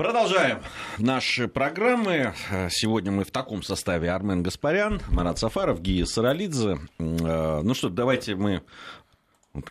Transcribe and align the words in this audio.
Продолжаем 0.00 0.62
наши 0.96 1.46
программы. 1.46 2.32
Сегодня 2.70 3.12
мы 3.12 3.24
в 3.24 3.30
таком 3.30 3.62
составе 3.62 4.10
Армен 4.10 4.42
Гаспарян, 4.42 5.02
Марат 5.10 5.38
Сафаров, 5.38 5.82
Гия 5.82 6.06
Саралидзе. 6.06 6.78
Э, 6.98 7.60
ну 7.62 7.74
что, 7.74 7.90
давайте 7.90 8.34
мы 8.34 8.62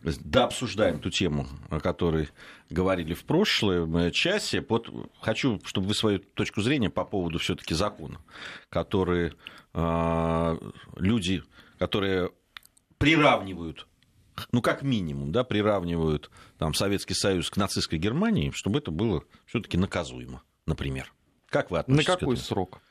да, 0.03 0.43
обсуждаем 0.43 0.97
эту 0.97 1.09
тему, 1.09 1.47
о 1.71 1.79
которой 1.79 2.29
говорили 2.69 3.15
в 3.15 3.23
прошлом 3.23 4.11
часе. 4.11 4.63
Вот 4.69 4.93
хочу, 5.19 5.59
чтобы 5.65 5.87
вы 5.87 5.95
свою 5.95 6.19
точку 6.19 6.61
зрения 6.61 6.91
по 6.91 7.05
поводу 7.05 7.39
все-таки 7.39 7.73
закона, 7.73 8.21
который 8.69 9.33
э, 9.73 10.57
люди, 10.97 11.41
которые 11.79 12.29
приравнивают 12.99 13.87
ну, 14.51 14.61
как 14.61 14.81
минимум, 14.81 15.31
да, 15.31 15.43
приравнивают 15.43 16.29
там, 16.57 16.73
Советский 16.73 17.13
Союз 17.13 17.49
к 17.49 17.57
нацистской 17.57 17.99
Германии, 17.99 18.51
чтобы 18.53 18.79
это 18.79 18.91
было 18.91 19.23
все-таки 19.45 19.77
наказуемо, 19.77 20.43
например. 20.65 21.13
Как 21.47 21.71
вы 21.71 21.79
относитесь 21.79 22.07
На 22.07 22.13
какой 22.13 22.35
к 22.35 22.39
этому? 22.39 22.45
срок? 22.47 22.81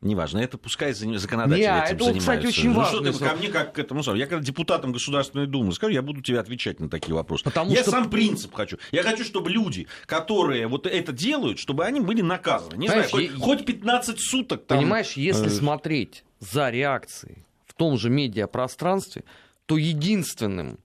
Неважно, 0.00 0.38
это 0.38 0.58
пускай 0.58 0.92
законодатели 0.92 1.64
Не, 1.64 1.66
этим 1.66 1.96
это, 1.96 2.04
занимаются. 2.04 2.20
кстати, 2.20 2.46
очень 2.46 2.68
ну, 2.68 2.76
важно. 2.76 3.10
что 3.12 3.18
ты 3.18 3.24
ко 3.24 3.34
мне 3.34 3.48
как 3.48 3.74
к 3.74 3.78
этому 3.80 4.00
Я 4.14 4.26
когда 4.28 4.44
депутатом 4.44 4.92
Государственной 4.92 5.48
Думы 5.48 5.72
скажу, 5.72 5.92
я 5.92 6.02
буду 6.02 6.22
тебе 6.22 6.38
отвечать 6.38 6.78
на 6.78 6.88
такие 6.88 7.14
вопросы. 7.14 7.42
Потому 7.42 7.72
я 7.72 7.82
что- 7.82 7.90
сам 7.90 8.08
принцип 8.08 8.54
хочу. 8.54 8.78
Я 8.92 9.02
хочу, 9.02 9.24
чтобы 9.24 9.50
люди, 9.50 9.88
которые 10.06 10.68
вот 10.68 10.86
это 10.86 11.10
делают, 11.10 11.58
чтобы 11.58 11.84
они 11.84 11.98
были 12.00 12.20
наказаны. 12.20 12.76
Не 12.76 12.86
знаю, 12.86 13.08
Понимаешь, 13.10 13.32
хоть, 13.32 13.40
я- 13.40 13.44
хоть 13.44 13.66
15 13.66 14.20
суток 14.20 14.66
там... 14.66 14.78
Понимаешь, 14.78 15.14
если 15.14 15.46
э, 15.48 15.50
смотреть 15.50 16.22
за 16.38 16.70
реакцией 16.70 17.44
в 17.66 17.74
том 17.74 17.98
же 17.98 18.08
медиапространстве, 18.08 19.24
то 19.66 19.76
единственным 19.76 20.74
а, 20.76 20.78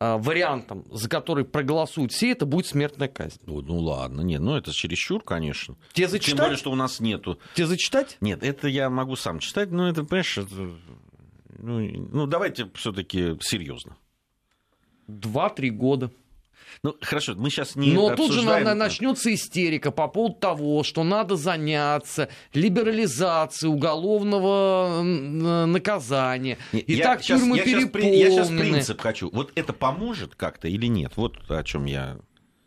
вариантом, 0.00 0.84
за 0.90 1.08
который 1.08 1.44
проголосуют 1.44 2.12
все, 2.12 2.30
это 2.30 2.46
будет 2.46 2.66
смертная 2.66 3.08
казнь. 3.08 3.38
Ну, 3.44 3.60
ну 3.60 3.78
ладно, 3.78 4.22
нет, 4.22 4.40
ну 4.40 4.56
это 4.56 4.72
чересчур, 4.72 5.22
конечно. 5.22 5.76
Тебе 5.92 6.06
Тем 6.06 6.12
зачитать? 6.12 6.40
более, 6.40 6.56
что 6.56 6.72
у 6.72 6.74
нас 6.74 7.00
нету 7.00 7.38
Тебе 7.54 7.66
зачитать? 7.66 8.16
Нет, 8.20 8.42
это 8.42 8.66
я 8.68 8.88
могу 8.88 9.14
сам 9.16 9.38
читать, 9.40 9.70
но 9.70 9.88
это, 9.88 10.02
понимаешь, 10.04 10.38
это, 10.38 10.70
ну, 11.58 11.80
ну, 11.80 12.26
давайте 12.26 12.70
все-таки 12.74 13.36
серьезно. 13.42 13.96
Два-три 15.06 15.70
года. 15.70 16.10
Ну, 16.82 16.94
хорошо, 17.00 17.34
мы 17.36 17.50
сейчас 17.50 17.76
не 17.76 17.92
Но 17.92 18.14
тут 18.16 18.32
же 18.32 18.40
обсуждаем- 18.40 18.64
на- 18.64 18.74
начнется 18.74 19.32
истерика 19.34 19.90
по 19.90 20.08
поводу 20.08 20.34
того, 20.36 20.82
что 20.82 21.04
надо 21.04 21.36
заняться 21.36 22.28
либерализацией 22.54 23.72
уголовного 23.72 25.02
наказания. 25.66 26.58
Не, 26.72 26.80
И 26.80 26.94
я 26.96 27.04
так 27.04 27.22
щас- 27.22 27.40
тюрьмы 27.40 27.56
я 27.58 27.64
щас 27.64 27.90
при- 27.90 28.02
Я 28.16 28.30
сейчас 28.30 28.48
переполнены. 28.48 28.72
принцип 28.72 29.00
хочу. 29.00 29.30
Вот 29.32 29.52
это 29.54 29.72
поможет 29.72 30.34
как-то 30.34 30.68
или 30.68 30.86
нет? 30.86 31.12
Вот 31.16 31.38
о 31.48 31.62
чем 31.64 31.84
я 31.86 32.16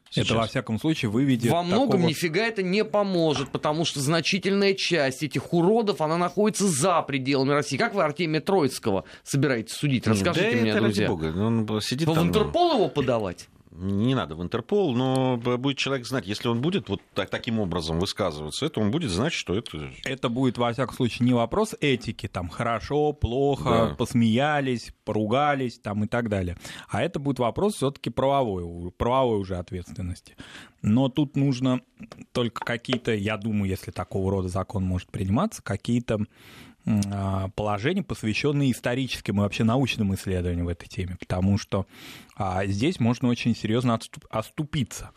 сейчас. 0.10 0.26
Это, 0.28 0.36
во 0.36 0.46
всяком 0.48 0.80
случае, 0.80 1.10
выведет 1.10 1.52
Во 1.52 1.64
многом 1.64 1.92
такого- 1.92 2.08
нифига 2.10 2.46
это 2.46 2.62
не 2.64 2.84
поможет, 2.86 3.50
потому 3.52 3.84
что 3.86 4.00
значительная 4.00 4.74
часть 4.74 5.24
этих 5.24 5.54
уродов, 5.54 6.02
она 6.02 6.18
находится 6.18 6.68
за 6.68 7.02
пределами 7.02 7.52
России. 7.52 7.78
Как 7.78 7.94
вы 7.96 8.04
Артемия 8.04 8.42
Троицкого 8.42 9.06
собираетесь 9.24 9.74
судить? 9.76 10.06
Расскажите 10.08 10.52
да 10.52 10.58
мне, 10.62 10.70
это 10.72 10.80
друзья. 10.82 11.08
ради 11.08 11.12
бога. 11.12 11.34
Он 11.44 11.82
сидит 11.82 12.08
Вы 12.08 12.14
в 12.14 12.18
там, 12.18 12.28
Интерпол 12.30 12.74
его 12.76 12.90
подавать? 12.90 13.48
Не 13.76 14.14
надо 14.14 14.36
в 14.36 14.44
Интерпол, 14.44 14.94
но 14.94 15.38
будет 15.38 15.78
человек 15.78 16.06
знать, 16.06 16.28
если 16.28 16.48
он 16.48 16.62
будет 16.62 16.90
вот 16.90 17.02
так- 17.16 17.30
таким 17.30 17.60
образом 17.60 18.00
высказываться, 18.00 18.66
это 18.68 18.80
он 18.80 18.92
будет 18.92 19.10
знать, 19.10 19.34
что 19.34 19.56
это... 19.56 19.90
Это 20.06 20.30
будет, 20.30 20.58
во 20.60 20.72
всяком 20.72 20.96
случае, 20.96 21.26
не 21.26 21.34
вопрос 21.34 21.74
этики, 21.80 22.28
там, 22.28 22.50
хорошо, 22.50 23.14
плохо, 23.14 23.70
Да. 23.90 23.96
посмеялись, 23.96 24.94
поругались, 25.06 25.80
там, 25.80 26.04
и 26.04 26.08
так 26.08 26.30
далее. 26.30 26.56
А 26.88 27.02
это 27.02 27.20
будет 27.20 27.40
вопрос 27.40 27.74
все 27.76 27.90
таки 27.90 28.10
правовой, 28.12 28.92
правовой 28.92 29.40
уже 29.40 29.56
ответственности. 29.58 30.36
Но 30.84 31.10
тут 31.10 31.36
нужно 31.36 31.82
только 32.32 32.64
какие-то, 32.64 33.14
я 33.14 33.38
думаю, 33.38 33.70
если 33.72 33.90
такого 33.92 34.30
рода 34.32 34.50
закон 34.50 34.84
может 34.84 35.10
приниматься, 35.10 35.64
какие-то 35.64 36.20
положения, 37.56 38.04
посвященные 38.04 38.72
историческим 38.72 39.38
и 39.38 39.40
вообще 39.40 39.64
научным 39.64 40.14
исследованиям 40.16 40.66
в 40.66 40.70
этой 40.70 40.88
теме, 40.88 41.16
потому 41.20 41.58
что 41.58 41.86
а, 42.36 42.66
здесь 42.66 43.00
можно 43.00 43.30
очень 43.30 43.56
серьезно 43.56 44.00
оступиться. 44.30 45.12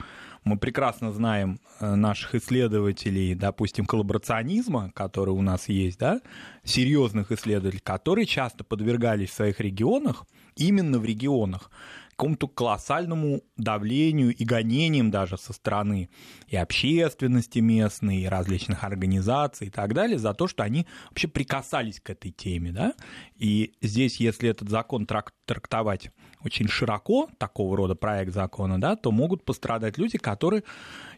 Мы 0.45 0.59
прекрасно 0.59 1.13
знаем 1.13 1.59
э, 1.81 1.97
наших 1.97 2.37
исследователей, 2.37 3.35
допустим, 3.35 3.85
коллаборационизма, 3.85 4.93
который 4.95 5.31
у 5.31 5.43
нас 5.43 5.69
есть, 5.69 5.99
да, 5.99 6.21
серьезных 6.63 7.33
исследователей, 7.33 7.81
которые 7.83 8.27
часто 8.27 8.63
подвергались 8.63 9.31
в 9.31 9.35
своих 9.35 9.59
регионах, 9.59 10.25
именно 10.55 11.01
в 11.01 11.05
регионах, 11.05 11.69
какому-то 12.11 12.47
колоссальному 12.47 13.43
давлению 13.57 14.35
и 14.35 14.45
гонениям 14.45 15.11
даже 15.11 15.37
со 15.37 15.53
стороны 15.53 16.11
и 16.49 16.57
общественности 16.57 17.59
местной, 17.59 18.19
и 18.19 18.27
различных 18.27 18.85
организаций 18.85 19.69
и 19.69 19.71
так 19.71 19.95
далее, 19.95 20.19
за 20.19 20.35
то, 20.35 20.47
что 20.47 20.63
они 20.63 20.87
вообще 21.11 21.29
прикасались 21.29 22.01
к 22.01 22.11
этой 22.11 22.31
теме. 22.31 22.73
Да? 22.73 22.95
И 23.37 23.73
здесь, 23.83 24.17
если 24.21 24.49
этот 24.49 24.69
закон 24.69 25.05
трак- 25.05 25.33
трактовать 25.45 26.11
очень 26.45 26.69
широко, 26.69 27.29
такого 27.39 27.77
рода 27.77 27.95
проект 27.97 28.33
закона, 28.33 28.81
да, 28.81 28.95
то 28.95 29.11
могут 29.11 29.45
пострадать 29.45 29.99
люди, 29.99 30.17
которые 30.17 30.63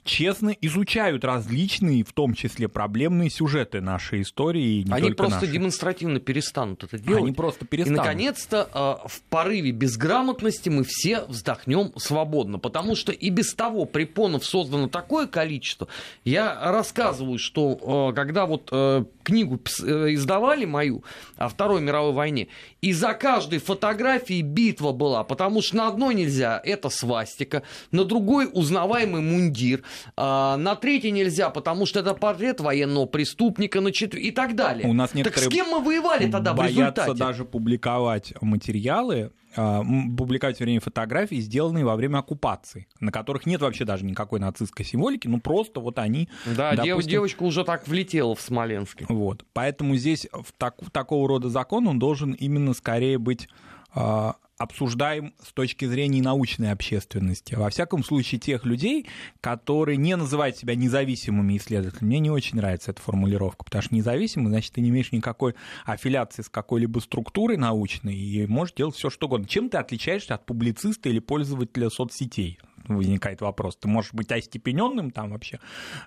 честно 0.05 0.51
изучают 0.63 1.23
различные, 1.25 2.03
в 2.03 2.13
том 2.15 2.33
числе 2.33 2.69
проблемные 2.69 3.29
сюжеты 3.29 3.83
нашей 3.83 4.23
истории. 4.23 4.81
И 4.81 4.85
не 4.85 4.93
Они 4.93 5.11
просто 5.11 5.41
нашей. 5.41 5.53
демонстративно 5.53 6.19
перестанут 6.21 6.85
это 6.85 6.99
делать. 6.99 7.23
Они 7.25 7.33
просто 7.33 7.67
И, 7.67 7.69
перестанут. 7.69 7.99
наконец-то, 7.99 8.69
э, 9.05 9.09
в 9.09 9.21
порыве 9.29 9.71
безграмотности 9.73 10.71
мы 10.71 10.85
все 10.85 11.25
вздохнем 11.27 11.93
свободно, 11.97 12.59
потому 12.59 12.95
что 12.97 13.13
и 13.13 13.29
без 13.29 13.53
того 13.53 13.85
препонов 13.85 14.47
создано 14.47 14.89
такое 14.89 15.18
количество. 15.27 15.89
Я 16.25 16.59
рассказываю, 16.71 17.39
что 17.39 18.11
э, 18.11 18.15
когда 18.15 18.47
вот 18.47 18.69
э, 18.73 19.05
книгу 19.23 19.61
э, 19.83 20.15
издавали 20.15 20.65
мою 20.65 21.05
о 21.37 21.49
Второй 21.49 21.81
мировой 21.81 22.13
войне, 22.13 22.49
и 22.81 22.93
за 22.93 23.15
каждой 23.15 23.59
фотографией 23.59 24.43
битва 24.43 24.93
была, 24.93 25.25
потому 25.25 25.63
что 25.63 25.77
на 25.77 25.89
одной 25.89 26.15
нельзя, 26.15 26.61
это 26.65 26.89
свастика, 26.89 27.63
на 27.91 28.05
другой 28.05 28.49
узнаваемый 28.53 29.21
мундир, 29.21 29.83
а 30.17 30.57
на 30.57 30.77
третьей 30.77 31.11
нельзя, 31.11 31.51
потому 31.51 31.87
что 31.87 32.01
это 32.01 32.15
портрет 32.15 32.61
военного 32.61 33.07
преступника, 33.07 33.81
на 33.81 33.93
четвер... 33.93 34.21
и 34.21 34.31
так 34.31 34.55
далее. 34.55 34.87
У 34.89 34.93
нас 34.93 35.11
так 35.11 35.37
с 35.37 35.49
кем 35.49 35.69
мы 35.69 35.81
воевали 35.81 36.31
тогда 36.31 36.53
в 36.53 36.57
боятся 36.57 37.03
результате? 37.03 37.19
даже 37.19 37.45
публиковать 37.45 38.33
материалы, 38.41 39.33
а, 39.57 39.83
публиковать, 40.17 40.61
вернее, 40.61 40.81
фотографии, 40.81 41.37
сделанные 41.37 41.85
во 41.85 41.97
время 41.97 42.19
оккупации, 42.19 42.87
на 43.01 43.13
которых 43.13 43.47
нет 43.47 43.61
вообще 43.61 43.85
даже 43.85 44.05
никакой 44.05 44.41
нацистской 44.41 44.85
символики, 44.85 45.29
ну 45.29 45.41
просто 45.41 45.81
вот 45.81 45.99
они... 45.99 46.29
Да, 46.45 46.75
допустим, 46.75 47.11
девочка 47.11 47.43
уже 47.43 47.65
так 47.65 47.87
влетела 47.89 48.35
в 48.35 48.41
Смоленске. 48.41 49.07
Вот. 49.09 49.45
Поэтому 49.53 49.97
здесь 49.97 50.29
в 50.33 50.53
так- 50.57 50.79
такого 50.93 51.29
рода 51.29 51.49
закон, 51.49 51.87
он 51.89 51.99
должен 51.99 52.33
именно 52.33 52.75
скорее 52.75 53.19
быть 53.19 53.49
а, 53.95 54.37
обсуждаем 54.59 55.35
с 55.43 55.53
точки 55.53 55.85
зрения 55.85 56.21
научной 56.21 56.73
общественности. 56.73 57.55
Во 57.55 57.71
всяком 57.71 58.05
случае, 58.05 58.41
тех 58.41 58.65
людей, 58.65 59.07
которые 59.41 59.97
не 59.97 60.17
называют 60.17 60.57
себя 60.57 60.75
независимыми 60.75 61.57
исследователями. 61.57 62.09
Мне 62.09 62.19
не 62.19 62.31
очень 62.31 62.57
нравится 62.57 62.91
эта 62.91 63.01
формулировка, 63.01 63.65
потому 63.65 63.83
что 63.83 63.95
независимый, 63.95 64.49
значит, 64.49 64.73
ты 64.73 64.81
не 64.81 64.91
имеешь 64.91 65.13
никакой 65.13 65.55
аффилиации 65.85 66.43
с 66.43 66.49
какой-либо 66.49 66.99
структурой 66.99 67.57
научной 67.57 68.17
и 68.17 68.47
можешь 68.47 68.75
делать 68.75 68.97
все 68.97 69.11
что 69.11 69.27
угодно. 69.27 69.47
Чем 69.47 69.71
ты 69.71 69.79
отличаешься 69.79 70.35
от 70.35 70.45
публициста 70.45 71.09
или 71.09 71.21
пользователя 71.21 71.89
соцсетей? 71.89 72.59
Возникает 72.97 73.41
вопрос. 73.41 73.77
Ты 73.77 73.89
можешь 73.89 74.13
быть 74.13 74.31
остепененным 74.33 75.11
там 75.11 75.31
вообще 75.31 75.61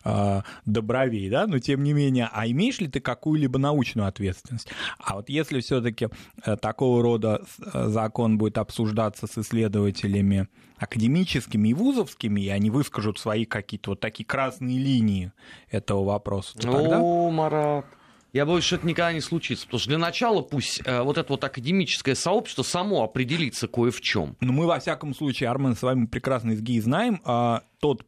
э, 0.03 0.41
до 0.65 0.81
бровей, 0.81 1.29
да, 1.29 1.47
но 1.47 1.59
тем 1.59 1.83
не 1.83 1.93
менее, 1.93 2.29
а 2.31 2.47
имеешь 2.47 2.79
ли 2.79 2.87
ты 2.87 2.99
какую-либо 2.99 3.59
научную 3.59 4.07
ответственность? 4.07 4.67
А 4.99 5.15
вот 5.15 5.29
если 5.29 5.59
все-таки 5.59 6.09
э, 6.45 6.57
такого 6.57 7.01
рода 7.01 7.41
э, 7.73 7.87
закон 7.87 8.37
будет 8.37 8.57
обсуждаться 8.57 9.27
с 9.27 9.37
исследователями 9.37 10.47
академическими 10.77 11.69
и 11.69 11.73
вузовскими, 11.73 12.41
и 12.41 12.49
они 12.49 12.69
выскажут 12.71 13.19
свои 13.19 13.45
какие-то 13.45 13.91
вот 13.91 13.99
такие 13.99 14.25
красные 14.25 14.79
линии 14.79 15.31
этого 15.69 16.03
вопроса, 16.03 16.57
то 16.57 16.71
тогда... 16.71 16.99
О, 16.99 17.29
Марат. 17.29 17.85
Я 18.33 18.45
боюсь, 18.45 18.63
что 18.63 18.77
это 18.77 18.87
никогда 18.87 19.11
не 19.11 19.19
случится. 19.19 19.65
Потому 19.65 19.79
что 19.79 19.89
для 19.89 19.97
начала 19.97 20.41
пусть 20.41 20.81
э, 20.85 21.01
вот 21.01 21.17
это 21.17 21.33
вот 21.33 21.43
академическое 21.43 22.15
сообщество 22.15 22.63
само 22.63 23.03
определится 23.03 23.67
кое 23.67 23.91
в 23.91 23.99
чем. 23.99 24.37
Но 24.39 24.53
мы, 24.53 24.67
во 24.67 24.79
всяком 24.79 25.13
случае, 25.13 25.49
Армен, 25.49 25.75
с 25.75 25.81
вами 25.81 26.05
прекрасно 26.05 26.51
из 26.51 26.61
ГИИ 26.61 26.79
знаем, 26.79 27.21
а, 27.25 27.63
тот 27.79 28.05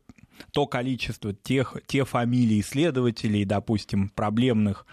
то 0.52 0.66
количество 0.66 1.34
тех, 1.34 1.78
те 1.86 2.06
фамилии 2.06 2.60
исследователей, 2.60 3.46
допустим, 3.46 4.10
проблемных 4.10 4.86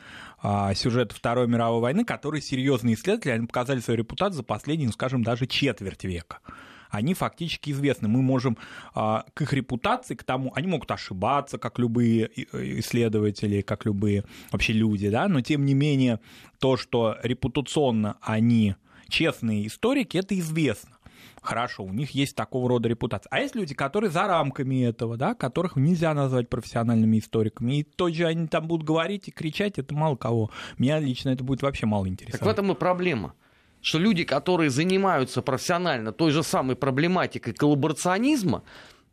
а, 0.43 0.75
сюжетов 0.75 1.19
Второй 1.19 1.49
мировой 1.49 1.81
войны, 1.81 2.05
которые 2.05 2.43
серьезные 2.43 2.95
исследователи, 2.95 3.33
они 3.33 3.47
показали 3.47 3.81
свою 3.81 3.99
репутацию 3.99 4.39
за 4.39 4.43
последние, 4.43 4.89
ну, 4.89 4.93
скажем, 4.93 5.23
даже 5.23 5.47
четверть 5.47 6.05
века 6.05 6.41
они 6.91 7.15
фактически 7.15 7.71
известны. 7.71 8.09
Мы 8.09 8.23
можем 8.23 8.57
а, 8.95 9.25
к 9.35 9.43
их 9.43 9.53
репутации, 9.53 10.15
к 10.15 10.25
тому, 10.25 10.53
они 10.55 10.67
могут 10.67 10.91
ошибаться, 10.91 11.59
как 11.59 11.79
любые 11.79 12.31
исследователи, 12.53 13.61
как 13.63 13.85
любые 13.85 14.25
вообще 14.51 14.73
люди, 14.73 15.09
да, 15.11 15.29
но 15.29 15.41
тем 15.41 15.65
не 15.65 15.75
менее 15.75 16.21
то, 16.59 16.77
что 16.77 17.17
репутационно 17.23 18.17
они 18.21 18.75
честные 19.09 19.67
историки, 19.67 20.17
это 20.19 20.39
известно. 20.39 20.97
Хорошо, 21.43 21.85
у 21.85 21.93
них 21.93 22.11
есть 22.11 22.37
такого 22.37 22.69
рода 22.69 22.89
репутация. 22.89 23.31
А 23.31 23.41
есть 23.41 23.55
люди, 23.55 23.75
которые 23.75 24.11
за 24.11 24.27
рамками 24.27 24.85
этого, 24.85 25.17
да, 25.17 25.35
которых 25.35 25.77
нельзя 25.77 26.13
назвать 26.13 26.51
профессиональными 26.51 27.19
историками. 27.19 27.79
И 27.79 27.83
то 27.83 28.11
же 28.11 28.27
они 28.27 28.47
там 28.47 28.67
будут 28.67 28.87
говорить 28.87 29.29
и 29.29 29.31
кричать, 29.31 29.79
это 29.79 29.95
мало 29.95 30.17
кого. 30.17 30.51
Меня 30.77 30.99
лично 30.99 31.31
это 31.31 31.43
будет 31.43 31.63
вообще 31.63 31.87
мало 31.87 32.09
интересно. 32.09 32.39
Так 32.39 32.47
в 32.47 32.51
этом 32.51 32.71
и 32.71 32.75
проблема. 32.75 33.35
Что 33.83 33.99
люди, 33.99 34.25
которые 34.25 34.71
занимаются 34.71 35.43
профессионально 35.43 36.13
той 36.13 36.33
же 36.33 36.43
самой 36.43 36.77
проблематикой 36.77 37.55
коллаборационизма, 37.55 38.63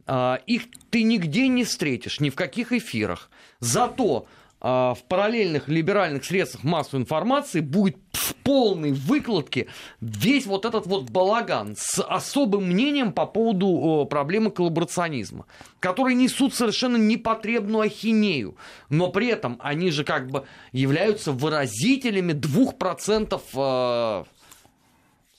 а, 0.05 0.39
их 0.45 0.63
ты 0.89 1.03
нигде 1.03 1.47
не 1.47 1.63
встретишь, 1.63 2.19
ни 2.19 2.29
в 2.29 2.35
каких 2.35 2.71
эфирах. 2.71 3.29
Зато 3.59 4.27
а, 4.59 4.93
в 4.93 5.03
параллельных 5.03 5.67
либеральных 5.67 6.25
средствах 6.25 6.63
массовой 6.63 7.01
информации 7.01 7.59
будет 7.59 7.97
в 8.13 8.33
полной 8.35 8.93
выкладке 8.93 9.67
весь 10.01 10.45
вот 10.45 10.65
этот 10.65 10.87
вот 10.87 11.09
балаган 11.09 11.75
с 11.77 12.01
особым 12.01 12.69
мнением 12.69 13.11
по 13.11 13.25
поводу 13.25 14.07
проблемы 14.09 14.49
коллаборационизма, 14.49 15.45
которые 15.79 16.15
несут 16.15 16.55
совершенно 16.55 16.97
непотребную 16.97 17.81
ахинею, 17.81 18.55
но 18.89 19.09
при 19.09 19.27
этом 19.27 19.57
они 19.61 19.91
же 19.91 20.03
как 20.03 20.31
бы 20.31 20.45
являются 20.71 21.33
выразителями 21.33 22.33
2% 22.33 23.41
а, 23.55 24.25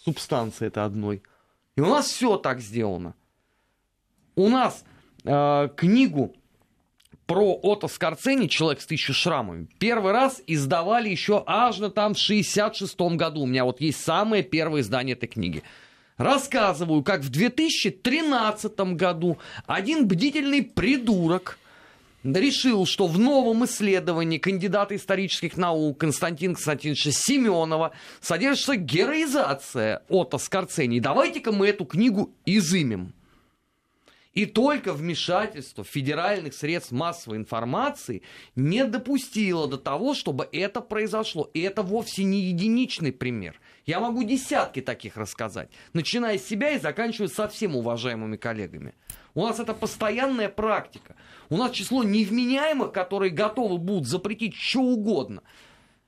субстанции 0.08 0.68
это 0.68 0.84
одной. 0.84 1.22
И 1.76 1.80
у 1.80 1.86
нас 1.86 2.06
все 2.06 2.36
так 2.36 2.60
сделано. 2.60 3.14
У 4.36 4.48
нас 4.48 4.84
э, 5.24 5.68
книгу 5.76 6.34
про 7.26 7.58
Отто 7.62 7.88
Скорцени 7.88 8.48
«Человек 8.48 8.80
с 8.80 8.86
тысячу 8.86 9.12
шрамами» 9.12 9.68
первый 9.78 10.12
раз 10.12 10.40
издавали 10.46 11.10
еще 11.10 11.44
аж 11.46 11.78
на 11.78 11.90
там 11.90 12.14
в 12.14 12.18
66 12.18 12.98
году. 13.16 13.42
У 13.42 13.46
меня 13.46 13.64
вот 13.64 13.80
есть 13.80 14.02
самое 14.02 14.42
первое 14.42 14.80
издание 14.80 15.14
этой 15.14 15.26
книги. 15.26 15.62
Рассказываю, 16.16 17.02
как 17.02 17.20
в 17.20 17.28
2013 17.28 18.80
году 18.94 19.38
один 19.66 20.08
бдительный 20.08 20.62
придурок 20.62 21.58
решил, 22.24 22.86
что 22.86 23.06
в 23.06 23.18
новом 23.18 23.64
исследовании 23.64 24.38
кандидата 24.38 24.96
исторических 24.96 25.56
наук 25.56 25.98
Константина 25.98 26.54
Константиновича 26.54 27.12
Семенова 27.12 27.92
содержится 28.20 28.76
героизация 28.76 30.02
Отто 30.08 30.38
Скорцени. 30.38 31.00
Давайте-ка 31.00 31.52
мы 31.52 31.68
эту 31.68 31.84
книгу 31.84 32.34
изымем. 32.44 33.14
И 34.34 34.46
только 34.46 34.92
вмешательство 34.92 35.82
федеральных 35.82 36.54
средств 36.54 36.92
массовой 36.92 37.38
информации 37.38 38.22
не 38.54 38.84
допустило 38.84 39.66
до 39.66 39.78
того, 39.78 40.14
чтобы 40.14 40.48
это 40.52 40.80
произошло. 40.80 41.50
И 41.54 41.60
это 41.60 41.82
вовсе 41.82 42.22
не 42.22 42.42
единичный 42.42 43.10
пример. 43.10 43.60
Я 43.84 43.98
могу 43.98 44.22
десятки 44.22 44.80
таких 44.80 45.16
рассказать, 45.16 45.70
начиная 45.92 46.38
с 46.38 46.46
себя 46.46 46.70
и 46.70 46.78
заканчивая 46.78 47.28
совсем 47.28 47.74
уважаемыми 47.74 48.36
коллегами. 48.36 48.94
У 49.38 49.42
нас 49.42 49.60
это 49.60 49.72
постоянная 49.72 50.48
практика. 50.48 51.14
У 51.48 51.56
нас 51.56 51.70
число 51.70 52.02
невменяемых, 52.02 52.90
которые 52.90 53.30
готовы 53.30 53.78
будут 53.78 54.08
запретить 54.08 54.56
что 54.56 54.80
угодно– 54.80 55.44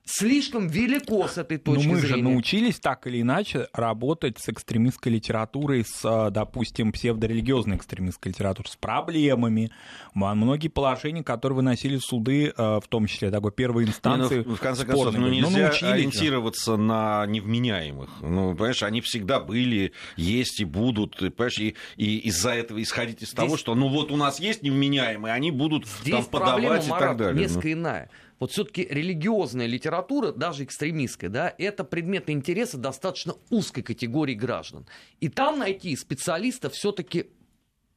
слишком 0.04 0.68
велико 0.68 1.28
с 1.28 1.38
этой 1.38 1.58
точки 1.58 1.86
Но 1.86 1.92
мы 1.92 2.00
зрения. 2.00 2.16
же 2.16 2.22
научились 2.22 2.80
так 2.80 3.06
или 3.06 3.20
иначе 3.20 3.68
работать 3.72 4.38
с 4.38 4.48
экстремистской 4.48 5.12
литературой, 5.12 5.84
с, 5.84 6.02
а, 6.04 6.30
допустим, 6.30 6.92
псевдорелигиозной 6.92 7.76
экстремистской 7.76 8.32
литературой, 8.32 8.68
с 8.68 8.76
проблемами. 8.76 9.70
Многие 10.14 10.68
положения, 10.68 11.22
которые 11.22 11.56
выносили 11.56 11.98
суды, 11.98 12.52
а, 12.56 12.80
в 12.80 12.88
том 12.88 13.06
числе 13.06 13.30
такой 13.30 13.52
первой 13.52 13.84
инстанции. 13.84 14.38
Не, 14.38 14.44
ну, 14.44 14.56
в 14.56 14.60
конце 14.60 14.84
концов, 14.84 15.16
ну, 15.16 15.28
нельзя 15.28 15.72
ну, 15.80 15.88
ориентироваться 15.88 16.76
на 16.76 17.26
невменяемых. 17.26 18.10
Ну, 18.20 18.54
понимаешь, 18.54 18.82
они 18.82 19.00
всегда 19.00 19.40
были, 19.40 19.92
есть 20.16 20.60
и 20.60 20.64
будут. 20.64 21.16
Понимаешь, 21.16 21.58
и, 21.58 21.76
и 21.96 22.18
из-за 22.28 22.50
этого 22.50 22.82
исходить 22.82 23.22
из 23.22 23.28
Здесь... 23.28 23.34
того, 23.34 23.56
что 23.56 23.74
ну 23.74 23.88
вот 23.88 24.10
у 24.10 24.16
нас 24.16 24.40
есть 24.40 24.62
невменяемые, 24.62 25.34
они 25.34 25.50
будут 25.50 25.86
Здесь 25.86 26.14
там 26.14 26.24
подавать 26.24 26.62
проблема, 26.62 26.84
и 26.84 26.88
Марат, 26.88 27.08
так 27.08 27.16
далее. 27.16 27.42
несколько 27.42 27.68
ну. 27.68 27.74
иная 27.74 28.10
вот 28.40 28.50
все-таки 28.50 28.84
религиозная 28.90 29.66
литература, 29.66 30.32
даже 30.32 30.64
экстремистская, 30.64 31.30
да, 31.30 31.54
это 31.58 31.84
предмет 31.84 32.28
интереса 32.30 32.78
достаточно 32.78 33.34
узкой 33.50 33.82
категории 33.82 34.34
граждан. 34.34 34.86
И 35.20 35.28
там 35.28 35.58
найти 35.58 35.94
специалиста 35.94 36.70
все-таки 36.70 37.26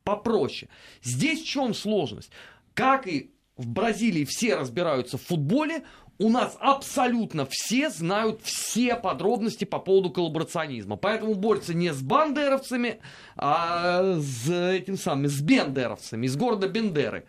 попроще. 0.03 0.69
Здесь 1.01 1.41
в 1.41 1.45
чем 1.45 1.73
сложность? 1.73 2.29
Как 2.73 3.07
и 3.07 3.31
в 3.55 3.67
Бразилии 3.67 4.25
все 4.25 4.55
разбираются 4.55 5.17
в 5.17 5.21
футболе, 5.21 5.83
у 6.19 6.29
нас 6.29 6.57
абсолютно 6.59 7.47
все 7.49 7.89
знают 7.89 8.41
все 8.43 8.95
подробности 8.95 9.65
по 9.65 9.79
поводу 9.79 10.11
коллаборационизма. 10.11 10.97
Поэтому 10.97 11.35
борются 11.35 11.73
не 11.73 11.93
с 11.93 12.01
бандеровцами, 12.01 12.99
а 13.35 14.19
с 14.19 14.49
этим 14.49 14.97
самым, 14.97 15.27
с 15.27 15.41
бендеровцами 15.41 16.25
из 16.25 16.35
города 16.35 16.67
Бендеры. 16.67 17.25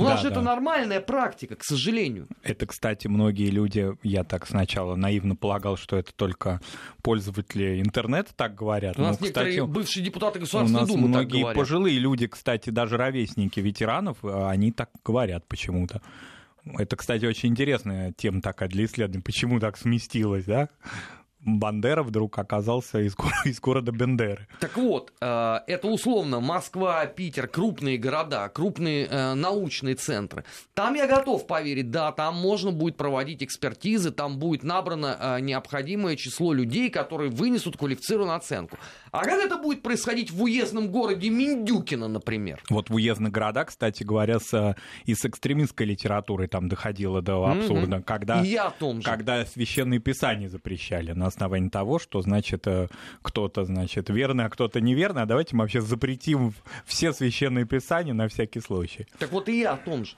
У 0.00 0.04
нас 0.04 0.16
да, 0.16 0.22
же 0.22 0.28
да. 0.28 0.34
это 0.36 0.40
нормальная 0.42 1.00
практика, 1.00 1.56
к 1.56 1.64
сожалению. 1.64 2.26
Это, 2.42 2.66
кстати, 2.66 3.06
многие 3.06 3.50
люди, 3.50 3.92
я 4.02 4.24
так 4.24 4.46
сначала 4.46 4.96
наивно 4.96 5.36
полагал, 5.36 5.76
что 5.76 5.96
это 5.96 6.12
только 6.14 6.60
пользователи 7.02 7.80
интернета 7.80 8.32
так 8.34 8.54
говорят. 8.54 8.98
У 8.98 9.02
нас 9.02 9.20
Но, 9.20 9.26
некоторые 9.26 9.56
кстати, 9.56 9.70
бывшие 9.70 10.04
депутаты 10.04 10.38
Государственной 10.38 10.86
Думы 10.86 11.08
многие 11.08 11.32
так 11.32 11.40
говорят. 11.40 11.56
пожилые 11.56 11.98
люди, 11.98 12.26
кстати, 12.26 12.70
даже 12.70 12.96
ровесники 12.96 13.60
ветеранов, 13.60 14.24
они 14.24 14.72
так 14.72 14.90
говорят 15.04 15.46
почему-то. 15.46 16.00
Это, 16.78 16.96
кстати, 16.96 17.24
очень 17.24 17.48
интересная 17.48 18.12
тема 18.12 18.42
такая 18.42 18.68
для 18.68 18.84
исследования. 18.84 19.22
Почему 19.22 19.60
так 19.60 19.78
сместилось, 19.78 20.44
да? 20.44 20.68
Бандера 21.42 22.02
вдруг 22.02 22.38
оказался 22.38 23.00
из, 23.00 23.16
из 23.44 23.60
города 23.60 23.92
Бендеры. 23.92 24.46
Так 24.60 24.76
вот, 24.76 25.12
э, 25.20 25.60
это 25.66 25.88
условно 25.88 26.40
Москва, 26.40 27.06
Питер, 27.06 27.48
крупные 27.48 27.96
города, 27.96 28.48
крупные 28.48 29.06
э, 29.06 29.34
научные 29.34 29.94
центры. 29.94 30.44
Там 30.74 30.94
я 30.94 31.06
готов 31.06 31.46
поверить, 31.46 31.90
да, 31.90 32.12
там 32.12 32.36
можно 32.36 32.72
будет 32.72 32.96
проводить 32.96 33.42
экспертизы, 33.42 34.10
там 34.10 34.38
будет 34.38 34.62
набрано 34.62 35.16
э, 35.18 35.40
необходимое 35.40 36.16
число 36.16 36.52
людей, 36.52 36.90
которые 36.90 37.30
вынесут 37.30 37.76
квалифицированную 37.76 38.36
оценку. 38.36 38.76
А 39.12 39.24
как 39.24 39.40
это 39.40 39.56
будет 39.56 39.82
происходить 39.82 40.30
в 40.30 40.42
уездном 40.42 40.90
городе 40.90 41.30
Миндюкино, 41.30 42.08
например? 42.08 42.62
Вот 42.68 42.90
в 42.90 42.94
уездных 42.94 43.32
городах, 43.32 43.68
кстати 43.68 44.04
говоря, 44.04 44.38
с, 44.38 44.76
и 45.04 45.14
с 45.14 45.24
экстремистской 45.24 45.86
литературой 45.86 46.48
там 46.48 46.68
доходило 46.68 47.20
до 47.20 47.44
абсурда, 47.44 47.96
mm-hmm. 47.96 48.02
когда, 48.04 48.42
и 48.42 48.48
я 48.48 48.66
о 48.66 48.70
том 48.70 49.00
же. 49.00 49.08
когда 49.08 49.44
священные 49.44 50.00
писания 50.00 50.48
запрещали 50.48 51.12
на 51.12 51.26
основании 51.26 51.68
того, 51.68 51.98
что, 51.98 52.22
значит, 52.22 52.66
э, 52.66 52.88
кто-то, 53.22 53.64
значит, 53.64 54.10
верный, 54.10 54.44
а 54.44 54.48
кто-то 54.50 54.80
неверный, 54.80 55.22
а 55.22 55.26
давайте 55.26 55.56
мы 55.56 55.62
вообще 55.62 55.80
запретим 55.80 56.54
все 56.84 57.12
священные 57.12 57.64
писания 57.64 58.14
на 58.14 58.28
всякий 58.28 58.60
случай. 58.60 59.06
Так 59.18 59.32
вот 59.32 59.48
и 59.48 59.60
я 59.60 59.72
о 59.72 59.76
том 59.76 60.04
же 60.04 60.14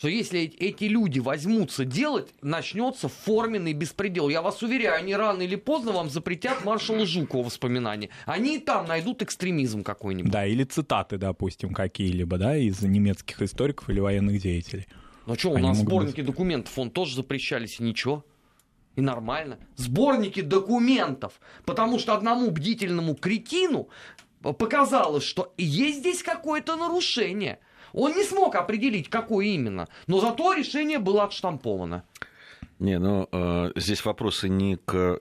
что 0.00 0.08
если 0.08 0.40
эти 0.40 0.84
люди 0.84 1.18
возьмутся 1.18 1.84
делать, 1.84 2.32
начнется 2.40 3.10
форменный 3.10 3.74
беспредел. 3.74 4.30
Я 4.30 4.40
вас 4.40 4.62
уверяю, 4.62 4.96
они 4.96 5.14
рано 5.14 5.42
или 5.42 5.56
поздно 5.56 5.92
вам 5.92 6.08
запретят 6.08 6.64
маршала 6.64 7.04
Жукова 7.04 7.44
воспоминания. 7.44 8.08
Они 8.24 8.56
и 8.56 8.60
там 8.60 8.86
найдут 8.86 9.20
экстремизм 9.20 9.82
какой-нибудь. 9.82 10.32
Да, 10.32 10.46
или 10.46 10.64
цитаты, 10.64 11.18
допустим, 11.18 11.74
какие-либо, 11.74 12.38
да, 12.38 12.56
из 12.56 12.80
немецких 12.80 13.42
историков 13.42 13.90
или 13.90 14.00
военных 14.00 14.40
деятелей. 14.40 14.86
Ну 15.26 15.34
что, 15.34 15.50
у 15.50 15.58
нас 15.58 15.76
сборники 15.76 16.22
быть... 16.22 16.30
документов, 16.30 16.78
он 16.78 16.90
тоже 16.90 17.16
запрещались, 17.16 17.78
и 17.78 17.82
ничего. 17.82 18.24
И 18.96 19.02
нормально. 19.02 19.58
Сборники 19.76 20.40
документов. 20.40 21.38
Потому 21.66 21.98
что 21.98 22.14
одному 22.14 22.50
бдительному 22.50 23.16
кретину 23.16 23.90
показалось, 24.40 25.24
что 25.24 25.52
есть 25.58 25.98
здесь 25.98 26.22
какое-то 26.22 26.76
нарушение– 26.76 27.58
он 27.92 28.14
не 28.14 28.24
смог 28.24 28.54
определить, 28.54 29.08
какое 29.08 29.46
именно, 29.46 29.88
но 30.06 30.20
зато 30.20 30.52
решение 30.52 30.98
было 30.98 31.24
отштамповано. 31.24 32.04
Не, 32.78 32.98
ну 32.98 33.28
э, 33.30 33.72
здесь 33.76 34.04
вопросы 34.04 34.48
не 34.48 34.76
к 34.76 35.20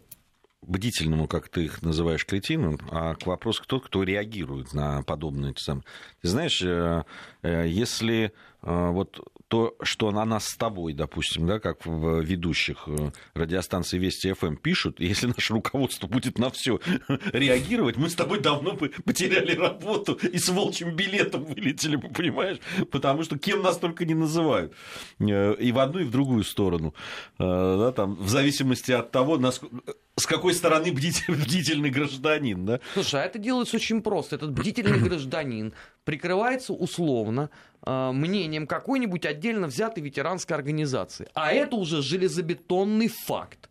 бдительному, 0.62 1.28
как 1.28 1.50
ты 1.50 1.66
их 1.66 1.82
называешь, 1.82 2.26
кретинам, 2.26 2.78
а 2.92 3.16
к 3.16 3.26
вопросу 3.26 3.64
тот, 3.66 3.86
кто 3.86 4.04
реагирует 4.04 4.74
на 4.74 5.04
подобные. 5.04 5.54
Ты 5.54 5.82
знаешь, 6.22 6.62
э, 6.62 7.04
э, 7.42 7.68
если 7.68 8.32
э, 8.62 8.90
вот 8.92 9.20
то, 9.50 9.76
что 9.82 10.12
на 10.12 10.26
нас 10.26 10.48
с 10.48 10.56
тобой, 10.56 10.94
допустим, 10.94 11.48
да, 11.48 11.60
как 11.60 11.86
в 11.86 12.22
ведущих 12.22 12.84
э, 12.88 13.12
радиостанции 13.34 13.98
Вести 13.98 14.32
ФМ 14.32 14.56
пишут, 14.56 15.00
если 15.00 15.28
наше 15.28 15.54
руководство 15.54 16.08
будет 16.08 16.38
на 16.38 16.52
все 16.52 16.80
реагировать, 17.34 17.98
мы 17.98 18.10
с 18.10 18.16
тобой 18.16 18.40
давно 18.40 18.74
бы 18.74 18.90
потеряли 19.04 19.56
работу 19.56 20.14
и 20.14 20.38
с 20.38 20.50
волчьим 20.50 20.96
билетом 20.96 21.46
вылетели 21.46 21.96
бы, 21.96 22.10
понимаешь? 22.10 22.60
Потому 22.92 23.24
что 23.24 23.40
кем 23.40 23.64
нас 23.64 23.78
только 23.78 24.06
не 24.06 24.14
называют. 24.14 24.74
Э, 25.20 25.56
и 25.56 25.72
в 25.72 25.80
одну, 25.80 26.00
и 26.00 26.04
в 26.04 26.12
другую 26.12 26.44
сторону. 26.44 26.94
Э, 27.40 27.76
да, 27.80 27.92
там, 27.92 28.16
в 28.16 28.30
зависимости 28.30 28.92
от 28.92 29.12
того, 29.12 29.38
насколько 29.38 29.78
с 30.20 30.26
какой 30.26 30.54
стороны 30.54 30.92
бдитель, 30.92 31.36
бдительный 31.36 31.90
гражданин, 31.90 32.66
да? 32.66 32.80
Слушай, 32.94 33.24
а 33.24 33.26
это 33.26 33.40
делается 33.40 33.78
очень 33.78 34.02
просто. 34.02 34.36
Этот 34.36 34.52
бдительный 34.52 35.00
гражданин 35.10 35.74
прикрывается 36.04 36.74
условно 36.74 37.50
э, 37.86 38.12
мнением 38.12 38.68
какой-нибудь 38.68 39.26
отдельно 39.26 39.68
взятой 39.68 40.04
ветеранской 40.04 40.56
организации. 40.56 41.28
А 41.34 41.52
это 41.52 41.76
уже 41.76 42.02
железобетонный 42.02 43.08
факт. 43.08 43.70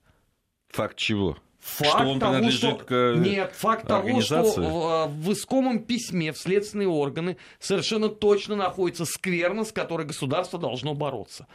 Факт 0.71 0.97
чего? 0.97 1.39
Факт 1.61 1.91
что 1.91 2.09
он 2.09 2.21
того, 2.21 2.33
принадлежит 2.33 2.61
что... 2.61 2.85
к 2.85 3.15
Нет, 3.19 3.53
факт 3.55 3.87
того, 3.87 4.21
что 4.21 4.39
организации? 4.39 5.09
в, 5.09 5.33
искомом 5.33 5.81
письме 5.81 6.33
в 6.33 6.39
следственные 6.39 6.89
органы 6.89 7.37
совершенно 7.59 8.09
точно 8.09 8.57
находится 8.57 9.05
скверна, 9.05 9.65
с 9.65 9.73
которой 9.73 10.07
государство 10.07 10.59
должно 10.59 10.95
бороться. 10.95 11.47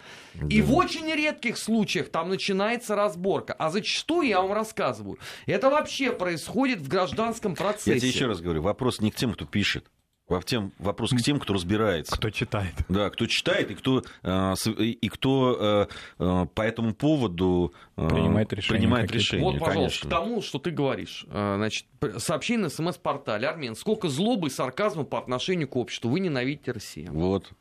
И 0.50 0.62
в 0.62 0.74
очень 0.74 1.10
редких 1.12 1.57
случаях 1.57 2.10
там 2.10 2.29
начинается 2.29 2.95
разборка. 2.95 3.53
А 3.53 3.69
зачастую, 3.69 4.27
я 4.27 4.41
вам 4.41 4.51
рассказываю, 4.53 5.19
это 5.45 5.69
вообще 5.69 6.12
происходит 6.12 6.79
в 6.79 6.88
гражданском 6.88 7.55
процессе. 7.55 7.93
Я 7.93 8.00
тебе 8.00 8.10
еще 8.10 8.25
раз 8.27 8.41
говорю, 8.41 8.62
вопрос 8.62 9.00
не 9.00 9.10
к 9.10 9.15
тем, 9.15 9.33
кто 9.33 9.45
пишет. 9.45 9.86
Во 10.30 10.42
тем, 10.42 10.72
вопрос 10.80 11.12
к 11.12 11.18
тем, 11.18 11.38
кто 11.38 11.53
разбирается. 11.53 12.15
Кто 12.15 12.30
читает. 12.30 12.74
Да, 12.88 13.10
кто 13.10 13.25
читает 13.27 13.70
и 13.72 13.75
кто, 13.75 14.03
э, 14.24 14.53
и 14.80 15.10
кто 15.10 15.58
э, 15.60 15.88
э, 16.18 16.46
по 16.53 16.62
этому 16.62 16.94
поводу 16.94 17.74
Принимает 17.96 18.53
решения 18.53 18.80
принимает 18.80 19.12
решения, 19.12 19.44
Вот, 19.44 19.60
пожалуйста, 19.60 20.01
конечно. 20.01 20.08
к 20.08 20.10
тому, 20.10 20.42
что 20.42 20.60
ты 20.60 20.72
говоришь. 20.72 21.25
Значит, 21.30 21.86
сообщение 22.18 22.63
на 22.63 22.70
СМС-портале. 22.70 23.48
Армен, 23.48 23.75
сколько 23.75 24.08
злобы 24.08 24.48
и 24.48 24.50
сарказма 24.50 25.03
по 25.03 25.20
отношению 25.20 25.68
к 25.68 25.75
обществу. 25.75 26.10
Вы 26.10 26.22
ненавидите 26.22 26.72
Россию. 26.72 27.12
Вот. 27.12 27.51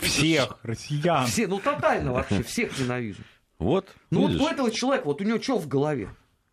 Всех 0.00 0.58
россиян. 0.62 1.26
Все, 1.26 1.46
ну 1.46 1.60
тотально 1.60 2.12
вообще, 2.12 2.42
всех 2.42 2.76
ненавижу. 2.78 3.22
Вот. 3.58 3.94
Ну 4.10 4.26
видишь? 4.26 4.40
вот 4.40 4.48
у 4.48 4.52
этого 4.52 4.70
человека, 4.70 5.06
вот 5.06 5.20
у 5.20 5.24
него 5.24 5.40
что 5.40 5.58
в 5.58 5.68
голове? 5.68 6.08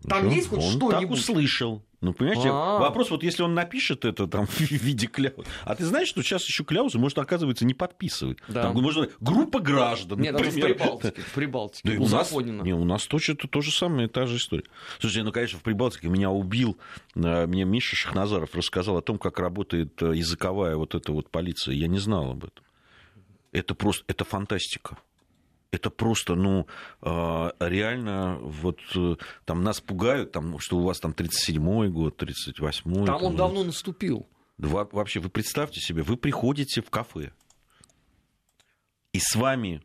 Там 0.07 0.25
Ну, 0.25 0.31
есть 0.31 0.49
хоть 0.49 0.59
он 0.59 0.79
так 0.79 0.91
что-нибудь? 0.91 1.19
услышал. 1.19 1.81
Ну, 2.01 2.13
понимаете, 2.13 2.49
А. 2.49 2.79
вопрос, 2.79 3.11
вот 3.11 3.23
если 3.23 3.43
он 3.43 3.53
напишет 3.53 4.05
это 4.05 4.25
там 4.27 4.45
в 4.47 4.59
виде 4.61 5.07
кляузы. 5.07 5.43
А 5.65 5.75
ты 5.75 5.85
знаешь, 5.85 6.07
что 6.07 6.21
сейчас 6.23 6.45
еще 6.45 6.63
кляузы 6.63 6.97
можно, 6.97 7.21
оказывается, 7.21 7.65
не 7.65 7.73
подписывать. 7.73 8.37
Да. 8.47 8.63
Там 8.63 8.81
можно 8.81 9.09
группа 9.19 9.59
граждан, 9.59 10.19
Нет, 10.21 10.35
это 10.35 10.43
в 10.43 10.47
например. 10.47 10.75
Прибалтике. 10.75 11.21
В 11.21 11.33
Прибалтике. 11.33 11.97
Да 11.97 12.03
у 12.03 12.07
нас, 12.07 12.31
не, 12.31 12.73
у 12.73 12.85
нас 12.85 13.05
точно 13.05 13.35
то, 13.35 13.47
то 13.47 13.61
же 13.61 13.71
самое, 13.71 14.07
та 14.07 14.27
же 14.27 14.37
история. 14.37 14.63
Слушайте, 14.99 15.23
ну, 15.23 15.31
конечно, 15.33 15.59
в 15.59 15.63
Прибалтике 15.63 16.07
меня 16.07 16.29
убил, 16.29 16.77
э, 17.15 17.47
мне 17.47 17.65
Миша 17.65 17.95
Шахназаров 17.95 18.55
рассказал 18.55 18.97
о 18.97 19.01
том, 19.01 19.17
как 19.17 19.39
работает 19.39 20.01
э, 20.01 20.15
языковая 20.15 20.77
вот 20.77 20.95
эта 20.95 21.11
вот 21.11 21.29
полиция. 21.29 21.75
Я 21.75 21.87
не 21.87 21.99
знал 21.99 22.31
об 22.31 22.45
этом. 22.45 22.63
Это 23.51 23.75
просто, 23.75 24.05
это 24.07 24.23
фантастика. 24.23 24.97
Это 25.71 25.91
просто, 25.91 26.33
ну, 26.35 26.65
э, 27.01 27.51
реально, 27.59 28.37
вот 28.41 28.79
э, 28.95 29.15
там 29.45 29.63
нас 29.63 29.79
пугают, 29.81 30.31
там, 30.31 30.57
что 30.59 30.77
у 30.77 30.83
вас 30.83 30.99
там 30.99 31.11
37-й 31.11 31.89
год, 31.89 32.21
38-й. 32.21 33.05
Там 33.05 33.23
он 33.23 33.35
давно 33.35 33.63
наступил. 33.63 34.27
Во- 34.57 34.89
Вообще, 34.91 35.19
вы 35.19 35.29
представьте 35.29 35.79
себе, 35.79 36.01
вы 36.01 36.17
приходите 36.17 36.81
в 36.81 36.89
кафе, 36.89 37.31
и 39.13 39.19
с 39.19 39.35
вами 39.35 39.83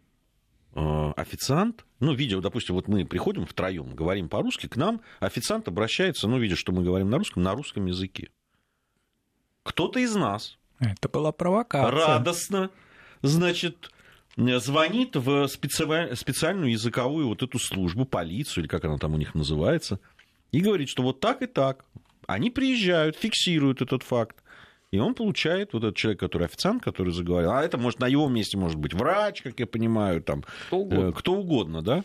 э, 0.74 1.12
официант, 1.16 1.84
ну, 2.00 2.14
видя, 2.14 2.40
допустим, 2.40 2.74
вот 2.76 2.88
мы 2.88 3.04
приходим 3.04 3.44
втроем, 3.46 3.94
говорим 3.94 4.28
по-русски, 4.30 4.66
к 4.68 4.76
нам 4.76 5.02
официант 5.20 5.68
обращается, 5.68 6.28
ну, 6.28 6.38
видя, 6.38 6.56
что 6.56 6.72
мы 6.72 6.82
говорим 6.82 7.10
на 7.10 7.18
русском, 7.18 7.42
на 7.42 7.54
русском 7.54 7.84
языке. 7.86 8.30
Кто-то 9.64 9.98
из 10.00 10.14
нас 10.14 10.56
Это 10.80 11.08
была 11.10 11.30
провокация. 11.32 11.90
радостно, 11.90 12.70
значит, 13.22 13.90
звонит 14.36 15.16
в 15.16 15.44
специ- 15.46 16.14
специальную 16.16 16.72
языковую 16.72 17.28
вот 17.28 17.42
эту 17.42 17.58
службу, 17.58 18.04
полицию, 18.04 18.64
или 18.64 18.68
как 18.68 18.84
она 18.84 18.98
там 18.98 19.14
у 19.14 19.16
них 19.18 19.34
называется, 19.34 20.00
и 20.52 20.60
говорит, 20.60 20.88
что 20.88 21.02
вот 21.02 21.20
так 21.20 21.42
и 21.42 21.46
так. 21.46 21.84
Они 22.26 22.50
приезжают, 22.50 23.16
фиксируют 23.16 23.82
этот 23.82 24.02
факт. 24.02 24.36
И 24.90 24.98
он 24.98 25.14
получает, 25.14 25.72
вот 25.72 25.82
этот 25.84 25.96
человек, 25.96 26.20
который 26.20 26.44
официант, 26.46 26.82
который 26.82 27.12
заговорил, 27.12 27.50
а 27.50 27.62
это 27.64 27.78
может 27.78 27.98
на 28.00 28.06
его 28.06 28.28
месте 28.28 28.56
может 28.56 28.78
быть 28.78 28.94
врач, 28.94 29.42
как 29.42 29.58
я 29.58 29.66
понимаю, 29.66 30.22
там, 30.22 30.44
Кто 30.68 30.78
угодно. 30.78 31.08
э, 31.08 31.12
кто 31.12 31.32
угодно, 31.34 31.82
да, 31.82 32.04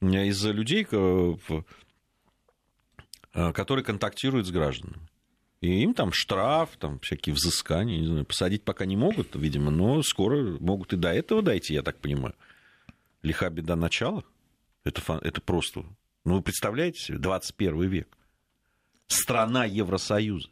из 0.00 0.44
людей, 0.44 0.86
э, 0.90 0.96
в- 0.96 1.64
э, 3.34 3.52
которые 3.52 3.84
контактируют 3.84 4.46
с 4.46 4.50
гражданами. 4.50 4.98
И 5.66 5.82
им 5.82 5.94
там 5.94 6.12
штраф, 6.12 6.70
там 6.78 7.00
всякие 7.00 7.34
взыскания, 7.34 7.98
не 7.98 8.06
знаю, 8.06 8.24
посадить 8.24 8.62
пока 8.62 8.86
не 8.86 8.96
могут, 8.96 9.34
видимо, 9.34 9.72
но 9.72 10.00
скоро 10.04 10.56
могут 10.60 10.92
и 10.92 10.96
до 10.96 11.12
этого 11.12 11.42
дойти, 11.42 11.74
я 11.74 11.82
так 11.82 11.98
понимаю. 11.98 12.36
Лиха 13.22 13.50
беда 13.50 13.74
начала. 13.74 14.22
Это, 14.84 15.02
это 15.22 15.40
просто... 15.40 15.84
Ну, 16.24 16.36
вы 16.36 16.42
представляете 16.42 17.00
себе, 17.00 17.18
21 17.18 17.88
век. 17.88 18.08
Страна 19.08 19.64
Евросоюза. 19.64 20.48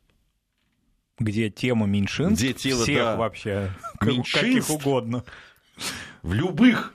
Где 1.21 1.49
тема 1.49 1.87
меньшинств, 1.87 2.42
Где 2.42 2.52
тема, 2.52 2.83
всех 2.83 2.99
да, 2.99 3.16
вообще, 3.16 3.71
меньшинств. 4.00 4.40
каких 4.40 4.71
угодно. 4.71 5.25
В 6.23 6.33
любых. 6.33 6.92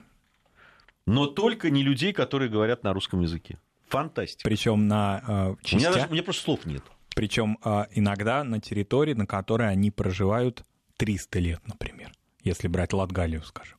Но 1.06 1.26
только 1.26 1.70
не 1.70 1.82
людей, 1.82 2.12
которые 2.12 2.50
говорят 2.50 2.84
на 2.84 2.92
русском 2.92 3.22
языке. 3.22 3.58
Фантастика. 3.88 4.46
Причем 4.46 4.88
на 4.88 5.22
э, 5.26 5.32
У 5.32 5.46
меня, 5.46 5.56
частях, 5.62 5.94
даже, 5.94 6.06
у 6.08 6.12
меня 6.12 6.22
просто 6.22 6.42
слов 6.42 6.66
нет. 6.66 6.84
Причем 7.14 7.58
э, 7.64 7.84
иногда 7.92 8.44
на 8.44 8.60
территории, 8.60 9.14
на 9.14 9.26
которой 9.26 9.68
они 9.68 9.90
проживают 9.90 10.64
300 10.96 11.38
лет, 11.38 11.60
например, 11.66 12.12
если 12.42 12.68
брать 12.68 12.92
Латгалию, 12.92 13.42
скажем. 13.42 13.78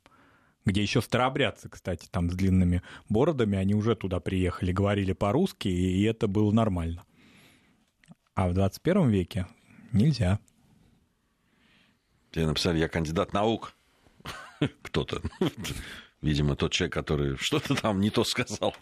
Где 0.66 0.82
еще 0.82 1.02
старообрядцы, 1.02 1.70
кстати, 1.70 2.08
там 2.12 2.30
с 2.30 2.36
длинными 2.36 2.84
бородами, 3.10 3.58
они 3.58 3.74
уже 3.74 3.96
туда 3.96 4.20
приехали, 4.20 4.72
говорили 4.72 5.14
по-русски, 5.14 5.68
и 5.68 6.04
это 6.04 6.28
было 6.28 6.52
нормально. 6.52 7.04
А 8.36 8.48
в 8.48 8.54
21 8.54 9.10
веке 9.10 9.48
нельзя. 9.92 10.40
Тебе 12.32 12.46
написали, 12.46 12.78
я 12.78 12.88
кандидат 12.88 13.34
наук. 13.34 13.74
Кто-то. 14.84 15.22
Видимо, 16.22 16.56
тот 16.56 16.72
человек, 16.72 16.94
который 16.94 17.38
что-то 17.38 17.76
там 17.76 18.00
не 18.00 18.12
то 18.12 18.24
сказал. 18.24 18.76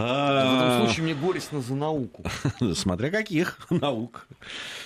В 0.00 0.04
А, 0.06 0.76
этом 0.76 0.86
случае 0.86 1.04
мне 1.04 1.14
горестно 1.14 1.60
за 1.60 1.74
науку. 1.74 2.24
Смотря 2.74 3.10
каких 3.10 3.58
наук. 3.70 4.26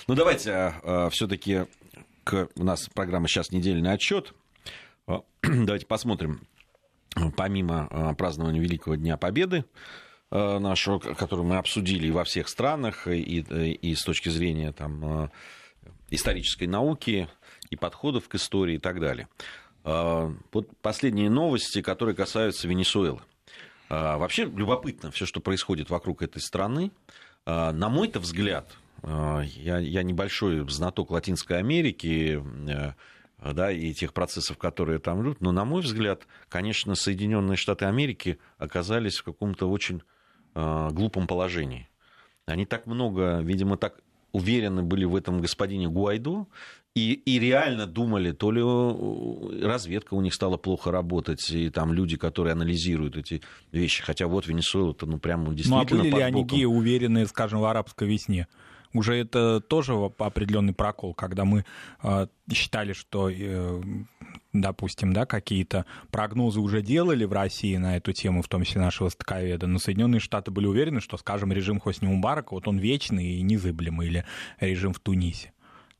Ну, 0.07 0.15
давайте 0.15 0.73
все-таки 1.11 1.65
к... 2.23 2.49
у 2.55 2.63
нас 2.63 2.89
программа 2.93 3.27
сейчас 3.27 3.51
недельный 3.51 3.91
отчет. 3.93 4.33
А, 5.07 5.21
Давайте 5.41 5.85
посмотрим, 5.85 6.41
помимо 7.37 7.87
а, 7.91 8.13
празднования 8.15 8.59
Великого 8.61 8.95
Дня 8.95 9.17
Победы 9.17 9.63
а, 10.31 10.59
нашего, 10.59 10.99
который 10.99 11.45
мы 11.45 11.57
обсудили 11.57 12.07
и 12.07 12.11
во 12.11 12.23
всех 12.23 12.47
странах, 12.49 13.07
и, 13.07 13.19
и- 13.21 13.71
и 13.73 13.95
с 13.95 14.03
точки 14.03 14.29
зрения 14.29 14.71
там, 14.71 15.05
а, 15.05 15.31
исторической 16.09 16.65
науки, 16.65 17.29
и 17.69 17.75
подходов 17.75 18.27
к 18.27 18.35
истории 18.35 18.75
и 18.75 18.79
так 18.79 18.99
далее. 18.99 19.27
А, 19.83 20.33
Вот 20.51 20.67
последние 20.81 21.29
новости, 21.29 21.81
которые 21.81 22.15
касаются 22.15 22.67
Венесуэлы. 22.67 23.21
А, 23.89 24.17
Вообще 24.17 24.45
любопытно 24.45 25.11
все, 25.11 25.25
что 25.25 25.39
происходит 25.39 25.89
вокруг 25.89 26.21
этой 26.21 26.41
страны. 26.41 26.91
А, 27.45 27.71
На 27.71 27.89
мой-то 27.89 28.19
взгляд, 28.19 28.71
а, 29.03 29.41
я, 29.41 29.77
я 29.79 30.03
небольшой 30.03 30.67
знаток 30.69 31.11
Латинской 31.11 31.57
Америки, 31.59 32.43
э, 32.67 32.93
да, 33.53 33.71
и 33.71 33.93
тех 33.93 34.13
процессов, 34.13 34.57
которые 34.57 34.99
там 34.99 35.21
идут, 35.21 35.41
но, 35.41 35.51
на 35.51 35.65
мой 35.65 35.81
взгляд, 35.81 36.25
конечно, 36.49 36.95
Соединенные 36.95 37.57
Штаты 37.57 37.85
Америки 37.85 38.39
оказались 38.57 39.17
в 39.17 39.23
каком-то 39.23 39.69
очень 39.69 40.01
глупом 40.55 41.27
положении. 41.27 41.89
Они 42.45 42.65
так 42.65 42.85
много, 42.87 43.41
видимо, 43.41 43.75
так 43.75 43.99
уверены 44.31 44.83
были 44.83 45.03
в 45.03 45.17
этом 45.17 45.41
господине 45.41 45.89
Гуайдо, 45.89 46.47
и, 46.95 47.11
и 47.11 47.39
реально 47.39 47.87
думали, 47.87 48.31
то 48.31 48.51
ли 48.51 48.61
э, 48.63 49.67
разведка 49.67 50.13
у 50.13 50.21
них 50.21 50.33
стала 50.33 50.55
плохо 50.55 50.91
работать, 50.91 51.49
и 51.49 51.69
там 51.69 51.91
люди, 51.91 52.15
которые 52.15 52.53
анализируют 52.53 53.17
эти 53.17 53.41
вещи. 53.73 54.01
Хотя 54.01 54.27
вот 54.27 54.47
Венесуэла-то, 54.47 55.05
ну, 55.05 55.19
прямо 55.19 55.43
Ну 55.43 55.51
а 55.51 55.53
действительно 55.55 56.01
были 56.01 56.07
ли 56.07 56.11
под 56.11 56.21
они 56.21 56.41
боком. 56.43 56.57
геи 56.57 56.63
уверенные, 56.65 57.27
скажем, 57.27 57.59
в 57.59 57.65
арабской 57.65 58.07
весне? 58.07 58.47
Уже 58.93 59.17
это 59.17 59.59
тоже 59.59 59.93
определенный 59.93 60.71
прокол, 60.73 61.13
когда 61.13 61.43
мы 61.43 61.65
э, 62.01 62.27
считали, 62.53 62.93
что, 62.93 63.29
э, 63.29 63.81
допустим, 64.53 65.11
да, 65.11 65.25
какие-то 65.25 65.85
прогнозы 66.11 66.61
уже 66.61 66.81
делали 66.81 67.25
в 67.25 67.33
России 67.33 67.75
на 67.75 67.97
эту 67.97 68.13
тему, 68.13 68.41
в 68.41 68.47
том 68.47 68.63
числе 68.63 68.79
нашего 68.79 69.07
востоковеда, 69.07 69.67
но 69.67 69.79
Соединенные 69.79 70.21
Штаты 70.21 70.51
были 70.51 70.65
уверены, 70.65 71.01
что, 71.01 71.17
скажем, 71.17 71.51
режим 71.51 71.81
Хосни 71.81 72.07
Мубарака, 72.07 72.53
вот 72.53 72.69
он 72.69 72.77
вечный 72.77 73.33
и 73.33 73.41
незыблемый, 73.41 74.07
или 74.07 74.25
режим 74.61 74.93
в 74.93 75.01
Тунисе. 75.01 75.51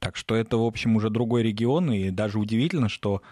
Так 0.06 0.18
что 0.18 0.36
это, 0.36 0.58
в 0.58 0.64
общем, 0.64 0.96
уже 0.98 1.10
другой 1.10 1.42
регион, 1.42 1.92
и 1.92 2.12
даже 2.12 2.38
удивительно, 2.38 2.90
что 2.90 3.24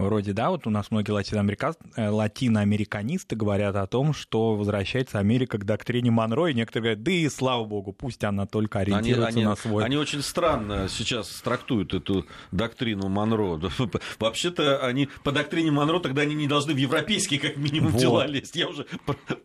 вроде, 0.00 0.32
да, 0.32 0.50
вот 0.50 0.66
у 0.66 0.70
нас 0.70 0.90
многие 0.90 1.10
латиноамерика... 1.12 1.74
э, 1.96 2.08
латиноамериканисты 2.08 3.36
говорят 3.36 3.76
о 3.76 3.86
том, 3.86 4.12
что 4.12 4.54
возвращается 4.56 5.18
Америка 5.18 5.58
к 5.58 5.64
доктрине 5.64 6.10
Монро, 6.10 6.46
и 6.46 6.54
некоторые 6.54 6.94
говорят, 6.96 7.02
да 7.02 7.12
и 7.12 7.28
слава 7.28 7.64
богу, 7.64 7.92
пусть 7.92 8.24
она 8.24 8.46
только 8.46 8.80
Они, 8.80 8.92
ориентируется 8.92 9.38
они- 9.38 9.44
на 9.44 9.56
свой... 9.56 9.84
они 9.84 9.96
очень 9.96 10.22
странно 10.22 10.88
сейчас 10.88 11.28
трактуют 11.42 11.94
эту 11.94 12.26
доктрину 12.52 13.08
Монро. 13.08 13.60
Вообще-то 14.18 14.84
они 14.86 15.08
по 15.24 15.32
доктрине 15.32 15.70
Монро 15.70 15.98
тогда 16.00 16.22
они 16.22 16.34
не 16.34 16.46
должны 16.46 16.74
в 16.74 16.76
европейские 16.76 17.40
как 17.40 17.56
минимум 17.56 17.92
Вот. 17.92 18.00
дела 18.00 18.26
лезть. 18.26 18.56
Я 18.56 18.68
уже 18.68 18.86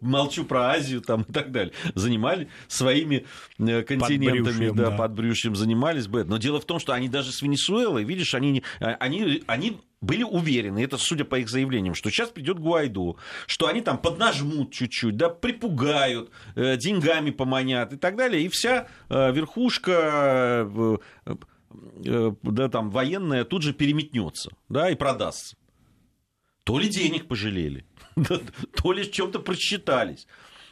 молчу 0.02 0.46
про 0.46 0.72
Азию 0.72 1.02
там 1.02 1.24
и 1.24 1.32
так 1.32 1.52
далее. 1.52 1.74
Занимали 1.94 2.50
своими 2.68 3.26
э, 3.60 3.84
континентами, 3.84 4.44
Подбрюшьем, 4.44 4.76
да, 4.76 4.90
да. 4.90 4.98
под 4.98 5.14
брюшьем 5.14 5.56
занимались 5.56 6.08
бы. 6.08 6.24
Но 6.24 6.38
дело 6.38 6.60
в 6.60 6.66
том, 6.66 6.80
что 6.80 6.94
они 6.94 7.10
даже 7.10 7.32
с 7.32 7.42
Венесуэлой, 7.42 8.04
видишь, 8.04 8.34
они, 8.36 8.64
а, 8.80 8.96
они, 9.00 9.44
они 9.48 9.78
были 10.02 10.24
уверены, 10.24 10.84
это 10.84 10.98
судя 10.98 11.26
по 11.26 11.40
их 11.40 11.50
заявлениям, 11.50 11.96
что 11.96 12.10
сейчас 12.10 12.30
придет 12.30 12.60
Гуайдо, 12.60 13.16
что 13.48 13.68
они 13.68 13.82
там 13.82 13.98
поднажмут 13.98 14.72
чуть-чуть, 14.72 15.18
да, 15.18 15.30
припугают, 15.30 16.32
э, 16.56 16.78
деньгами 16.78 17.32
поманят 17.32 17.94
и 17.94 17.98
так 17.98 18.16
далее, 18.16 18.44
и 18.44 18.50
вся 18.50 18.88
э, 19.10 19.32
верхушка 19.32 20.68
э, 20.68 20.98
э, 22.06 22.32
да, 22.44 22.70
там, 22.70 22.92
военная 22.92 23.46
тут 23.46 23.64
же 23.64 23.74
переметнется, 23.74 24.52
да, 24.70 24.90
и 24.90 24.96
продастся. 24.96 25.56
То 26.64 26.80
ли 26.80 26.90
денег 26.90 27.28
пожалели, 27.28 27.86
то 28.16 28.92
ли 28.92 29.04
в 29.04 29.12
чем-то 29.12 29.40
просчитались. 29.40 30.28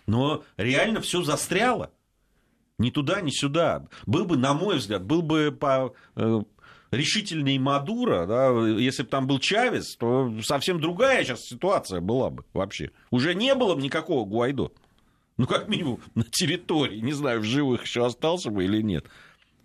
Но 0.07 0.43
реально 0.57 1.01
все 1.01 1.21
застряло. 1.21 1.91
Ни 2.79 2.89
туда, 2.89 3.21
ни 3.21 3.29
сюда. 3.29 3.87
Был 4.05 4.25
бы, 4.25 4.35
на 4.35 4.53
мой 4.53 4.77
взгляд, 4.77 5.03
был 5.03 5.21
бы 5.21 5.55
по, 5.57 5.93
э, 6.15 6.41
решительней 6.93 7.57
Мадуро, 7.59 8.25
да, 8.25 8.49
если 8.67 9.03
бы 9.03 9.09
там 9.09 9.27
был 9.27 9.39
Чавес, 9.39 9.95
то 9.95 10.31
совсем 10.43 10.79
другая 10.79 11.23
сейчас 11.23 11.41
ситуация 11.41 12.01
была 12.01 12.29
бы 12.29 12.45
вообще. 12.53 12.91
Уже 13.11 13.33
не 13.33 13.55
было 13.55 13.75
бы 13.75 13.81
никакого 13.81 14.25
Гуайдо. 14.25 14.71
Ну, 15.37 15.47
как 15.47 15.67
минимум, 15.67 15.99
на 16.15 16.23
территории. 16.23 16.99
Не 16.99 17.13
знаю, 17.13 17.41
в 17.41 17.43
живых 17.43 17.83
еще 17.83 18.05
остался 18.05 18.51
бы 18.51 18.65
или 18.65 18.81
нет. 18.81 19.05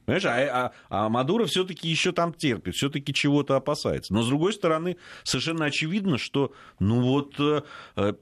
Понимаешь, 0.06 0.24
а, 0.24 0.72
а, 0.90 1.04
а 1.04 1.08
Мадуро 1.10 1.44
все-таки 1.44 1.86
еще 1.86 2.12
там 2.12 2.32
терпит, 2.32 2.74
все-таки 2.74 3.12
чего-то 3.12 3.56
опасается. 3.56 4.14
Но 4.14 4.22
с 4.22 4.28
другой 4.28 4.54
стороны, 4.54 4.96
совершенно 5.22 5.66
очевидно, 5.66 6.16
что 6.16 6.54
ну 6.78 7.02
вот 7.02 7.34
э, 7.38 7.60
э 7.96 8.14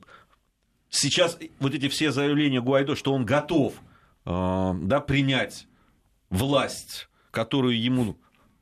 сейчас 0.90 1.38
вот 1.60 1.74
эти 1.74 1.88
все 1.88 2.10
заявления 2.10 2.60
Гуайдо, 2.60 2.96
что 2.96 3.12
он 3.12 3.24
готов 3.24 3.74
э, 4.24 4.72
да, 4.82 5.00
принять 5.00 5.68
власть, 6.28 7.08
которую 7.30 7.80
ему 7.80 8.16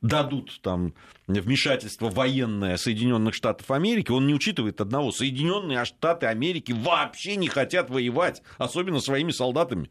дадут 0.05 0.61
там 0.61 0.95
вмешательство 1.27 2.11
военное 2.11 2.77
Соединенных 2.77 3.35
Штатов 3.35 3.71
Америки, 3.71 4.11
он 4.11 4.27
не 4.27 4.35
учитывает 4.35 4.81
одного. 4.83 5.11
Соединенные 5.11 5.83
Штаты 5.87 6.27
Америки 6.27 6.73
вообще 6.73 7.37
не 7.37 7.49
хотят 7.49 7.89
воевать, 7.89 8.43
особенно 8.59 9.01
своими 9.01 9.31
солдатами. 9.31 9.91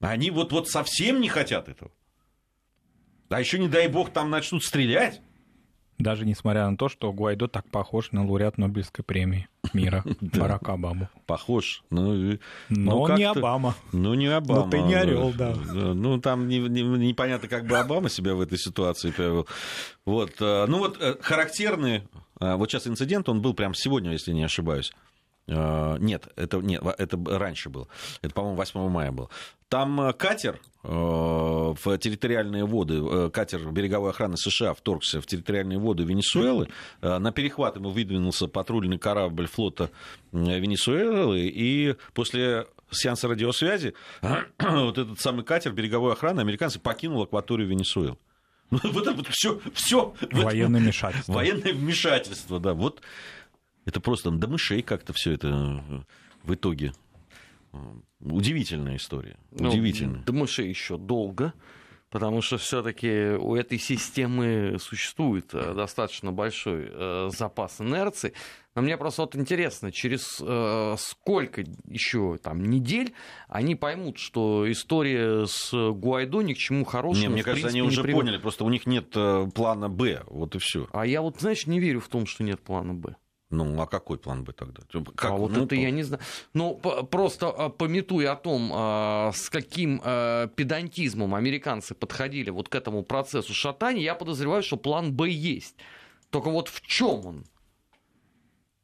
Они 0.00 0.30
вот, 0.30 0.52
вот 0.52 0.70
совсем 0.70 1.20
не 1.20 1.28
хотят 1.28 1.68
этого. 1.68 1.92
А 3.28 3.38
еще, 3.38 3.58
не 3.58 3.68
дай 3.68 3.88
бог, 3.88 4.10
там 4.10 4.30
начнут 4.30 4.64
стрелять. 4.64 5.20
Даже 6.00 6.24
несмотря 6.24 6.68
на 6.68 6.76
то, 6.76 6.88
что 6.88 7.12
Гуайдо 7.12 7.46
так 7.46 7.68
похож 7.70 8.10
на 8.12 8.24
лауреат 8.24 8.56
Нобелевской 8.56 9.04
премии 9.04 9.48
мира 9.74 10.02
Барака 10.20 10.72
Обаму. 10.72 11.08
Похож. 11.26 11.82
Ну, 11.90 12.38
Но 12.70 13.06
ну, 13.06 13.16
не 13.16 13.24
Обама. 13.24 13.74
Ну, 13.92 14.14
не 14.14 14.26
Обама. 14.26 14.64
Ну, 14.64 14.70
ты 14.70 14.80
не 14.80 14.94
орел, 14.94 15.32
да. 15.36 15.54
Ну, 15.54 16.18
там 16.20 16.48
не, 16.48 16.58
не, 16.58 16.82
непонятно, 16.82 17.48
как 17.48 17.66
бы 17.66 17.78
Обама 17.78 18.08
себя 18.08 18.34
в 18.34 18.40
этой 18.40 18.58
ситуации 18.58 19.10
повел. 19.10 19.46
Вот. 20.06 20.32
Э, 20.40 20.64
ну, 20.66 20.78
вот 20.78 20.96
э, 21.00 21.16
характерный, 21.20 22.08
э, 22.40 22.54
вот 22.54 22.70
сейчас 22.70 22.86
инцидент, 22.86 23.28
он 23.28 23.42
был 23.42 23.52
прямо 23.52 23.74
сегодня, 23.74 24.12
если 24.12 24.32
не 24.32 24.42
ошибаюсь. 24.42 24.92
Нет, 25.46 26.28
это, 26.36 26.58
нет, 26.58 26.80
это 26.98 27.18
раньше 27.26 27.70
было. 27.70 27.88
Это, 28.22 28.32
по-моему, 28.32 28.56
8 28.56 28.88
мая 28.88 29.10
был. 29.10 29.30
Там 29.70 30.12
катер 30.18 30.60
в 30.82 31.98
территориальные 31.98 32.66
воды, 32.66 33.30
катер 33.30 33.70
береговой 33.70 34.10
охраны 34.10 34.36
США 34.36 34.74
вторгся 34.74 35.20
в 35.20 35.26
территориальные 35.26 35.78
воды 35.78 36.04
Венесуэлы. 36.04 36.68
На 37.00 37.32
перехват 37.32 37.76
ему 37.76 37.90
выдвинулся 37.90 38.48
патрульный 38.48 38.98
корабль 38.98 39.46
флота 39.46 39.90
Венесуэлы, 40.32 41.40
и 41.46 41.94
после 42.14 42.66
сеанса 42.90 43.28
радиосвязи 43.28 43.94
вот 44.58 44.98
этот 44.98 45.20
самый 45.20 45.44
катер 45.44 45.72
береговой 45.72 46.12
охраны 46.12 46.40
американцы 46.40 46.78
покинул 46.80 47.22
акваторию 47.22 47.68
Венесуэлы. 47.68 48.18
Ну, 48.70 48.78
вот 48.84 49.06
это 49.06 49.12
вот 49.12 49.26
все, 49.28 49.60
все. 49.74 50.14
Военное 50.30 50.80
вмешательство. 50.80 51.32
Военное 51.32 51.72
вмешательство, 51.72 52.60
да. 52.60 52.74
Вот 52.74 53.00
это 53.84 54.00
просто 54.00 54.30
до 54.30 54.48
мышей 54.48 54.82
как-то 54.82 55.12
все 55.12 55.32
это 55.32 55.48
э, 55.48 56.00
в 56.44 56.54
итоге. 56.54 56.92
Э, 57.72 57.78
удивительная 58.20 58.96
история. 58.96 59.36
Ну, 59.50 59.68
удивительная. 59.68 60.22
До 60.22 60.32
мышей 60.32 60.68
еще 60.68 60.96
долго. 60.96 61.52
Потому 62.10 62.42
что 62.42 62.58
все-таки 62.58 63.36
у 63.38 63.54
этой 63.54 63.78
системы 63.78 64.78
существует 64.80 65.54
э, 65.54 65.74
достаточно 65.74 66.32
большой 66.32 66.90
запас 67.30 67.80
инерции. 67.80 68.32
Но 68.74 68.82
мне 68.82 68.96
просто 68.96 69.22
вот 69.22 69.36
интересно, 69.36 69.92
через 69.92 70.40
э, 70.40 70.96
сколько 70.98 71.62
еще 71.86 72.36
там 72.42 72.64
недель 72.64 73.14
они 73.46 73.76
поймут, 73.76 74.18
что 74.18 74.68
история 74.70 75.46
с 75.46 75.70
Гуайдо 75.72 76.40
ни 76.40 76.54
к 76.54 76.58
чему 76.58 76.84
хорошему. 76.84 77.28
Не, 77.28 77.28
мне 77.28 77.42
кажется, 77.44 77.68
они 77.68 77.82
уже 77.82 78.02
приводит. 78.02 78.26
поняли, 78.26 78.42
просто 78.42 78.64
у 78.64 78.70
них 78.70 78.86
нет 78.86 79.10
плана 79.54 79.88
Б, 79.88 80.24
вот 80.26 80.56
и 80.56 80.58
все. 80.58 80.88
А 80.92 81.06
я 81.06 81.22
вот, 81.22 81.38
знаешь, 81.38 81.68
не 81.68 81.78
верю 81.78 82.00
в 82.00 82.08
том, 82.08 82.26
что 82.26 82.42
нет 82.42 82.60
плана 82.60 82.92
Б. 82.92 83.14
Ну, 83.50 83.80
а 83.80 83.86
какой 83.86 84.16
план 84.16 84.44
бы 84.44 84.52
тогда? 84.52 84.82
Как? 85.16 85.32
А 85.32 85.34
вот 85.34 85.50
ну, 85.50 85.58
это 85.58 85.70
то... 85.70 85.74
я 85.74 85.90
не 85.90 86.04
знаю. 86.04 86.22
Ну, 86.54 86.76
просто 87.10 87.48
а, 87.48 87.68
пометуя 87.68 88.32
о 88.32 88.36
том, 88.36 88.70
а, 88.72 89.32
с 89.34 89.50
каким 89.50 90.00
а, 90.04 90.46
педантизмом 90.46 91.34
американцы 91.34 91.94
подходили 91.94 92.50
вот 92.50 92.68
к 92.68 92.74
этому 92.76 93.02
процессу 93.02 93.52
шатания, 93.52 94.02
я 94.02 94.14
подозреваю, 94.14 94.62
что 94.62 94.76
план 94.76 95.12
Б 95.12 95.28
есть. 95.28 95.74
Только 96.30 96.48
вот 96.48 96.68
в 96.68 96.80
чем 96.82 97.26
он? 97.26 97.44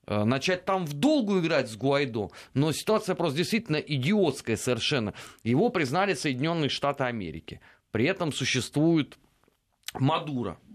начать 0.08 0.64
там 0.64 0.86
в 0.86 0.92
долгую 0.92 1.40
играть 1.40 1.68
с 1.68 1.74
Гуайдо, 1.74 2.30
но 2.54 2.70
ситуация 2.70 3.16
просто 3.16 3.38
действительно 3.38 3.78
идиотская 3.78 4.56
совершенно. 4.56 5.14
Его 5.42 5.68
признали 5.68 6.14
Соединенные 6.14 6.68
Штаты 6.68 7.02
Америки. 7.02 7.60
При 7.90 8.04
этом 8.04 8.32
существует 8.32 9.18
Мадуро, 9.94 10.50
а, 10.50 10.65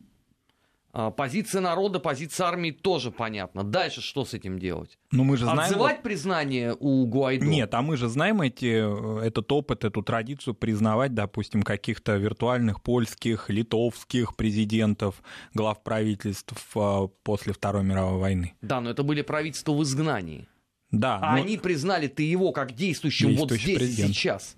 позиция 1.16 1.62
народа, 1.62 2.00
позиция 2.00 2.48
армии 2.48 2.72
тоже 2.72 3.12
понятна. 3.12 3.64
Дальше 3.64 4.02
что 4.02 4.26
с 4.26 4.34
этим 4.34 4.60
делать? 4.60 4.98
Ну, 5.12 5.24
мы 5.24 5.38
же 5.38 5.46
знаем... 5.46 5.72
Отзывать 5.72 6.02
признание 6.02 6.76
у 6.80 7.06
Гуайдо? 7.06 7.46
Нет, 7.46 7.74
а 7.74 7.82
мы 7.82 7.98
же 7.98 8.08
знаем 8.08 8.42
эти, 8.42 9.26
этот 9.26 9.52
опыт, 9.52 9.84
эту 9.84 10.02
традицию 10.02 10.54
признавать, 10.54 11.14
допустим, 11.14 11.64
каких-то 11.64 12.16
виртуальных 12.18 12.82
польских, 12.82 13.50
литовских 13.50 14.36
президентов, 14.36 15.22
глав 15.54 15.84
правительств 15.84 16.56
а, 16.76 17.08
после 17.24 17.54
Второй 17.54 17.84
мировой 17.84 18.20
войны. 18.20 18.54
Да, 18.62 18.82
но 18.82 18.90
это 18.90 19.04
были 19.04 19.22
правительства 19.22 19.74
в 19.74 19.84
изгнании. 19.84 20.48
Да. 20.92 21.20
А 21.22 21.36
но... 21.36 21.44
они 21.44 21.58
признали 21.58 22.08
ты 22.08 22.24
его 22.24 22.52
как 22.52 22.74
действующим 22.74 23.36
вот 23.36 23.52
здесь 23.52 23.78
президент. 23.78 24.14
сейчас. 24.14 24.58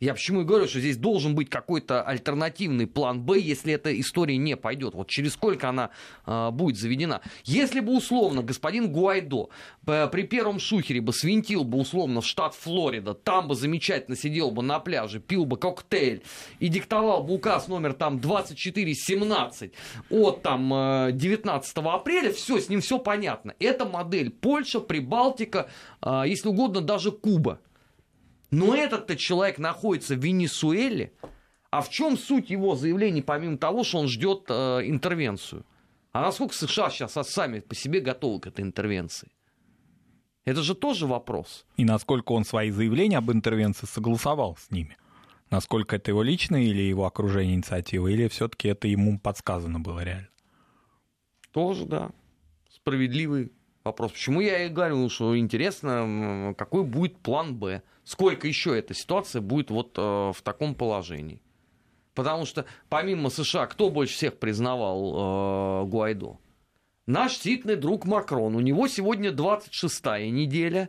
Я 0.00 0.12
почему 0.12 0.42
и 0.42 0.44
говорю, 0.44 0.66
что 0.66 0.80
здесь 0.80 0.96
должен 0.96 1.34
быть 1.34 1.48
какой-то 1.48 2.02
альтернативный 2.02 2.86
план 2.86 3.22
Б, 3.22 3.38
если 3.38 3.72
эта 3.72 3.98
история 3.98 4.36
не 4.36 4.56
пойдет. 4.56 4.94
Вот 4.94 5.08
через 5.08 5.34
сколько 5.34 5.68
она 5.68 5.90
э, 6.26 6.50
будет 6.50 6.76
заведена. 6.76 7.20
Если 7.44 7.78
бы 7.78 7.96
условно 7.96 8.42
господин 8.42 8.92
Гуайдо 8.92 9.48
э, 9.86 10.08
при 10.08 10.22
первом 10.24 10.58
шухере 10.58 11.00
бы 11.00 11.12
свинтил 11.12 11.62
бы 11.62 11.78
условно 11.78 12.20
в 12.22 12.26
штат 12.26 12.54
Флорида, 12.54 13.14
там 13.14 13.46
бы 13.46 13.54
замечательно 13.54 14.16
сидел 14.16 14.50
бы 14.50 14.62
на 14.62 14.80
пляже, 14.80 15.20
пил 15.20 15.44
бы 15.44 15.56
коктейль 15.56 16.22
и 16.58 16.68
диктовал 16.68 17.22
бы 17.22 17.34
указ 17.34 17.68
номер 17.68 17.92
там 17.92 18.20
2417 18.20 19.72
от 20.10 20.42
там 20.42 20.74
э, 20.74 21.12
19 21.12 21.76
апреля, 21.78 22.32
все, 22.32 22.60
с 22.60 22.68
ним 22.68 22.80
все 22.80 22.98
понятно. 22.98 23.54
Это 23.60 23.84
модель 23.84 24.30
Польша, 24.30 24.80
Прибалтика, 24.80 25.70
э, 26.02 26.24
если 26.26 26.48
угодно, 26.48 26.80
даже 26.80 27.12
Куба. 27.12 27.60
Но 28.54 28.74
этот-то 28.74 29.16
человек 29.16 29.58
находится 29.58 30.14
в 30.14 30.24
Венесуэле. 30.24 31.12
А 31.70 31.80
в 31.80 31.90
чем 31.90 32.16
суть 32.16 32.50
его 32.50 32.76
заявлений, 32.76 33.20
помимо 33.22 33.58
того, 33.58 33.82
что 33.82 33.98
он 33.98 34.06
ждет 34.06 34.44
э, 34.48 34.82
интервенцию? 34.84 35.66
А 36.12 36.20
насколько 36.20 36.54
США 36.54 36.90
сейчас 36.90 37.12
сами 37.28 37.58
по 37.58 37.74
себе 37.74 37.98
готовы 37.98 38.38
к 38.40 38.46
этой 38.46 38.60
интервенции? 38.60 39.28
Это 40.44 40.62
же 40.62 40.76
тоже 40.76 41.06
вопрос. 41.06 41.66
И 41.76 41.84
насколько 41.84 42.32
он 42.32 42.44
свои 42.44 42.70
заявления 42.70 43.18
об 43.18 43.32
интервенции 43.32 43.86
согласовал 43.86 44.56
с 44.56 44.70
ними? 44.70 44.96
Насколько 45.50 45.96
это 45.96 46.12
его 46.12 46.22
личная 46.22 46.62
или 46.62 46.82
его 46.82 47.06
окружение 47.06 47.56
инициатива, 47.56 48.06
или 48.06 48.28
все-таки 48.28 48.68
это 48.68 48.86
ему 48.86 49.18
подсказано 49.18 49.80
было 49.80 50.04
реально? 50.04 50.28
Тоже, 51.50 51.86
да. 51.86 52.10
Справедливый 52.70 53.52
вопрос. 53.82 54.12
Почему 54.12 54.40
я 54.40 54.66
и 54.66 54.68
говорю, 54.68 55.08
что 55.08 55.36
интересно, 55.36 56.54
какой 56.56 56.84
будет 56.84 57.18
план 57.18 57.56
Б? 57.56 57.82
Сколько 58.04 58.46
еще 58.46 58.78
эта 58.78 58.94
ситуация 58.94 59.40
будет 59.40 59.70
вот 59.70 59.96
э, 59.96 60.00
в 60.00 60.36
таком 60.42 60.74
положении? 60.74 61.40
Потому 62.14 62.46
что 62.46 62.66
помимо 62.88 63.30
США, 63.30 63.66
кто 63.66 63.90
больше 63.90 64.14
всех 64.14 64.38
признавал 64.38 65.84
э, 65.84 65.86
Гуайдо? 65.86 66.38
Наш 67.06 67.36
ситный 67.36 67.76
друг 67.76 68.06
Макрон. 68.06 68.54
У 68.54 68.60
него 68.60 68.88
сегодня 68.88 69.30
26-я 69.30 70.30
неделя. 70.30 70.88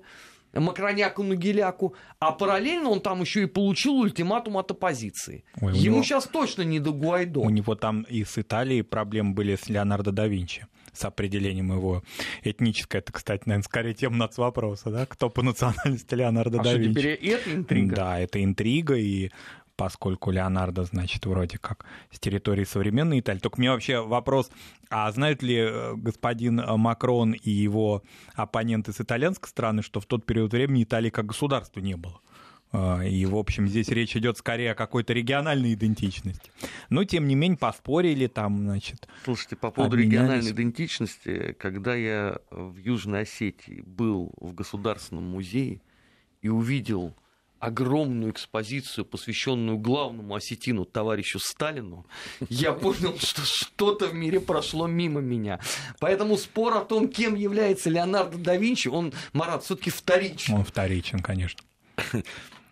Макроняку 0.54 1.21
Нагеляку, 1.21 1.95
а 2.19 2.32
параллельно 2.32 2.89
он 2.89 3.01
там 3.01 3.19
еще 3.19 3.43
и 3.43 3.45
получил 3.45 3.95
ультиматум 3.95 4.58
от 4.58 4.71
оппозиции. 4.71 5.43
Ой, 5.60 5.75
Ему 5.78 5.95
него... 5.95 6.04
сейчас 6.06 6.28
точно 6.28 6.62
не 6.62 6.80
до 6.80 6.93
Гуайдо. 6.93 7.41
У 7.41 7.49
него 7.49 7.75
там 7.75 8.04
и 8.04 8.23
с 8.23 8.38
Италией 8.38 8.82
проблемы 8.82 9.34
были 9.34 9.58
с 9.58 9.67
Леонардо 9.67 10.13
да 10.13 10.28
Винчи 10.28 10.65
с 10.95 11.05
определением 11.05 11.71
его 11.71 12.03
этническое. 12.43 13.01
Это, 13.01 13.12
кстати, 13.12 13.43
наверное, 13.45 13.63
скорее 13.63 13.93
тема 13.93 14.17
нацвопроса, 14.17 14.89
да? 14.89 15.05
Кто 15.05 15.29
по 15.29 15.41
национальности 15.41 16.13
Леонардо 16.15 16.60
а 16.60 16.63
да 16.63 16.73
Винчи. 16.73 16.99
теперь 16.99 17.13
это 17.13 17.53
интрига? 17.53 17.95
Да, 17.95 18.19
это 18.19 18.43
интрига, 18.43 18.95
и 18.95 19.31
поскольку 19.75 20.31
Леонардо, 20.31 20.84
значит, 20.84 21.25
вроде 21.25 21.58
как 21.58 21.86
с 22.12 22.19
территории 22.19 22.63
современной 22.63 23.19
Италии. 23.19 23.39
Только 23.39 23.60
мне 23.60 23.71
вообще 23.71 23.99
вопрос, 23.99 24.49
а 24.89 25.12
знают 25.12 25.43
ли 25.43 25.58
э, 25.58 25.93
господин 25.95 26.62
Макрон 26.65 27.34
и 27.34 27.49
его 27.49 28.03
оппоненты 28.36 28.93
с 28.93 29.01
итальянской 29.01 29.49
стороны, 29.49 29.81
что 29.81 29.99
в 29.99 30.05
тот 30.05 30.25
период 30.25 30.53
времени 30.53 30.84
Италии 30.84 31.10
как 31.10 31.25
государства 31.25 31.79
не 31.79 31.95
было? 31.95 32.21
А, 32.77 33.01
и, 33.01 33.25
в 33.25 33.38
общем, 33.38 33.67
здесь 33.67 33.88
речь 33.88 34.17
идет 34.17 34.38
скорее 34.38 34.71
о 34.71 34.75
какой-то 34.75 35.13
региональной 35.13 35.73
идентичности. 35.73 36.51
Но, 36.89 37.05
тем 37.05 37.27
не 37.27 37.35
менее, 37.35 37.57
поспорили 37.57 38.27
там, 38.27 38.59
значит. 38.59 39.07
Слушайте, 39.23 39.55
по 39.55 39.71
поводу 39.71 39.95
региональной 39.95 40.51
идентичности, 40.51 41.55
когда 41.57 41.95
я 41.95 42.39
в 42.51 42.77
Южной 42.77 43.21
Осетии 43.21 43.81
был 43.85 44.33
в 44.38 44.53
Государственном 44.53 45.23
музее 45.23 45.81
и 46.41 46.49
увидел 46.49 47.15
огромную 47.59 48.31
экспозицию, 48.33 49.05
посвященную 49.05 49.77
главному 49.77 50.35
осетину 50.35 50.83
товарищу 50.83 51.39
Сталину, 51.39 52.05
я 52.49 52.73
понял, 52.73 53.17
что 53.17 53.41
что-то 53.45 54.07
в 54.07 54.13
мире 54.13 54.41
прошло 54.41 54.85
мимо 54.85 55.21
меня. 55.21 55.61
Поэтому 55.99 56.38
спор 56.38 56.75
о 56.75 56.81
том, 56.81 57.07
кем 57.07 57.35
является 57.35 57.89
Леонардо 57.89 58.38
да 58.38 58.57
Винчи, 58.57 58.89
он, 58.89 59.13
Марат, 59.31 59.63
все-таки 59.63 59.89
вторичен. 59.89 60.55
Он 60.55 60.65
вторичен, 60.65 61.19
конечно. 61.19 61.61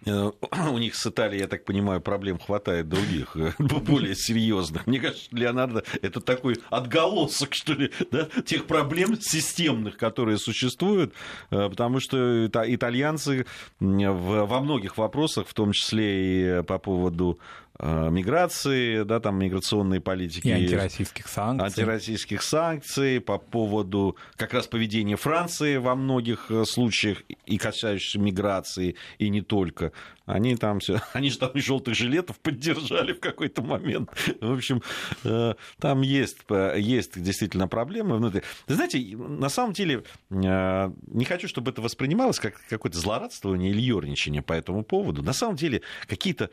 Э, 0.05 0.31
у 0.71 0.77
них 0.77 0.95
с 0.95 1.05
Италией, 1.07 1.41
я 1.41 1.47
так 1.47 1.65
понимаю, 1.65 2.01
проблем 2.01 2.39
хватает 2.39 2.89
других, 2.89 3.35
э, 3.35 3.53
более 3.59 4.15
серьезных. 4.15 4.87
Мне 4.87 4.99
кажется, 4.99 5.27
Леонардо 5.31 5.83
это 6.01 6.19
такой 6.21 6.57
отголосок, 6.69 7.53
что 7.53 7.73
ли, 7.73 7.91
да, 8.11 8.27
тех 8.45 8.65
проблем 8.65 9.19
системных, 9.19 9.97
которые 9.97 10.37
существуют, 10.37 11.13
э, 11.51 11.69
потому 11.69 11.99
что 11.99 12.47
итальянцы 12.47 13.45
во 13.79 14.59
многих 14.59 14.97
вопросах, 14.97 15.47
в 15.47 15.53
том 15.53 15.71
числе 15.71 16.59
и 16.59 16.63
по 16.63 16.77
поводу 16.77 17.39
миграции, 17.79 19.03
да, 19.03 19.19
там 19.19 19.39
миграционной 19.39 19.99
политики. 19.99 20.47
И 20.47 20.51
антироссийских 20.51 21.27
санкций. 21.27 21.65
Антироссийских 21.65 22.43
санкций 22.43 23.19
по 23.19 23.39
поводу 23.39 24.15
как 24.35 24.53
раз 24.53 24.67
поведения 24.67 25.15
Франции 25.15 25.77
во 25.77 25.95
многих 25.95 26.51
э, 26.51 26.65
случаях 26.65 27.23
и 27.45 27.57
касающихся 27.57 28.19
миграции, 28.19 28.95
и 29.17 29.29
не 29.29 29.41
только. 29.41 29.91
Они 30.25 30.55
там 30.55 30.79
все, 30.79 31.01
они 31.13 31.31
же 31.31 31.39
там 31.39 31.51
и 31.51 31.61
желтых 31.61 31.95
жилетов 31.95 32.39
поддержали 32.39 33.13
в 33.13 33.19
какой-то 33.19 33.63
момент. 33.63 34.11
В 34.39 34.53
общем, 34.53 34.83
э, 35.23 35.55
там 35.79 36.01
есть, 36.01 36.37
есть 36.77 37.21
действительно 37.21 37.67
проблемы 37.67 38.17
внутри. 38.17 38.43
знаете, 38.67 38.99
на 39.17 39.49
самом 39.49 39.73
деле, 39.73 40.03
не 40.29 41.25
хочу, 41.25 41.47
чтобы 41.47 41.71
это 41.71 41.81
воспринималось 41.81 42.39
как 42.39 42.61
какое-то 42.69 42.99
злорадствование 42.99 43.71
или 43.71 43.81
ерничание 43.81 44.41
по 44.41 44.53
этому 44.53 44.83
поводу. 44.83 45.23
На 45.23 45.33
самом 45.33 45.55
деле, 45.55 45.81
какие-то 46.07 46.51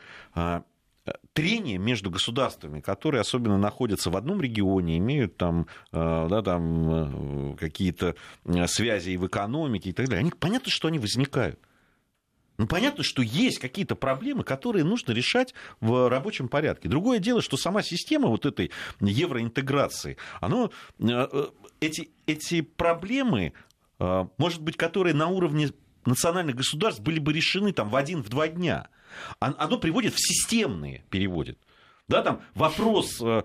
трение 1.32 1.78
между 1.78 2.10
государствами, 2.10 2.80
которые 2.80 3.20
особенно 3.20 3.58
находятся 3.58 4.10
в 4.10 4.16
одном 4.16 4.40
регионе, 4.40 4.98
имеют 4.98 5.36
там, 5.36 5.66
э, 5.92 6.26
да, 6.28 6.42
там 6.42 7.52
э, 7.52 7.56
какие-то 7.56 8.16
э, 8.44 8.66
связи 8.66 9.10
и 9.10 9.16
в 9.16 9.26
экономике 9.26 9.90
и 9.90 9.92
так 9.92 10.06
далее, 10.06 10.20
они, 10.20 10.32
понятно, 10.38 10.70
что 10.70 10.88
они 10.88 10.98
возникают. 10.98 11.58
Ну, 12.58 12.66
понятно, 12.66 13.02
что 13.02 13.22
есть 13.22 13.58
какие-то 13.58 13.94
проблемы, 13.94 14.44
которые 14.44 14.84
нужно 14.84 15.12
решать 15.12 15.54
в 15.80 16.10
рабочем 16.10 16.48
порядке. 16.48 16.90
Другое 16.90 17.18
дело, 17.18 17.40
что 17.40 17.56
сама 17.56 17.82
система 17.82 18.28
вот 18.28 18.44
этой 18.44 18.70
евроинтеграции, 19.00 20.18
оно, 20.42 20.70
эти, 21.80 22.10
эти 22.26 22.60
проблемы, 22.60 23.54
может 23.98 24.60
быть, 24.60 24.76
которые 24.76 25.14
на 25.14 25.28
уровне 25.28 25.70
национальных 26.04 26.56
государств 26.56 27.02
были 27.02 27.18
бы 27.18 27.32
решены 27.32 27.72
там, 27.72 27.88
в 27.88 27.96
один-два 27.96 28.48
дня– 28.48 28.88
оно 29.38 29.78
приводит 29.78 30.14
в 30.14 30.18
системные, 30.18 31.04
переводит. 31.10 31.58
Да, 32.08 32.22
там 32.22 32.40
вопрос 32.54 33.20
э, 33.20 33.42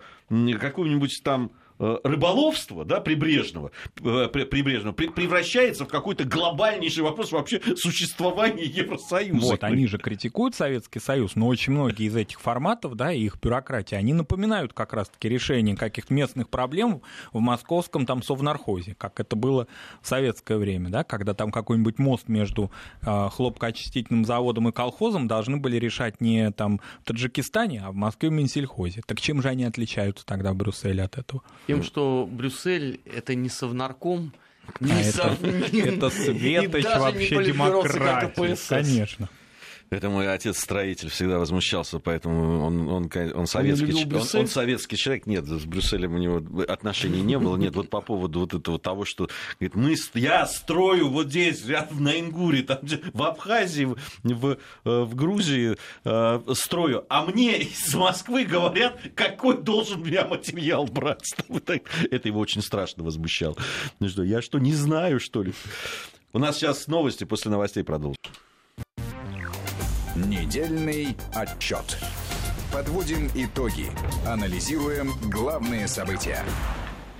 какого-нибудь 0.59 1.21
там 1.23 1.51
рыболовства 1.77 2.85
да, 2.85 3.01
прибрежного, 3.01 3.71
э, 4.01 4.27
прибрежного 4.29 4.93
превращается 4.93 5.85
в 5.85 5.88
какой-то 5.88 6.23
глобальнейший 6.23 7.03
вопрос 7.03 7.31
вообще 7.31 7.61
существования 7.75 8.63
Евросоюза. 8.63 9.45
Вот, 9.45 9.63
они 9.63 9.88
же 9.88 9.97
критикуют 9.97 10.55
Советский 10.55 10.99
Союз, 10.99 11.35
но 11.35 11.47
очень 11.47 11.73
многие 11.73 12.07
из 12.07 12.15
этих 12.15 12.39
форматов, 12.39 12.95
да, 12.95 13.11
и 13.11 13.23
их 13.23 13.38
бюрократии, 13.41 13.95
они 13.95 14.13
напоминают 14.13 14.73
как 14.73 14.93
раз-таки 14.93 15.27
решение 15.27 15.75
каких-то 15.75 16.13
местных 16.13 16.49
проблем 16.49 17.01
в 17.33 17.39
московском 17.39 18.05
там 18.05 18.23
совнархозе, 18.23 18.95
как 18.95 19.19
это 19.19 19.35
было 19.35 19.67
в 20.01 20.07
советское 20.07 20.57
время, 20.57 20.89
да, 20.89 21.03
когда 21.03 21.33
там 21.33 21.51
какой-нибудь 21.51 21.99
мост 21.99 22.29
между 22.29 22.71
э, 23.01 23.29
хлопкоочистительным 23.29 24.25
заводом 24.25 24.69
и 24.69 24.71
колхозом 24.71 25.27
должны 25.27 25.57
были 25.57 25.77
решать 25.77 26.21
не 26.21 26.51
там 26.51 26.79
в 27.01 27.05
Таджикистане, 27.05 27.83
а 27.85 27.91
в 27.91 27.95
Москве 27.95 28.29
в 28.29 28.31
Минсельхозе. 28.31 29.01
Так 29.05 29.19
чем 29.19 29.41
же 29.41 29.49
они 29.49 29.65
отличаются 29.65 30.25
тогда 30.25 30.53
в 30.53 30.55
Брюсселе 30.55 31.03
от 31.03 31.17
этого? 31.17 31.43
Тем, 31.67 31.84
что 31.84 32.28
Брюссель 32.30 33.01
это 33.06 33.36
не 33.36 33.49
совнарком, 33.49 34.34
не 34.80 34.91
а 34.91 35.04
сов... 35.04 35.43
это, 35.43 35.78
это 35.78 36.10
светоч 36.10 36.84
вообще 36.84 37.43
демократии, 37.43 38.56
конечно. 38.69 39.30
Это 39.91 40.09
мой 40.09 40.31
отец-строитель 40.31 41.09
всегда 41.09 41.37
возмущался, 41.37 41.99
поэтому 41.99 42.65
он, 42.65 42.87
он, 42.87 43.09
он, 43.35 43.47
советский, 43.47 43.93
он, 43.93 44.15
он, 44.15 44.27
он 44.33 44.47
советский 44.47 44.97
человек. 44.97 45.27
Нет, 45.27 45.45
с 45.45 45.65
Брюсселем 45.65 46.15
у 46.15 46.17
него 46.17 46.41
отношений 46.63 47.21
не 47.21 47.37
было. 47.37 47.55
Нет, 47.55 47.75
вот 47.75 47.89
по 47.89 48.01
поводу 48.01 48.39
вот 48.39 48.53
этого 48.53 48.79
того, 48.79 49.05
что 49.05 49.29
говорит, 49.59 49.75
мы, 49.75 49.95
я 50.19 50.47
строю 50.47 51.09
вот 51.09 51.27
здесь, 51.27 51.65
рядом 51.67 52.03
на 52.03 52.19
Ингуре, 52.19 52.63
там, 52.63 52.79
в 53.13 53.23
Абхазии, 53.23 53.85
в, 53.85 53.97
в, 54.23 54.57
э, 54.85 55.01
в 55.03 55.15
Грузии 55.15 55.77
э, 56.03 56.39
строю, 56.53 57.05
а 57.09 57.25
мне 57.25 57.59
из 57.59 57.93
Москвы 57.93 58.45
говорят, 58.45 58.99
какой 59.13 59.61
должен 59.61 60.03
меня 60.03 60.25
материал 60.25 60.85
брать. 60.85 61.35
Это 62.11 62.27
его 62.27 62.39
очень 62.39 62.61
страшно 62.61 63.03
возмущало. 63.03 63.55
Ну 63.99 64.09
что, 64.09 64.23
я 64.23 64.41
что, 64.41 64.57
не 64.57 64.73
знаю, 64.73 65.19
что 65.19 65.43
ли? 65.43 65.53
У 66.33 66.39
нас 66.39 66.57
сейчас 66.57 66.87
новости, 66.87 67.23
после 67.23 67.51
новостей 67.51 67.83
продолжим. 67.83 68.17
Недельный 70.15 71.17
отчет. 71.34 71.97
Подводим 72.71 73.28
итоги. 73.36 73.88
Анализируем 74.25 75.12
главные 75.30 75.89
события. 75.89 76.41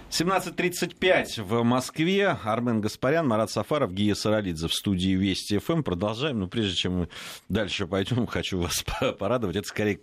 17.35 0.10 1.44
в 1.44 1.64
Москве. 1.64 2.30
Армен 2.30 2.80
Гаспарян, 2.80 3.28
Марат 3.28 3.52
Сафаров, 3.52 3.92
Гия 3.92 4.16
Саралидзе 4.16 4.70
в 4.70 4.74
студии 4.74 5.10
Вести 5.10 5.58
ФМ. 5.58 5.84
Продолжаем. 5.84 6.40
Но 6.40 6.48
прежде 6.48 6.76
чем 6.76 7.00
мы 7.00 7.10
дальше 7.50 7.86
пойдем, 7.86 8.26
хочу 8.28 8.62
вас 8.62 8.86
порадовать. 9.20 9.58
Это 9.58 9.68
скорее 9.68 10.00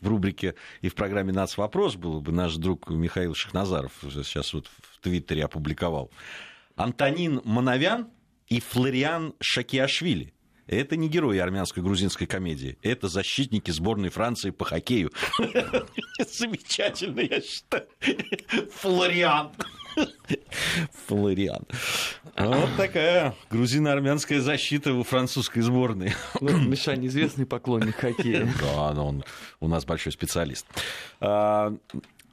в 0.00 0.08
рубрике 0.08 0.56
и 0.80 0.88
в 0.88 0.96
программе 0.96 1.32
«Нац. 1.32 1.56
Вопрос» 1.56 1.94
был 1.94 2.20
бы 2.20 2.32
наш 2.32 2.56
друг 2.56 2.90
Михаил 2.90 3.36
Шахназаров 3.36 3.92
сейчас 4.02 4.52
вот 4.52 4.66
в 4.66 5.00
Твиттере 5.00 5.44
опубликовал. 5.44 6.10
Антонин 6.74 7.40
Мановян 7.44 8.08
и 8.48 8.58
Флориан 8.58 9.34
Шакиашвили 9.40 10.34
это 10.66 10.96
не 10.96 11.08
герои 11.08 11.38
армянской 11.38 11.82
грузинской 11.82 12.26
комедии. 12.26 12.78
Это 12.82 13.08
защитники 13.08 13.70
сборной 13.70 14.08
Франции 14.08 14.50
по 14.50 14.64
хоккею. 14.64 15.12
Замечательно, 16.18 17.20
я 17.20 17.40
считаю. 17.40 17.86
Флориан. 18.72 19.52
Флориан. 21.06 21.64
Вот 22.36 22.76
такая 22.76 23.34
грузино-армянская 23.50 24.40
защита 24.40 24.92
у 24.92 25.02
французской 25.04 25.60
сборной. 25.60 26.14
Ну, 26.40 26.58
Миша, 26.58 26.96
неизвестный 26.96 27.46
поклонник 27.46 27.96
хоккея. 27.96 28.52
Да, 28.60 28.92
но 28.92 29.08
он 29.08 29.24
у 29.60 29.68
нас 29.68 29.84
большой 29.84 30.12
специалист. 30.12 30.66
А, 31.20 31.74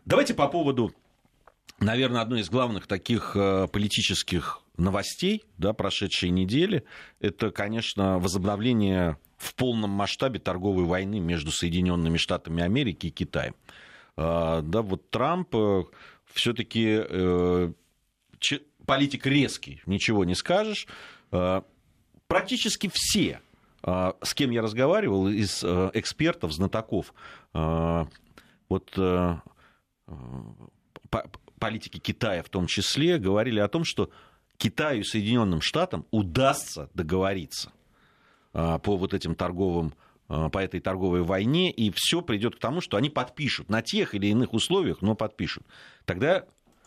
давайте 0.06 0.34
по 0.34 0.48
поводу, 0.48 0.94
наверное, 1.80 2.22
одной 2.22 2.42
из 2.42 2.50
главных 2.50 2.88
таких 2.88 3.34
э, 3.36 3.68
политических 3.72 4.63
новостей 4.78 5.44
да, 5.58 5.74
прошедшей 5.74 6.30
недели, 6.30 6.84
это, 7.20 7.52
конечно, 7.52 8.20
возобновление 8.20 9.18
в 9.38 9.56
полном 9.56 9.90
масштабе 9.92 10.40
торговой 10.40 10.86
войны 10.86 11.20
между 11.20 11.52
Соединенными 11.52 12.18
Штатами 12.18 12.64
Америки 12.64 13.08
и 13.08 13.12
Китаем. 13.12 13.56
А, 14.16 14.62
да, 14.62 14.82
вот 14.82 15.10
Трамп 15.10 15.54
э, 15.56 15.84
все-таки 16.34 17.04
э, 17.04 17.74
политик 18.86 19.26
резкий, 19.26 19.82
ничего 19.86 20.26
не 20.26 20.36
скажешь. 20.36 20.88
А, 21.32 21.64
практически 22.28 22.90
все, 22.94 23.42
а, 23.82 24.16
с 24.22 24.34
кем 24.34 24.52
я 24.52 24.62
разговаривал, 24.62 25.28
из 25.28 25.64
э, 25.64 25.92
экспертов, 25.94 26.54
знатоков, 26.54 27.14
вот 28.70 29.00
политики 31.60 32.00
Китая 32.00 32.42
в 32.42 32.50
том 32.50 32.66
числе, 32.66 33.20
говорили 33.20 33.60
о 33.60 33.68
том, 33.68 33.84
что 33.84 34.10
Китаю 34.64 35.02
и 35.02 35.04
Соединенным 35.04 35.60
Штатам 35.60 36.06
удастся 36.10 36.90
договориться 36.94 37.74
а, 38.54 38.80
по 38.80 38.96
вот 38.96 39.14
этим 39.14 39.36
торговым 39.36 39.94
а, 40.30 40.48
по 40.48 40.60
этой 40.60 40.80
торговой 40.80 41.22
войне, 41.22 41.70
и 41.70 41.92
все 41.94 42.22
придет 42.22 42.56
к 42.56 42.60
тому, 42.60 42.80
что 42.80 42.96
они 42.96 43.10
подпишут 43.10 43.68
на 43.68 43.82
тех 43.82 44.16
или 44.16 44.28
иных 44.28 44.54
условиях, 44.54 45.02
но 45.02 45.16
подпишут. 45.16 45.66
Тогда 46.06 46.46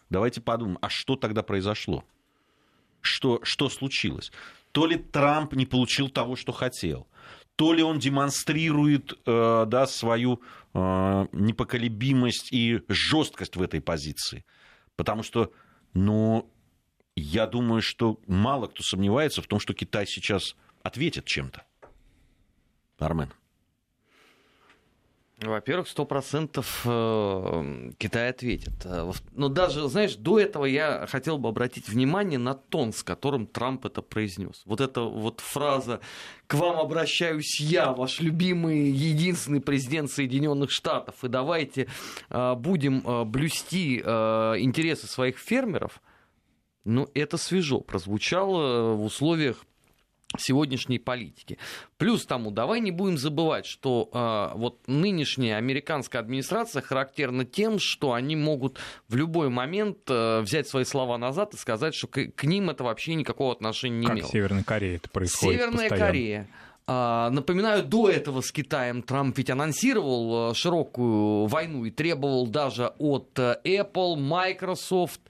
давайте 0.08 0.40
подумаем, 0.40 0.78
а 0.80 0.88
что 0.88 1.16
тогда 1.16 1.42
произошло? 1.42 2.02
Что, 3.02 3.40
что 3.42 3.68
случилось? 3.68 4.32
То 4.72 4.86
ли 4.86 4.96
Трамп 4.96 5.52
не 5.52 5.66
получил 5.66 6.08
того, 6.08 6.34
что 6.34 6.52
хотел, 6.52 7.06
то 7.56 7.74
ли 7.74 7.82
он 7.82 7.98
демонстрирует 7.98 9.18
э, 9.26 9.64
да, 9.68 9.86
свою 9.86 10.40
э, 10.72 11.26
непоколебимость 11.32 12.54
и 12.54 12.80
жесткость 12.88 13.56
в 13.56 13.60
этой 13.60 13.82
позиции. 13.82 14.46
Потому 14.96 15.22
что, 15.22 15.52
ну, 15.92 16.50
я 17.16 17.46
думаю, 17.46 17.82
что 17.82 18.20
мало 18.26 18.66
кто 18.66 18.82
сомневается 18.82 19.42
в 19.42 19.46
том, 19.46 19.58
что 19.58 19.74
Китай 19.74 20.06
сейчас 20.06 20.54
ответит 20.82 21.24
чем-то. 21.24 21.64
Армен. 22.98 23.32
Во-первых, 25.38 25.86
сто 25.86 26.06
процентов 26.06 26.80
э, 26.86 27.90
Китай 27.98 28.30
ответит. 28.30 28.72
Э, 28.84 29.12
но 29.32 29.50
даже, 29.50 29.86
знаешь, 29.86 30.14
до 30.16 30.40
этого 30.40 30.64
я 30.64 31.06
хотел 31.06 31.36
бы 31.36 31.50
обратить 31.50 31.90
внимание 31.90 32.38
на 32.38 32.54
тон, 32.54 32.94
с 32.94 33.02
которым 33.02 33.46
Трамп 33.46 33.84
это 33.84 34.00
произнес. 34.00 34.62
Вот 34.64 34.80
эта 34.80 35.02
вот 35.02 35.40
фраза 35.40 36.00
«К 36.46 36.54
вам 36.54 36.78
обращаюсь 36.78 37.60
я, 37.60 37.92
ваш 37.92 38.20
любимый 38.20 38.90
единственный 38.90 39.60
президент 39.60 40.10
Соединенных 40.10 40.70
Штатов, 40.70 41.22
и 41.22 41.28
давайте 41.28 41.88
э, 42.30 42.54
будем 42.54 43.02
блюсти 43.30 43.98
интересы 43.98 45.06
своих 45.06 45.36
фермеров», 45.36 46.00
ну, 46.86 47.08
это 47.14 47.36
свежо 47.36 47.80
прозвучало 47.80 48.94
в 48.94 49.04
условиях 49.04 49.64
сегодняшней 50.38 50.98
политики. 50.98 51.58
Плюс 51.98 52.26
тому, 52.26 52.50
давай 52.50 52.80
не 52.80 52.90
будем 52.90 53.16
забывать, 53.16 53.66
что 53.66 54.10
э, 54.12 54.58
вот 54.58 54.80
нынешняя 54.86 55.56
американская 55.56 56.20
администрация 56.20 56.82
характерна 56.82 57.44
тем, 57.44 57.78
что 57.78 58.12
они 58.12 58.36
могут 58.36 58.78
в 59.08 59.16
любой 59.16 59.48
момент 59.48 59.98
э, 60.08 60.40
взять 60.40 60.68
свои 60.68 60.84
слова 60.84 61.16
назад 61.18 61.54
и 61.54 61.56
сказать, 61.56 61.94
что 61.94 62.08
к, 62.08 62.26
к 62.34 62.44
ним 62.44 62.70
это 62.70 62.84
вообще 62.84 63.14
никакого 63.14 63.52
отношения 63.52 63.98
не 63.98 64.06
как 64.06 64.16
имело. 64.16 64.28
в 64.28 64.30
Северной 64.30 64.64
Корее 64.64 64.96
это 64.96 65.10
происходит 65.10 65.60
Северная 65.60 65.88
постоянно. 65.88 66.06
Корея. 66.06 66.48
Uh, 66.88 67.30
напоминаю, 67.30 67.82
до 67.82 68.08
этого 68.08 68.42
с 68.42 68.52
Китаем 68.52 69.02
Трамп 69.02 69.36
ведь 69.36 69.50
анонсировал 69.50 70.54
широкую 70.54 71.46
войну 71.46 71.84
и 71.84 71.90
требовал 71.90 72.46
даже 72.46 72.92
от 72.98 73.36
Apple, 73.36 74.14
Microsoft, 74.14 75.20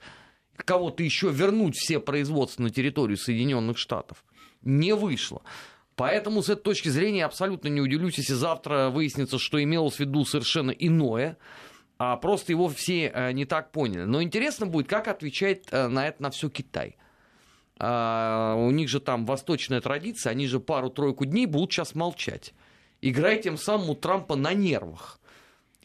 кого-то 0.63 1.03
еще 1.03 1.29
вернуть 1.29 1.75
все 1.75 1.99
производства 1.99 2.63
на 2.63 2.69
территорию 2.69 3.17
Соединенных 3.17 3.77
Штатов 3.77 4.23
не 4.61 4.93
вышло. 4.93 5.41
Поэтому 5.95 6.43
с 6.43 6.49
этой 6.49 6.61
точки 6.61 6.89
зрения 6.89 7.25
абсолютно 7.25 7.69
не 7.69 7.81
удивлюсь, 7.81 8.17
если 8.19 8.33
завтра 8.33 8.89
выяснится, 8.89 9.39
что 9.39 9.61
имелось 9.61 9.95
в 9.95 9.99
виду 9.99 10.25
совершенно 10.25 10.71
иное, 10.71 11.37
а 11.97 12.17
просто 12.17 12.51
его 12.51 12.69
все 12.69 13.11
э, 13.11 13.31
не 13.31 13.45
так 13.45 13.71
поняли. 13.71 14.03
Но 14.03 14.21
интересно 14.21 14.67
будет, 14.67 14.87
как 14.87 15.07
отвечает 15.07 15.67
э, 15.71 15.87
на 15.87 16.07
это 16.07 16.21
на 16.21 16.29
все 16.29 16.49
Китай. 16.49 16.97
А, 17.79 18.55
у 18.55 18.69
них 18.69 18.89
же 18.89 18.99
там 18.99 19.25
восточная 19.25 19.81
традиция, 19.81 20.31
они 20.31 20.47
же 20.47 20.59
пару-тройку 20.59 21.25
дней 21.25 21.47
будут 21.47 21.73
сейчас 21.73 21.95
молчать. 21.95 22.53
Играя 23.01 23.41
тем 23.41 23.57
самым 23.57 23.91
у 23.91 23.95
Трампа 23.95 24.35
на 24.35 24.53
нервах. 24.53 25.19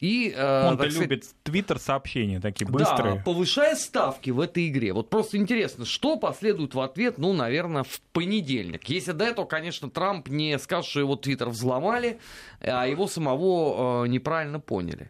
И, 0.03 0.33
э, 0.35 0.67
Он-то 0.67 0.83
сказать, 0.89 0.99
любит 0.99 1.25
твиттер-сообщения 1.43 2.41
такие 2.41 2.69
быстрые. 2.69 3.15
Да, 3.15 3.21
повышая 3.23 3.73
ставки 3.77 4.31
в 4.31 4.41
этой 4.41 4.67
игре. 4.67 4.91
Вот 4.91 5.09
просто 5.09 5.37
интересно, 5.37 5.85
что 5.85 6.17
последует 6.17 6.75
в 6.75 6.81
ответ, 6.81 7.17
ну, 7.17 7.31
наверное, 7.31 7.83
в 7.83 8.01
понедельник. 8.11 8.83
Если 8.89 9.13
до 9.13 9.23
этого, 9.23 9.45
конечно, 9.45 9.89
Трамп 9.89 10.27
не 10.27 10.59
скажет, 10.59 10.89
что 10.89 10.99
его 10.99 11.15
твиттер 11.15 11.47
взломали, 11.47 12.19
а 12.59 12.85
его 12.85 13.07
самого 13.07 14.03
э, 14.03 14.09
неправильно 14.09 14.59
поняли. 14.59 15.09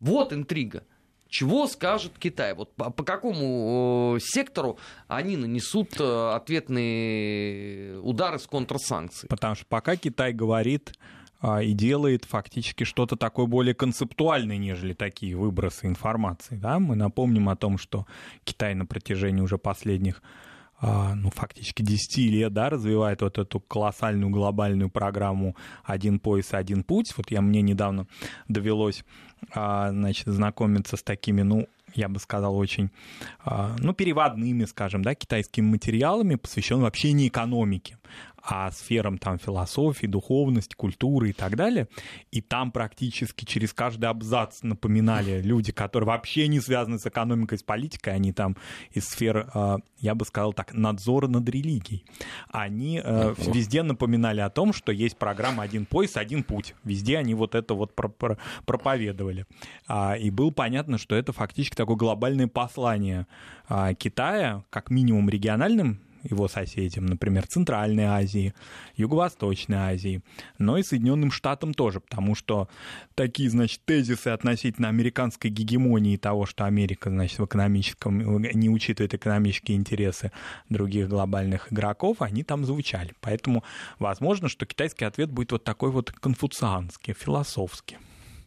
Вот 0.00 0.32
интрига. 0.32 0.82
Чего 1.28 1.68
скажет 1.68 2.14
Китай? 2.18 2.54
Вот 2.54 2.74
по, 2.74 2.90
по 2.90 3.04
какому 3.04 4.16
э, 4.16 4.18
сектору 4.20 4.80
они 5.06 5.36
нанесут 5.36 6.00
э, 6.00 6.32
ответные 6.34 8.00
удары 8.00 8.40
с 8.40 8.48
контрсанкций? 8.48 9.28
Потому 9.28 9.54
что 9.54 9.66
пока 9.68 9.94
Китай 9.94 10.32
говорит 10.32 10.92
и 11.62 11.72
делает 11.72 12.24
фактически 12.24 12.84
что-то 12.84 13.16
такое 13.16 13.46
более 13.46 13.74
концептуальное, 13.74 14.56
нежели 14.56 14.94
такие 14.94 15.36
выбросы 15.36 15.86
информации. 15.86 16.56
Да? 16.56 16.78
Мы 16.78 16.96
напомним 16.96 17.48
о 17.48 17.56
том, 17.56 17.76
что 17.78 18.06
Китай 18.44 18.74
на 18.74 18.86
протяжении 18.86 19.42
уже 19.42 19.58
последних 19.58 20.22
а, 20.80 21.14
ну, 21.14 21.30
фактически 21.30 21.82
10 21.82 22.18
лет, 22.30 22.52
да, 22.52 22.68
развивает 22.68 23.22
вот 23.22 23.38
эту 23.38 23.60
колоссальную 23.60 24.30
глобальную 24.30 24.90
программу 24.90 25.56
«Один 25.84 26.18
пояс, 26.18 26.52
один 26.52 26.82
путь». 26.82 27.14
Вот 27.16 27.30
я, 27.30 27.40
мне 27.40 27.62
недавно 27.62 28.06
довелось, 28.48 29.04
а, 29.54 29.90
значит, 29.92 30.26
знакомиться 30.26 30.96
с 30.96 31.02
такими, 31.02 31.42
ну, 31.42 31.68
я 31.94 32.08
бы 32.08 32.18
сказал, 32.18 32.56
очень, 32.56 32.90
ну, 33.78 33.94
переводными, 33.94 34.64
скажем, 34.64 35.02
да, 35.02 35.14
китайскими 35.14 35.64
материалами, 35.64 36.34
посвященными 36.34 36.84
вообще 36.84 37.12
не 37.12 37.28
экономике, 37.28 37.98
а 38.46 38.70
сферам 38.70 39.16
там 39.16 39.38
философии, 39.38 40.06
духовности, 40.06 40.74
культуры 40.74 41.30
и 41.30 41.32
так 41.32 41.56
далее. 41.56 41.88
И 42.30 42.42
там 42.42 42.72
практически 42.72 43.46
через 43.46 43.72
каждый 43.72 44.06
абзац 44.06 44.62
напоминали 44.62 45.40
люди, 45.40 45.72
которые 45.72 46.06
вообще 46.06 46.46
не 46.46 46.60
связаны 46.60 46.98
с 46.98 47.06
экономикой, 47.06 47.56
с 47.56 47.62
политикой, 47.62 48.14
они 48.14 48.32
там 48.32 48.56
из 48.92 49.08
сфер, 49.08 49.48
а, 49.54 49.78
я 49.98 50.14
бы 50.14 50.26
сказал 50.26 50.52
так, 50.52 50.74
надзора 50.74 51.26
над 51.26 51.48
религией. 51.48 52.04
Они 52.50 53.00
э, 53.02 53.34
везде 53.38 53.82
напоминали 53.82 54.40
о 54.40 54.50
том, 54.50 54.74
что 54.74 54.92
есть 54.92 55.16
программа 55.16 55.62
«Один 55.62 55.86
пояс, 55.86 56.16
один 56.16 56.42
путь». 56.42 56.74
Везде 56.84 57.16
они 57.16 57.34
вот 57.34 57.54
это 57.54 57.72
вот 57.74 57.94
проповедовали. 57.94 59.46
А, 59.86 60.16
и 60.18 60.30
было 60.30 60.50
понятно, 60.50 60.98
что 60.98 61.16
это 61.16 61.32
фактически 61.32 61.76
такое 61.76 61.96
глобальное 61.96 62.48
послание 62.48 63.26
а, 63.68 63.94
Китая, 63.94 64.64
как 64.68 64.90
минимум 64.90 65.30
региональным 65.30 66.00
его 66.24 66.48
соседям, 66.48 67.06
например, 67.06 67.46
Центральной 67.46 68.04
Азии, 68.04 68.54
Юго-Восточной 68.96 69.76
Азии, 69.76 70.22
но 70.58 70.78
и 70.78 70.82
Соединенным 70.82 71.30
Штатам 71.30 71.74
тоже, 71.74 72.00
потому 72.00 72.34
что 72.34 72.68
такие, 73.14 73.50
значит, 73.50 73.80
тезисы 73.84 74.28
относительно 74.28 74.88
американской 74.88 75.50
гегемонии 75.50 76.16
того, 76.16 76.46
что 76.46 76.64
Америка, 76.64 77.10
значит, 77.10 77.38
в 77.38 77.44
экономическом, 77.44 78.42
не 78.42 78.68
учитывает 78.68 79.14
экономические 79.14 79.76
интересы 79.76 80.32
других 80.68 81.08
глобальных 81.08 81.72
игроков, 81.72 82.22
они 82.22 82.42
там 82.42 82.64
звучали. 82.64 83.12
Поэтому 83.20 83.64
возможно, 83.98 84.48
что 84.48 84.66
китайский 84.66 85.04
ответ 85.04 85.30
будет 85.30 85.52
вот 85.52 85.64
такой 85.64 85.90
вот 85.90 86.10
конфуцианский, 86.10 87.14
философский. 87.14 87.98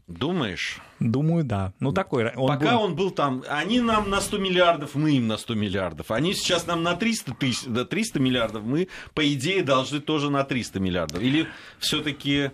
Думаешь? 0.07 0.79
Думаю, 0.99 1.43
да. 1.43 1.73
Ну, 1.81 1.91
такой. 1.91 2.33
Он 2.35 2.47
Пока 2.47 2.71
был... 2.71 2.81
он 2.81 2.95
был 2.95 3.11
там, 3.11 3.43
они 3.49 3.81
нам 3.81 4.09
на 4.09 4.21
100 4.21 4.37
миллиардов, 4.37 4.95
мы 4.95 5.11
им 5.11 5.27
на 5.27 5.37
100 5.37 5.55
миллиардов. 5.55 6.11
Они 6.11 6.33
сейчас 6.33 6.65
нам 6.65 6.81
на 6.81 6.95
300, 6.95 7.33
тысяч, 7.35 7.65
да, 7.67 7.83
300 7.83 8.19
миллиардов, 8.19 8.63
мы, 8.63 8.87
по 9.13 9.33
идее, 9.33 9.63
должны 9.63 9.99
тоже 9.99 10.29
на 10.29 10.45
300 10.45 10.79
миллиардов. 10.79 11.21
Или 11.21 11.47
все-таки... 11.79 12.51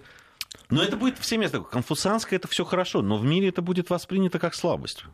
Но 0.69 0.81
это 0.81 0.97
будет 0.97 1.19
всеми 1.19 1.45
такое. 1.45 1.69
Конфуцианское 1.69 2.39
это 2.39 2.47
все 2.47 2.65
хорошо, 2.65 3.03
но 3.03 3.17
в 3.17 3.23
мире 3.23 3.49
это 3.49 3.61
будет 3.61 3.91
воспринято 3.91 4.39
как 4.39 4.55
слабость. 4.55 5.05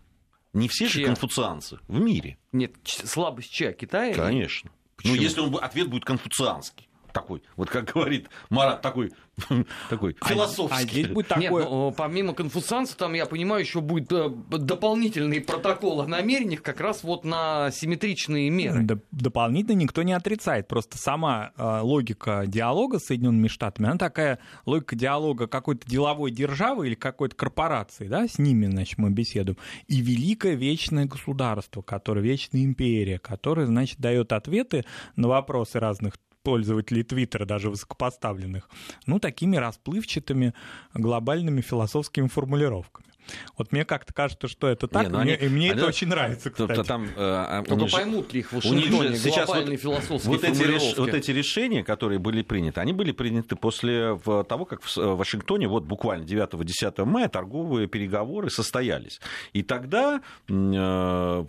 Не 0.53 0.69
все 0.69 0.87
чья? 0.87 1.01
же 1.01 1.05
конфуцианцы 1.07 1.79
в 1.87 1.99
мире. 1.99 2.37
Нет, 2.53 2.73
слабость 2.85 3.51
чья? 3.51 3.73
Китая? 3.73 4.13
Конечно. 4.13 4.71
Почему? 4.95 5.15
Ну, 5.15 5.21
если 5.21 5.41
он, 5.41 5.57
ответ 5.61 5.89
будет 5.89 6.05
конфуцианский 6.05 6.88
такой, 7.11 7.41
вот 7.55 7.69
как 7.69 7.85
говорит 7.93 8.29
Марат, 8.49 8.81
такой, 8.81 9.11
такой 9.89 10.15
а 10.19 10.27
философский. 10.27 10.75
А, 10.75 10.81
здесь 10.83 11.07
будет 11.07 11.27
такое... 11.27 11.63
Нет, 11.63 11.69
ну, 11.71 11.93
помимо 11.95 12.33
конфуцианца, 12.33 12.97
там, 12.97 13.13
я 13.13 13.25
понимаю, 13.25 13.61
еще 13.61 13.81
будет 13.81 14.11
э, 14.11 14.29
дополнительный 14.29 15.41
протокол 15.41 16.01
о 16.01 16.07
намерениях 16.07 16.61
как 16.61 16.79
раз 16.79 17.03
вот 17.03 17.25
на 17.25 17.71
симметричные 17.71 18.49
меры. 18.49 18.83
Д- 18.83 18.99
дополнительно 19.11 19.75
никто 19.75 20.03
не 20.03 20.13
отрицает, 20.13 20.67
просто 20.67 20.97
сама 20.97 21.51
э, 21.57 21.79
логика 21.81 22.43
диалога 22.47 22.99
с 22.99 23.05
Соединенными 23.05 23.47
Штатами, 23.47 23.89
она 23.89 23.97
такая 23.97 24.39
логика 24.65 24.95
диалога 24.95 25.47
какой-то 25.47 25.89
деловой 25.89 26.31
державы 26.31 26.87
или 26.87 26.95
какой-то 26.95 27.35
корпорации, 27.35 28.07
да, 28.07 28.27
с 28.27 28.37
ними, 28.37 28.67
значит, 28.67 28.97
мы 28.97 29.09
беседуем, 29.09 29.57
и 29.87 30.01
великое 30.01 30.55
вечное 30.55 31.05
государство, 31.05 31.81
которое 31.81 32.21
вечная 32.21 32.63
империя, 32.63 33.19
которое, 33.19 33.65
значит, 33.65 33.99
дает 33.99 34.31
ответы 34.33 34.85
на 35.15 35.27
вопросы 35.27 35.79
разных 35.79 36.15
пользователей 36.43 37.03
Твиттера, 37.03 37.45
даже 37.45 37.69
высокопоставленных, 37.69 38.69
ну, 39.05 39.19
такими 39.19 39.57
расплывчатыми 39.57 40.53
глобальными 40.93 41.61
философскими 41.61 42.27
формулировками. 42.27 43.09
Вот 43.57 43.71
мне 43.71 43.85
как-то 43.85 44.13
кажется, 44.13 44.47
что 44.47 44.67
это 44.67 44.87
так, 44.87 45.03
Не, 45.03 45.09
ну 45.09 45.19
мне, 45.21 45.35
они, 45.35 45.45
и 45.45 45.49
мне 45.49 45.71
они, 45.71 45.79
это 45.79 45.87
очень 45.87 46.07
нравится, 46.07 46.49
кстати. 46.49 46.83
Там, 46.83 47.05
э, 47.05 47.09
а, 47.17 47.63
Только 47.63 47.87
же, 47.87 47.95
поймут 47.95 48.33
ли 48.33 48.39
их 48.41 48.51
в 48.51 48.55
Вашингтоне 48.55 49.15
сейчас 49.15 49.45
глобальные 49.45 49.77
вот, 49.77 49.81
философские 49.81 50.31
вот 50.31 50.43
эти, 50.43 50.63
реш, 50.63 50.97
вот 50.97 51.13
эти 51.13 51.31
решения, 51.31 51.83
которые 51.83 52.19
были 52.19 52.41
приняты, 52.41 52.81
они 52.81 52.93
были 52.93 53.11
приняты 53.11 53.55
после 53.55 54.17
того, 54.23 54.65
как 54.65 54.81
в 54.83 54.97
Вашингтоне 54.97 55.67
вот 55.67 55.83
буквально 55.85 56.23
9-10 56.23 57.05
мая 57.05 57.29
торговые 57.29 57.87
переговоры 57.87 58.49
состоялись. 58.49 59.19
И 59.53 59.63
тогда 59.63 60.21
э, 60.47 60.53
э, 60.53 61.45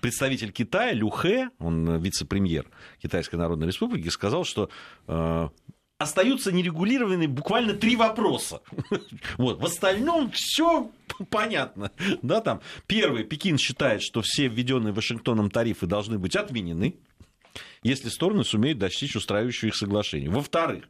представитель 0.00 0.52
Китая 0.52 0.92
Лю 0.92 1.10
Хэ, 1.10 1.50
он 1.58 1.98
вице-премьер 1.98 2.66
Китайской 3.02 3.36
Народной 3.36 3.66
Республики, 3.66 4.08
сказал, 4.08 4.44
что 4.44 4.68
э, 5.06 5.48
остаются 5.98 6.52
нерегулированными 6.52 7.26
буквально 7.26 7.74
три 7.74 7.96
вопроса. 7.96 8.60
Вот. 9.38 9.60
В 9.60 9.64
остальном 9.64 10.30
все 10.30 10.90
понятно. 11.30 11.90
Да, 12.22 12.40
там. 12.40 12.60
Первый, 12.86 13.24
Пекин 13.24 13.58
считает, 13.58 14.02
что 14.02 14.22
все 14.22 14.48
введенные 14.48 14.92
Вашингтоном 14.92 15.50
тарифы 15.50 15.86
должны 15.86 16.18
быть 16.18 16.36
отменены. 16.36 16.96
Если 17.86 18.08
стороны 18.08 18.44
сумеют 18.44 18.78
достичь 18.78 19.16
устраивающего 19.16 19.68
их 19.68 19.76
соглашения. 19.76 20.28
Во-вторых, 20.28 20.84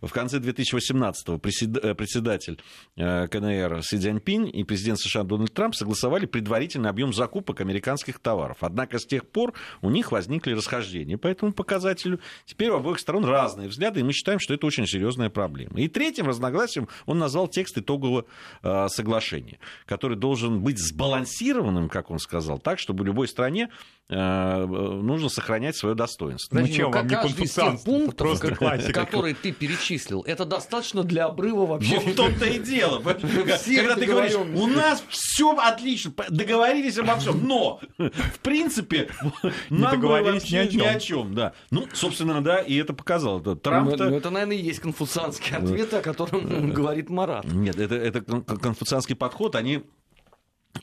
в 0.00 0.10
конце 0.10 0.38
2018-го 0.38 1.36
э, 1.36 1.94
председатель 1.94 2.60
э, 2.96 3.28
КНР 3.28 3.82
Си 3.82 3.98
Цзяньпинь 3.98 4.50
и 4.52 4.64
президент 4.64 4.98
США 5.00 5.22
Дональд 5.22 5.52
Трамп 5.52 5.74
согласовали 5.74 6.26
предварительный 6.26 6.90
объем 6.90 7.12
закупок 7.12 7.60
американских 7.60 8.18
товаров. 8.18 8.58
Однако 8.60 8.98
с 8.98 9.06
тех 9.06 9.26
пор 9.26 9.54
у 9.80 9.90
них 9.90 10.12
возникли 10.12 10.52
расхождения 10.52 11.16
по 11.16 11.26
этому 11.26 11.52
показателю. 11.52 12.20
Теперь 12.44 12.70
у 12.70 12.76
обоих 12.76 12.98
сторон 12.98 13.24
разные 13.24 13.68
взгляды, 13.68 14.00
и 14.00 14.02
мы 14.02 14.12
считаем, 14.12 14.38
что 14.40 14.54
это 14.54 14.66
очень 14.66 14.86
серьезная 14.86 15.30
проблема. 15.30 15.80
И 15.80 15.88
третьим 15.88 16.28
разногласием 16.28 16.88
он 17.06 17.18
назвал 17.18 17.48
текст 17.48 17.78
итогового 17.78 18.26
э, 18.62 18.88
соглашения, 18.88 19.58
который 19.86 20.16
должен 20.16 20.60
быть 20.60 20.78
сбалансированным, 20.78 21.88
как 21.88 22.10
он 22.10 22.18
сказал, 22.18 22.58
так, 22.58 22.78
чтобы 22.78 23.04
любой 23.04 23.28
стране 23.28 23.70
нужно 24.08 25.28
сохранять 25.28 25.76
свое 25.76 25.94
достоинство. 25.94 26.58
Ну, 26.58 26.66
что, 26.66 26.90
вам 26.90 27.06
не 27.06 27.46
тех 27.46 27.82
пунктов, 27.84 28.16
просто 28.16 28.92
которые 28.92 29.34
ты 29.34 29.52
перечислил, 29.52 30.22
это 30.22 30.44
достаточно 30.44 31.02
для 31.02 31.26
обрыва 31.26 31.66
вообще. 31.66 31.98
Вот 31.98 32.12
в 32.12 32.16
том-то 32.16 32.44
и 32.46 32.58
дело. 32.58 33.00
Когда 33.02 33.96
ты 33.96 34.06
говоришь, 34.06 34.34
у 34.34 34.66
нас 34.66 35.02
все 35.08 35.56
отлично, 35.56 36.12
договорились 36.28 36.98
обо 36.98 37.16
всем, 37.16 37.46
но, 37.46 37.80
в 37.98 38.38
принципе, 38.42 39.08
нам 39.70 39.92
договорились 39.92 40.50
ни 40.50 40.82
о 40.82 41.00
чем. 41.00 41.34
Да. 41.34 41.52
Ну, 41.70 41.86
собственно, 41.92 42.42
да, 42.42 42.58
и 42.58 42.76
это 42.76 42.92
показал. 42.92 43.40
Трамп 43.40 43.90
ну, 43.90 43.96
ну, 43.96 44.16
это, 44.16 44.30
наверное, 44.30 44.56
и 44.56 44.62
есть 44.62 44.80
конфуцианский 44.80 45.56
ответ, 45.56 45.92
о 45.94 46.02
котором 46.02 46.70
говорит 46.70 47.08
Марат. 47.10 47.44
Нет, 47.44 47.78
это, 47.78 47.94
это 47.94 48.20
конфуцианский 48.20 49.16
подход, 49.16 49.56
они 49.56 49.84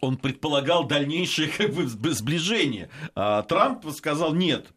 он 0.02 0.18
предполагал 0.18 0.86
дальнейшее 0.86 1.50
как 1.50 1.74
бы, 1.74 1.88
сближение. 2.14 2.90
А 3.16 3.44
Трамп 3.44 3.86
сказал 3.92 4.34
нет, 4.34 4.68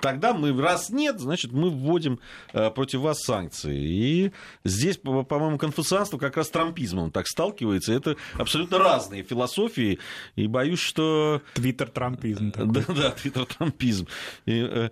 Тогда 0.00 0.32
мы, 0.34 0.58
раз 0.60 0.90
нет, 0.90 1.20
значит, 1.20 1.52
мы 1.52 1.70
вводим 1.70 2.20
э, 2.52 2.70
против 2.70 3.00
вас 3.00 3.18
санкции. 3.20 3.76
И 3.76 4.32
здесь, 4.64 4.98
по-моему, 4.98 5.58
конфуцианство 5.58 6.18
как 6.18 6.36
раз 6.36 6.48
с 6.48 6.50
трампизмом 6.50 7.10
так 7.10 7.26
сталкивается. 7.26 7.92
Это 7.92 8.16
абсолютно 8.34 8.78
разные 8.78 9.22
философии. 9.22 9.98
И 10.36 10.46
боюсь, 10.46 10.80
что... 10.80 11.42
Твиттер-трампизм. 11.54 12.52
Да, 12.56 12.84
да, 12.88 13.10
твиттер-трампизм. 13.10 14.06
Э, 14.46 14.90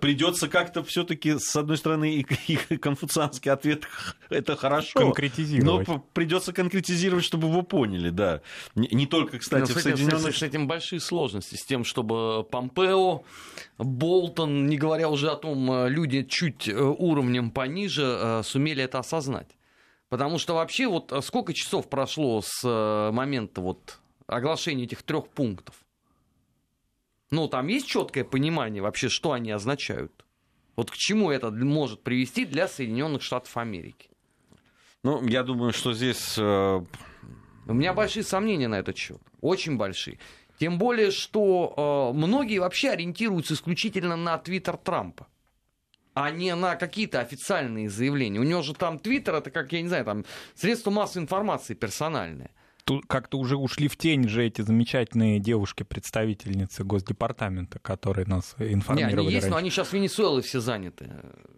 придется 0.00 0.48
как-то 0.48 0.82
все-таки, 0.82 1.38
с 1.38 1.54
одной 1.56 1.76
стороны, 1.76 2.14
и, 2.14 2.26
и 2.48 2.76
конфуцианский 2.76 3.50
ответ 3.50 3.84
это 4.30 4.56
хорошо. 4.56 4.98
Конкретизировать. 4.98 5.88
Но 5.88 5.98
придется 6.12 6.52
конкретизировать, 6.52 7.24
чтобы 7.24 7.48
его 7.48 7.62
поняли, 7.62 8.10
да. 8.10 8.40
Не, 8.74 8.88
не 8.92 9.06
только, 9.06 9.38
кстати, 9.38 9.70
но, 9.72 9.78
в 9.78 9.82
Соединенных... 9.82 10.36
С 10.36 10.42
этим 10.42 10.66
большие 10.66 11.00
сложности, 11.00 11.56
с 11.56 11.64
тем, 11.64 11.84
чтобы 11.84 12.44
Помпео 12.44 13.24
Болтон, 14.02 14.66
не 14.66 14.76
говоря 14.76 15.08
уже 15.08 15.30
о 15.30 15.36
том, 15.36 15.70
э, 15.70 15.88
люди 15.88 16.24
чуть 16.24 16.68
э, 16.68 16.74
уровнем 16.74 17.52
пониже 17.52 18.02
э, 18.02 18.42
сумели 18.42 18.82
это 18.82 18.98
осознать. 18.98 19.56
Потому 20.08 20.38
что 20.38 20.54
вообще 20.54 20.88
вот 20.88 21.14
сколько 21.22 21.54
часов 21.54 21.88
прошло 21.88 22.42
с 22.42 22.62
момента 23.12 23.60
вот 23.60 24.00
оглашения 24.26 24.84
этих 24.84 25.04
трех 25.04 25.28
пунктов? 25.28 25.76
Ну, 27.30 27.46
там 27.48 27.68
есть 27.68 27.86
четкое 27.86 28.24
понимание 28.24 28.82
вообще, 28.82 29.08
что 29.08 29.32
они 29.32 29.52
означают? 29.52 30.26
Вот 30.74 30.90
к 30.90 30.96
чему 30.96 31.30
это 31.30 31.50
может 31.52 32.02
привести 32.02 32.44
для 32.44 32.66
Соединенных 32.66 33.22
Штатов 33.22 33.56
Америки? 33.56 34.10
Ну, 35.02 35.26
я 35.26 35.44
думаю, 35.44 35.72
что 35.72 35.94
здесь... 35.94 36.36
У 36.36 36.84
меня 37.72 37.94
большие 37.94 38.24
сомнения 38.24 38.68
на 38.68 38.80
этот 38.80 38.98
счет. 38.98 39.20
Очень 39.40 39.76
большие. 39.78 40.18
Тем 40.62 40.78
более, 40.78 41.10
что 41.10 42.12
э, 42.14 42.16
многие 42.16 42.58
вообще 42.58 42.90
ориентируются 42.90 43.54
исключительно 43.54 44.14
на 44.14 44.38
твиттер 44.38 44.76
Трампа 44.76 45.26
а 46.14 46.30
не 46.30 46.54
на 46.54 46.76
какие-то 46.76 47.18
официальные 47.18 47.90
заявления. 47.90 48.38
У 48.38 48.44
него 48.44 48.62
же 48.62 48.72
там 48.72 49.00
Твиттер, 49.00 49.34
это 49.34 49.50
как, 49.50 49.72
я 49.72 49.82
не 49.82 49.88
знаю, 49.88 50.04
там 50.04 50.24
средство 50.54 50.92
массовой 50.92 51.24
информации 51.24 51.74
персональное. 51.74 52.52
Тут 52.84 53.06
как-то 53.08 53.40
уже 53.40 53.56
ушли 53.56 53.88
в 53.88 53.96
тень 53.96 54.28
же 54.28 54.46
эти 54.46 54.62
замечательные 54.62 55.40
девушки-представительницы 55.40 56.84
Госдепартамента, 56.84 57.80
которые 57.80 58.26
нас 58.26 58.54
информировали. 58.60 59.14
Не, 59.14 59.20
они 59.20 59.32
есть, 59.32 59.44
раньше. 59.46 59.50
но 59.50 59.56
они 59.56 59.70
сейчас 59.70 59.88
в 59.88 59.92
Венесуэле 59.94 60.42
все 60.42 60.60
заняты. 60.60 61.10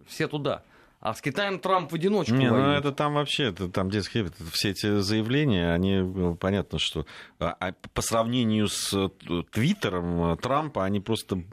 Все 0.07 0.29
туда. 0.29 0.63
А 1.05 1.13
с 1.13 1.21
Китаем 1.21 1.59
Трамп 1.59 1.93
в 1.93 1.95
одиночку 1.95 2.35
Не, 2.35 2.49
ну 2.49 2.71
это 2.71 2.91
там 2.91 3.13
вообще, 3.13 3.49
это 3.49 3.69
там 3.69 3.91
детские, 3.91 4.31
все 4.53 4.71
эти 4.71 5.01
заявления, 5.01 5.71
они, 5.71 5.99
ну, 5.99 6.35
понятно, 6.35 6.79
что 6.79 7.05
а, 7.39 7.55
а 7.61 7.75
по 7.93 8.01
сравнению 8.01 8.69
с 8.69 8.91
э, 8.95 9.11
Твиттером 9.53 10.33
э, 10.33 10.37
Трампа, 10.39 10.83
они 10.83 11.01
просто 11.01 11.45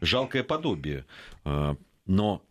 жалкое 0.00 0.44
подобие. 0.44 1.04
А, 1.44 1.76
но 2.06 2.42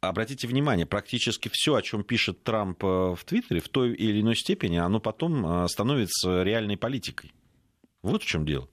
обратите 0.00 0.48
внимание, 0.48 0.86
практически 0.86 1.50
все, 1.52 1.74
о 1.74 1.82
чем 1.82 2.02
пишет 2.02 2.44
Трамп 2.44 2.82
э, 2.82 3.14
в 3.14 3.22
Твиттере, 3.26 3.60
в 3.60 3.68
той 3.68 3.92
или 3.92 4.22
иной 4.22 4.36
степени, 4.36 4.78
оно 4.78 5.00
потом 5.00 5.68
становится 5.68 6.42
реальной 6.42 6.78
политикой. 6.78 7.30
Вот 8.00 8.22
в 8.22 8.26
чем 8.26 8.46
дело. 8.46 8.70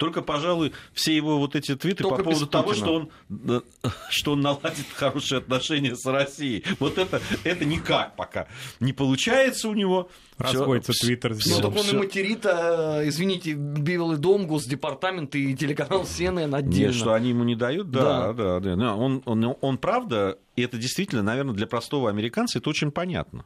Только, 0.00 0.22
пожалуй, 0.22 0.72
все 0.94 1.14
его 1.14 1.38
вот 1.38 1.54
эти 1.54 1.76
твиты 1.76 2.04
Только 2.04 2.22
по 2.22 2.30
поводу 2.30 2.46
того, 2.46 2.72
что 2.72 2.94
он, 2.94 3.62
что 4.08 4.32
он 4.32 4.40
наладит 4.40 4.86
хорошие 4.94 5.40
отношения 5.40 5.94
с 5.94 6.06
Россией. 6.06 6.64
Вот 6.78 6.96
это, 6.96 7.20
это 7.44 7.66
никак 7.66 8.16
пока 8.16 8.48
не 8.80 8.94
получается 8.94 9.68
у 9.68 9.74
него. 9.74 10.08
Расходится 10.38 10.94
Твиттер 10.94 11.34
с 11.34 11.46
Ну, 11.46 11.60
так 11.60 11.76
он 11.76 11.86
и 11.86 11.98
материт, 11.98 12.46
а, 12.46 13.06
извините, 13.06 13.52
Белый 13.52 14.16
дом, 14.16 14.46
Госдепартамент 14.46 15.34
и 15.34 15.54
телеканал 15.54 16.04
CNN 16.04 16.56
отдельно. 16.56 16.92
Нет, 16.92 16.94
что 16.94 17.12
они 17.12 17.28
ему 17.28 17.44
не 17.44 17.54
дают, 17.54 17.90
да, 17.90 18.32
да, 18.32 18.58
да. 18.58 18.74
да. 18.74 18.96
Он, 18.96 19.22
он, 19.26 19.54
он, 19.60 19.76
правда, 19.76 20.38
и 20.56 20.62
это 20.62 20.78
действительно, 20.78 21.22
наверное, 21.22 21.52
для 21.52 21.66
простого 21.66 22.08
американца 22.08 22.58
это 22.58 22.70
очень 22.70 22.90
понятно 22.90 23.44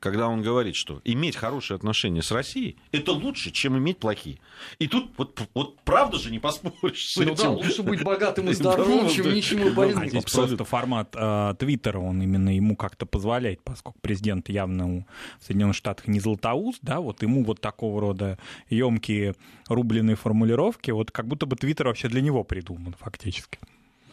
когда 0.00 0.28
он 0.28 0.40
говорит, 0.40 0.74
что 0.74 1.00
иметь 1.04 1.36
хорошие 1.36 1.76
отношения 1.76 2.22
с 2.22 2.32
Россией 2.32 2.76
это 2.90 3.12
лучше, 3.12 3.50
чем 3.50 3.76
иметь 3.76 3.98
плохие. 3.98 4.38
И 4.78 4.88
тут 4.88 5.10
вот, 5.18 5.38
вот 5.54 5.78
правда 5.80 6.18
же 6.18 6.30
не 6.30 6.38
поспоришь 6.38 7.10
с 7.12 7.16
ну 7.16 7.24
этим. 7.24 7.34
да, 7.36 7.50
лучше 7.50 7.82
быть 7.82 8.02
богатым 8.02 8.48
и 8.48 8.54
здоровым, 8.54 9.08
чем 9.10 9.32
ничем 9.32 9.68
и 9.68 9.70
больным. 9.70 10.02
А 10.02 10.08
здесь 10.08 10.24
просто 10.24 10.64
формат 10.64 11.14
э, 11.14 11.54
Твиттера, 11.58 11.98
он 11.98 12.22
именно 12.22 12.54
ему 12.54 12.76
как-то 12.76 13.04
позволяет, 13.04 13.62
поскольку 13.62 13.98
президент 14.00 14.48
явно 14.48 15.06
в 15.38 15.44
Соединенных 15.44 15.76
Штатах 15.76 16.08
не 16.08 16.18
златоуст, 16.18 16.80
да, 16.82 17.00
вот 17.00 17.22
ему 17.22 17.44
вот 17.44 17.60
такого 17.60 18.00
рода 18.00 18.38
емкие 18.70 19.34
рубленые 19.68 20.16
формулировки, 20.16 20.90
вот 20.90 21.10
как 21.10 21.28
будто 21.28 21.44
бы 21.44 21.56
Твиттер 21.56 21.88
вообще 21.88 22.08
для 22.08 22.22
него 22.22 22.42
придуман 22.42 22.94
фактически. 22.98 23.58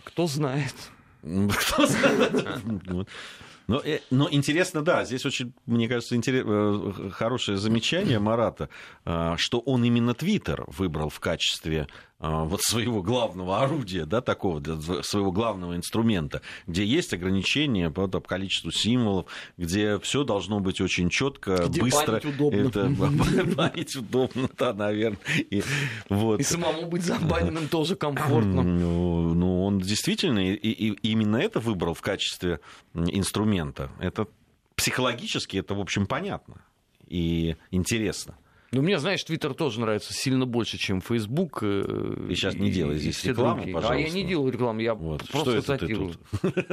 Кто 0.04 0.28
знает. 0.28 0.76
Кто 1.22 1.86
знает. 1.86 3.08
Но, 3.68 3.82
э, 3.84 4.00
но 4.10 4.30
интересно, 4.32 4.82
да, 4.82 5.04
здесь 5.04 5.26
очень, 5.26 5.54
мне 5.66 5.88
кажется, 5.90 6.16
интерес, 6.16 6.46
э, 6.48 7.10
хорошее 7.12 7.58
замечание 7.58 8.20
Марата, 8.20 8.70
э, 9.06 9.36
что 9.38 9.60
он 9.60 9.84
именно 9.84 10.14
Твиттер 10.14 10.64
выбрал 10.68 11.10
в 11.10 11.20
качестве 11.20 11.88
вот 12.20 12.64
своего 12.64 13.04
главного 13.04 13.62
орудия, 13.62 14.06
да, 14.06 14.22
такого, 14.22 14.60
своего 15.04 15.32
главного 15.32 15.76
инструмента, 15.76 16.42
где 16.66 16.84
есть 16.84 17.14
ограничения 17.14 17.92
по 17.92 18.08
количеству 18.08 18.72
символов, 18.72 19.28
где 19.56 20.00
все 20.00 20.24
должно 20.24 20.60
быть 20.60 20.82
очень 20.82 21.12
четко, 21.12 21.68
где 21.68 21.80
быстро. 21.80 22.20
удобно. 22.28 22.58
Это, 22.58 22.92
память 23.56 23.96
удобно, 23.96 24.50
да, 24.58 24.74
наверное. 24.74 25.20
И, 25.52 25.62
вот. 26.10 26.40
и 26.40 26.44
самому 26.44 26.88
быть 26.88 27.04
забаненным 27.04 27.68
тоже 27.68 27.96
комфортно. 27.96 28.64
Ну, 28.64 29.36
ну 29.36 29.57
он 29.68 29.80
действительно 29.80 30.40
и, 30.40 30.54
и 30.54 30.92
именно 31.12 31.38
это 31.38 31.60
выбрал 31.60 31.94
в 31.94 32.02
качестве 32.02 32.60
инструмента. 32.94 33.92
Это 34.00 34.28
психологически 34.76 35.58
это, 35.58 35.76
в 35.76 35.80
общем, 35.80 36.08
понятно 36.08 36.62
и 37.08 37.56
интересно. 37.72 38.36
Ну, 38.72 38.82
мне, 38.82 39.00
знаешь, 39.00 39.24
Твиттер 39.24 39.54
тоже 39.54 39.80
нравится 39.80 40.14
сильно 40.14 40.46
больше, 40.46 40.78
чем 40.78 41.00
Фейсбук. 41.00 41.60
Э, 41.62 42.28
и 42.30 42.36
сейчас 42.36 42.56
не 42.56 42.70
делай 42.70 42.98
здесь 42.98 43.24
рекламу, 43.24 43.58
другие. 43.58 43.74
пожалуйста. 43.74 44.04
А 44.04 44.08
я 44.08 44.14
не 44.14 44.26
делаю 44.26 44.52
рекламу, 44.52 44.82
я 44.82 44.94
вот. 44.94 45.26
просто 45.30 45.62
цитирую. 45.62 46.16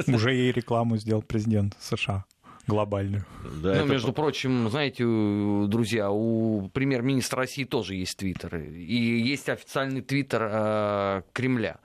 Уже 0.08 0.34
ей 0.34 0.50
рекламу 0.50 0.96
сделал 0.96 1.22
президент 1.22 1.76
США 1.80 2.24
глобальную. 2.66 3.24
Да, 3.62 3.74
ну, 3.80 3.86
между 3.86 4.08
по... 4.08 4.22
прочим, 4.22 4.68
знаете, 4.70 5.04
друзья, 5.04 6.10
у 6.10 6.68
премьер-министра 6.70 7.38
России 7.38 7.64
тоже 7.64 7.94
есть 7.94 8.16
твиттер. 8.16 8.56
И 8.56 9.20
есть 9.20 9.48
официальный 9.48 10.00
твиттер 10.00 10.48
э, 10.50 11.22
Кремля. 11.32 11.78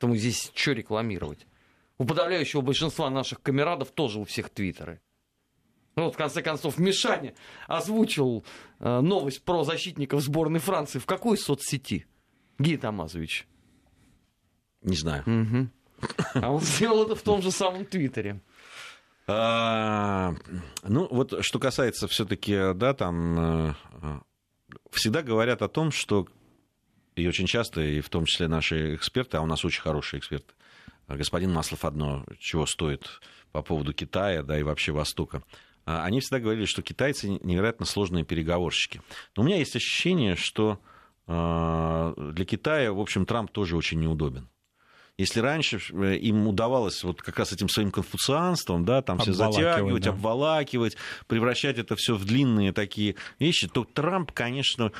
Поэтому 0.00 0.16
здесь 0.16 0.50
что 0.54 0.72
рекламировать? 0.72 1.46
У 1.98 2.06
подавляющего 2.06 2.62
большинства 2.62 3.10
наших 3.10 3.42
камерадов 3.42 3.90
тоже 3.90 4.18
у 4.18 4.24
всех 4.24 4.48
твиттеры. 4.48 5.02
Ну, 5.94 6.04
вот, 6.04 6.14
в 6.14 6.16
конце 6.16 6.40
концов, 6.40 6.78
Мишаня 6.78 7.34
озвучил 7.66 8.42
э, 8.78 9.00
новость 9.00 9.44
про 9.44 9.62
защитников 9.62 10.22
сборной 10.22 10.58
Франции 10.58 10.98
в 10.98 11.04
какой 11.04 11.36
соцсети? 11.36 12.06
Гия 12.58 12.78
Тамазович. 12.78 13.46
Не 14.80 14.96
знаю. 14.96 15.22
Угу. 15.26 15.68
А 16.42 16.50
он 16.50 16.60
сделал 16.62 17.04
это 17.04 17.14
в 17.14 17.20
том 17.20 17.42
же 17.42 17.50
самом 17.50 17.84
Твиттере. 17.84 18.40
А, 19.26 20.34
ну, 20.82 21.08
вот 21.10 21.44
что 21.44 21.58
касается 21.58 22.08
все-таки, 22.08 22.72
да, 22.72 22.94
там 22.94 23.68
э, 23.68 23.74
всегда 24.92 25.20
говорят 25.20 25.60
о 25.60 25.68
том, 25.68 25.90
что 25.90 26.26
и 27.16 27.26
очень 27.26 27.46
часто, 27.46 27.80
и 27.80 28.00
в 28.00 28.08
том 28.08 28.24
числе 28.24 28.48
наши 28.48 28.94
эксперты, 28.94 29.36
а 29.36 29.42
у 29.42 29.46
нас 29.46 29.64
очень 29.64 29.82
хорошие 29.82 30.18
эксперты, 30.20 30.52
господин 31.08 31.52
Маслов 31.52 31.84
одно, 31.84 32.24
чего 32.38 32.66
стоит 32.66 33.20
по 33.52 33.62
поводу 33.62 33.92
Китая, 33.92 34.42
да, 34.42 34.58
и 34.58 34.62
вообще 34.62 34.92
Востока. 34.92 35.42
А, 35.86 36.04
они 36.04 36.20
всегда 36.20 36.38
говорили, 36.38 36.66
что 36.66 36.82
китайцы 36.82 37.28
невероятно 37.28 37.86
сложные 37.86 38.24
переговорщики. 38.24 39.02
Но 39.36 39.42
у 39.42 39.46
меня 39.46 39.56
есть 39.56 39.74
ощущение, 39.74 40.36
что 40.36 40.80
а, 41.26 42.14
для 42.16 42.44
Китая, 42.44 42.92
в 42.92 43.00
общем, 43.00 43.26
Трамп 43.26 43.50
тоже 43.50 43.76
очень 43.76 44.00
неудобен. 44.00 44.48
Если 45.18 45.40
раньше 45.40 45.78
э, 45.92 46.16
им 46.16 46.46
удавалось 46.46 47.04
вот 47.04 47.20
как 47.20 47.38
раз 47.38 47.52
этим 47.52 47.68
своим 47.68 47.90
конфуцианством, 47.90 48.86
да, 48.86 49.02
там 49.02 49.18
все 49.18 49.34
затягивать, 49.34 50.04
да. 50.04 50.10
обволакивать, 50.10 50.96
превращать 51.26 51.76
это 51.76 51.94
все 51.94 52.14
в 52.14 52.24
длинные 52.24 52.72
такие 52.72 53.16
вещи, 53.38 53.68
то 53.68 53.84
Трамп, 53.84 54.32
конечно, 54.32 54.92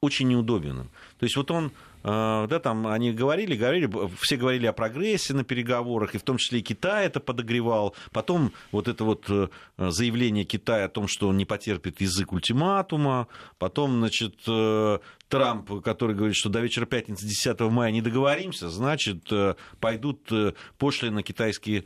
очень 0.00 0.28
неудобен. 0.28 0.88
То 1.18 1.24
есть 1.24 1.36
вот 1.36 1.50
он 1.50 1.72
а, 2.04 2.46
да, 2.46 2.60
там 2.60 2.86
они 2.86 3.12
говорили, 3.12 3.56
говорили, 3.56 3.90
все 4.20 4.36
говорили 4.36 4.66
о 4.66 4.72
прогрессе 4.72 5.34
на 5.34 5.44
переговорах, 5.44 6.14
и 6.14 6.18
в 6.18 6.22
том 6.22 6.38
числе 6.38 6.60
и 6.60 6.62
Китай 6.62 7.06
это 7.06 7.20
подогревал. 7.20 7.94
Потом 8.12 8.52
вот 8.70 8.88
это 8.88 9.04
вот 9.04 9.24
э, 9.28 9.48
заявление 9.76 10.44
Китая 10.44 10.86
о 10.86 10.88
том, 10.88 11.08
что 11.08 11.28
он 11.28 11.36
не 11.36 11.44
потерпит 11.44 12.00
язык 12.00 12.32
ультиматума. 12.32 13.26
Потом, 13.58 13.98
значит, 13.98 14.36
э, 14.46 14.98
Трамп, 15.28 15.82
который 15.82 16.14
говорит, 16.16 16.36
что 16.36 16.48
до 16.48 16.60
вечера 16.60 16.86
пятницы 16.86 17.26
10 17.26 17.60
мая 17.60 17.92
не 17.92 18.00
договоримся, 18.00 18.68
значит, 18.68 19.30
э, 19.30 19.54
пойдут 19.80 20.30
пошлины 20.78 21.16
на 21.16 21.22
китайские 21.22 21.84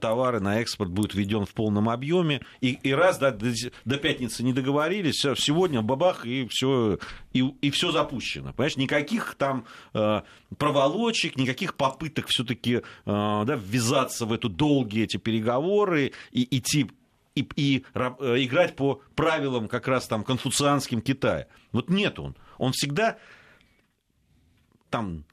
товары, 0.00 0.40
на 0.40 0.60
экспорт 0.60 0.90
будет 0.90 1.14
введен 1.14 1.44
в 1.44 1.54
полном 1.54 1.88
объеме. 1.88 2.40
И, 2.60 2.78
и 2.82 2.92
раз 2.92 3.18
до, 3.18 3.32
до 3.32 3.96
пятницы 3.96 4.42
не 4.42 4.52
договорились, 4.52 5.20
сегодня 5.20 5.82
бабах, 5.82 6.26
и 6.26 6.46
все 6.50 6.98
и, 7.32 7.40
и 7.60 7.70
все 7.70 7.92
запущено. 7.92 8.52
Понимаешь, 8.52 8.76
никаких 8.76 9.34
там 9.34 9.64
э, 9.94 10.22
проволочек, 10.56 11.36
никаких 11.36 11.74
попыток 11.74 12.26
все-таки 12.28 12.76
э, 12.76 12.82
да, 13.04 13.60
ввязаться 13.62 14.26
в 14.26 14.32
эту 14.32 14.48
долгие 14.48 15.04
эти 15.04 15.16
переговоры 15.16 16.12
и 16.32 16.58
идти 16.58 16.90
и, 17.34 17.46
и 17.56 17.84
э, 17.94 18.00
играть 18.38 18.76
по 18.76 19.02
правилам 19.14 19.68
как 19.68 19.88
раз 19.88 20.06
там 20.06 20.24
конфуцианским 20.24 21.00
Китая. 21.00 21.46
Вот 21.72 21.90
нет 21.90 22.18
он. 22.18 22.34
Он 22.58 22.72
всегда 22.72 23.18
там 24.90 25.24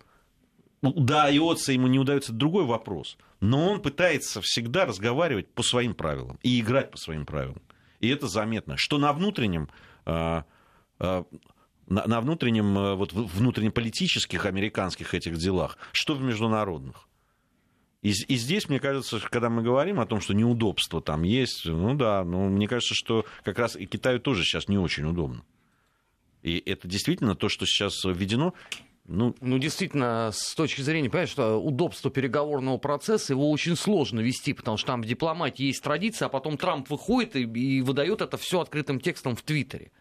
удается 0.82 1.72
ему, 1.72 1.88
не 1.88 2.00
удается, 2.00 2.34
другой 2.34 2.66
вопрос. 2.66 3.18
Но 3.40 3.70
он 3.70 3.82
пытается 3.82 4.42
всегда 4.42 4.86
разговаривать 4.86 5.48
по 5.54 5.64
своим 5.64 5.94
правилам 5.94 6.40
и 6.44 6.60
играть 6.60 6.92
по 6.92 6.98
своим 6.98 7.26
правилам. 7.26 7.62
И 8.00 8.10
это 8.10 8.28
заметно. 8.28 8.76
Что 8.78 8.98
на 8.98 9.14
внутреннем 9.14 9.70
э, 10.06 10.44
э, 11.00 11.24
на, 11.88 12.22
внутреннем, 12.22 12.78
э, 12.78 12.96
вот, 12.96 13.14
внутреннеполитических 13.14 14.46
американских 14.46 15.14
этих 15.14 15.38
делах, 15.38 15.78
что 15.92 16.16
в 16.16 16.22
международных. 16.22 17.08
И, 18.02 18.12
и 18.12 18.36
здесь, 18.36 18.68
мне 18.68 18.80
кажется, 18.80 19.20
когда 19.30 19.50
мы 19.50 19.62
говорим 19.62 20.00
о 20.00 20.06
том, 20.06 20.20
что 20.20 20.34
неудобства 20.34 21.02
там 21.02 21.24
есть, 21.24 21.66
ну 21.66 21.94
да, 21.96 22.24
но 22.24 22.48
мне 22.48 22.68
кажется, 22.68 22.94
что 22.94 23.26
как 23.44 23.60
раз 23.60 23.76
и 23.76 23.86
Китаю 23.86 24.20
тоже 24.20 24.44
сейчас 24.44 24.68
не 24.68 24.78
очень 24.78 25.06
удобно. 25.06 25.44
И 26.44 26.62
это 26.66 26.88
действительно 26.88 27.36
то, 27.36 27.50
что 27.50 27.66
сейчас 27.66 28.04
введено. 28.04 28.54
Ну, 29.06 29.36
ну, 29.42 29.58
действительно, 29.58 30.30
с 30.34 30.56
точки 30.56 30.82
зрения, 30.82 31.10
понимаешь, 31.10 31.30
что 31.30 31.58
удобство 31.58 32.10
переговорного 32.10 32.78
процесса, 32.78 33.34
его 33.34 33.50
очень 33.50 33.76
сложно 33.76 34.22
вести, 34.22 34.54
потому 34.54 34.78
что 34.78 34.88
там 34.88 35.02
в 35.02 35.06
дипломатии 35.06 35.64
есть 35.64 35.84
традиция, 35.84 36.28
а 36.28 36.30
потом 36.30 36.58
Трамп 36.58 36.90
выходит 36.90 37.36
и, 37.36 37.42
и 37.42 37.82
выдает 37.82 38.22
это 38.22 38.38
все 38.38 38.62
открытым 38.62 39.02
текстом 39.02 39.36
в 39.36 39.42
Твиттере. 39.42 39.92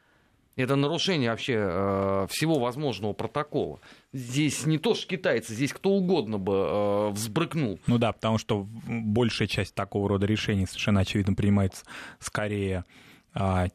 Это 0.54 0.76
нарушение 0.76 1.30
вообще 1.30 1.54
э, 1.56 2.26
всего 2.28 2.58
возможного 2.58 3.14
протокола. 3.14 3.80
Здесь 4.12 4.66
не 4.66 4.78
то 4.78 4.94
что 4.94 5.06
китайцы, 5.08 5.54
здесь 5.54 5.72
кто 5.72 5.90
угодно 5.90 6.38
бы 6.38 6.52
э, 6.52 7.08
взбрыкнул. 7.10 7.80
Ну 7.86 7.98
да, 7.98 8.12
потому 8.12 8.36
что 8.36 8.68
большая 8.86 9.48
часть 9.48 9.74
такого 9.74 10.10
рода 10.10 10.26
решений 10.26 10.66
совершенно 10.66 11.00
очевидно 11.00 11.34
принимается 11.34 11.86
скорее 12.20 12.84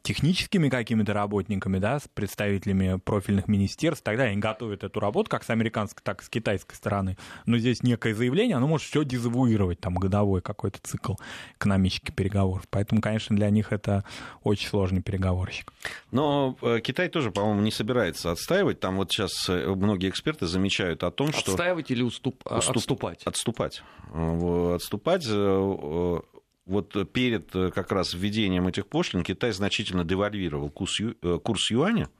техническими 0.02 0.68
какими-то 0.68 1.12
работниками, 1.12 1.78
да, 1.78 1.98
с 1.98 2.08
представителями 2.08 2.98
профильных 2.98 3.48
министерств, 3.48 4.04
тогда 4.04 4.24
они 4.24 4.36
готовят 4.36 4.84
эту 4.84 5.00
работу 5.00 5.30
как 5.30 5.42
с 5.42 5.50
американской, 5.50 6.00
так 6.04 6.22
и 6.22 6.24
с 6.24 6.28
китайской 6.28 6.74
стороны. 6.74 7.16
Но 7.46 7.58
здесь 7.58 7.82
некое 7.82 8.14
заявление, 8.14 8.56
оно 8.56 8.68
может 8.68 8.86
все 8.86 9.04
дезавуировать, 9.04 9.80
там, 9.80 9.94
годовой 9.94 10.42
какой-то 10.42 10.78
цикл 10.82 11.14
экономических 11.56 12.14
переговоров. 12.14 12.66
Поэтому, 12.70 13.00
конечно, 13.00 13.34
для 13.34 13.50
них 13.50 13.72
это 13.72 14.04
очень 14.42 14.68
сложный 14.68 15.02
переговорщик. 15.02 15.72
Но 16.10 16.56
э, 16.62 16.80
Китай 16.80 17.08
тоже, 17.08 17.30
по-моему, 17.30 17.60
не 17.62 17.70
собирается 17.72 18.30
отстаивать. 18.30 18.80
Там 18.80 18.96
вот 18.96 19.10
сейчас 19.10 19.48
э, 19.48 19.66
многие 19.74 20.08
эксперты 20.08 20.46
замечают 20.46 21.02
о 21.02 21.10
том, 21.10 21.32
что... 21.32 21.50
Отстаивать 21.52 21.90
или 21.90 22.02
уступ... 22.02 22.46
Уступ... 22.46 22.76
отступать? 22.76 23.22
Отступать. 23.24 23.82
Отступать 24.12 25.26
э, 25.28 26.20
вот 26.68 26.94
перед 27.12 27.56
э, 27.56 27.70
как 27.70 27.90
раз 27.92 28.12
введением 28.12 28.68
этих 28.68 28.86
пошлин 28.86 29.24
Китай 29.24 29.52
значительно 29.52 30.04
девальвировал 30.04 30.70
курс, 30.70 31.00
ю, 31.00 31.16
э, 31.22 31.38
курс 31.42 31.70
юаня, 31.70 32.10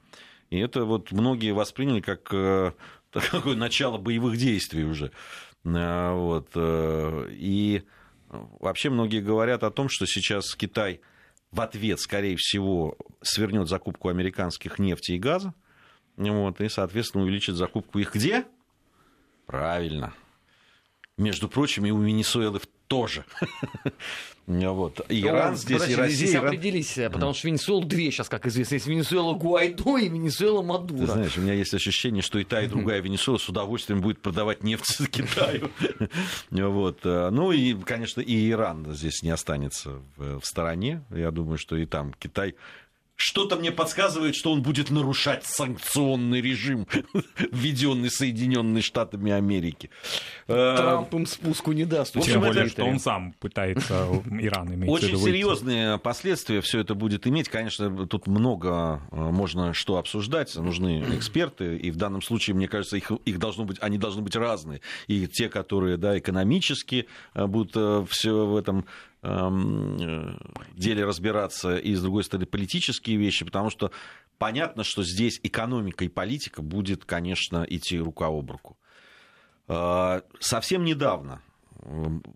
и 0.49 0.57
это 0.57 0.85
вот 0.85 1.11
многие 1.11 1.53
восприняли 1.53 2.01
как 2.01 2.33
э, 2.33 2.71
такое 3.11 3.55
начало 3.55 3.97
боевых 3.99 4.37
действий 4.37 4.83
уже. 4.83 5.11
Вот. 5.63 6.51
И 6.55 7.83
вообще 8.27 8.89
многие 8.89 9.21
говорят 9.21 9.63
о 9.63 9.71
том, 9.71 9.89
что 9.89 10.05
сейчас 10.05 10.55
Китай 10.55 11.01
в 11.51 11.61
ответ, 11.61 11.99
скорее 11.99 12.37
всего, 12.37 12.97
свернет 13.21 13.67
закупку 13.67 14.07
американских 14.07 14.79
нефти 14.79 15.13
и 15.13 15.19
газа, 15.19 15.53
вот, 16.15 16.61
и, 16.61 16.69
соответственно, 16.69 17.23
увеличит 17.23 17.55
закупку 17.55 17.99
их 17.99 18.15
где? 18.15 18.45
Правильно. 19.45 20.13
Между 21.17 21.49
прочим, 21.49 21.85
и 21.85 21.91
у 21.91 22.01
Венесуэлы 22.01 22.61
тоже. 22.89 23.23
Вот. 24.49 25.05
Иран 25.09 25.55
здесь, 25.55 25.87
и 25.87 25.93
Россия. 25.93 26.07
Здесь 26.07 26.33
определись, 26.33 26.95
потому 26.95 27.35
что 27.35 27.47
Венесуэла 27.47 27.85
две 27.85 28.09
сейчас, 28.09 28.29
как 28.29 28.47
известно. 28.47 28.73
Есть 28.73 28.87
Венесуэла 28.87 29.35
Гуайдо 29.35 29.99
и 29.99 30.09
Венесуэла 30.09 30.63
Мадуро. 30.63 31.05
Ты 31.05 31.11
знаешь, 31.11 31.37
у 31.37 31.41
меня 31.41 31.53
есть 31.53 31.71
ощущение, 31.75 32.23
что 32.23 32.39
и 32.39 32.43
та, 32.43 32.63
и 32.63 32.67
другая 32.67 32.99
Венесуэла 32.99 33.37
с 33.37 33.47
удовольствием 33.47 34.01
будет 34.01 34.23
продавать 34.23 34.63
нефть 34.63 35.07
Китаю. 35.11 35.69
Вот. 36.49 37.03
Ну 37.03 37.51
и, 37.51 37.75
конечно, 37.75 38.21
и 38.21 38.49
Иран 38.49 38.91
здесь 38.95 39.21
не 39.21 39.29
останется 39.29 40.01
в 40.17 40.41
стороне. 40.43 41.03
Я 41.11 41.29
думаю, 41.29 41.59
что 41.59 41.75
и 41.75 41.85
там 41.85 42.11
Китай 42.17 42.55
что-то 43.19 43.57
мне 43.57 43.71
подсказывает, 43.71 44.33
что 44.33 44.53
он 44.53 44.61
будет 44.61 44.89
нарушать 44.89 45.43
санкционный 45.43 46.39
режим, 46.39 46.87
введенный 47.51 48.09
Соединенными 48.09 48.79
Штатами 48.79 49.33
Америки. 49.33 49.89
Э, 50.47 50.75
Трамп 50.77 51.13
им 51.13 51.25
спуску 51.25 51.73
не 51.73 51.83
даст. 51.83 52.13
Тем 52.13 52.39
более, 52.39 52.69
что 52.69 52.85
он 52.85 52.97
сам 52.97 53.33
пытается 53.33 54.07
Иран 54.39 54.73
иметь 54.73 54.89
Очень 54.89 55.17
серьезные 55.17 55.97
последствия 55.97 56.61
все 56.61 56.79
это 56.79 56.95
будет 56.95 57.27
иметь. 57.27 57.49
Конечно, 57.49 58.07
тут 58.07 58.27
много 58.27 59.01
э, 59.11 59.15
можно 59.17 59.73
что 59.73 59.97
обсуждать. 59.97 60.55
Нужны 60.55 61.03
эксперты. 61.17 61.75
И 61.75 61.91
в 61.91 61.97
данном 61.97 62.21
случае, 62.21 62.55
мне 62.55 62.69
кажется, 62.69 62.95
их, 62.95 63.11
их 63.25 63.37
должно 63.37 63.65
быть, 63.65 63.77
они 63.81 63.97
должны 63.97 64.21
быть 64.21 64.37
разные. 64.37 64.79
И 65.07 65.27
те, 65.27 65.49
которые 65.49 65.97
да, 65.97 66.17
экономически 66.17 67.05
э, 67.33 67.45
будут 67.47 68.09
все 68.09 68.45
в 68.45 68.55
этом 68.55 68.85
деле 69.21 71.05
разбираться, 71.05 71.75
и, 71.75 71.93
с 71.93 72.01
другой 72.01 72.23
стороны, 72.23 72.45
политические 72.45 73.17
вещи, 73.17 73.43
потому 73.43 73.69
что 73.69 73.91
понятно, 74.37 74.83
что 74.83 75.03
здесь 75.03 75.39
экономика 75.43 76.05
и 76.05 76.07
политика 76.07 76.61
будет, 76.61 77.03
конечно, 77.05 77.65
идти 77.69 77.99
рука 77.99 78.27
об 78.27 78.49
руку. 78.49 78.77
Э, 79.67 80.21
совсем 80.39 80.85
недавно 80.85 81.41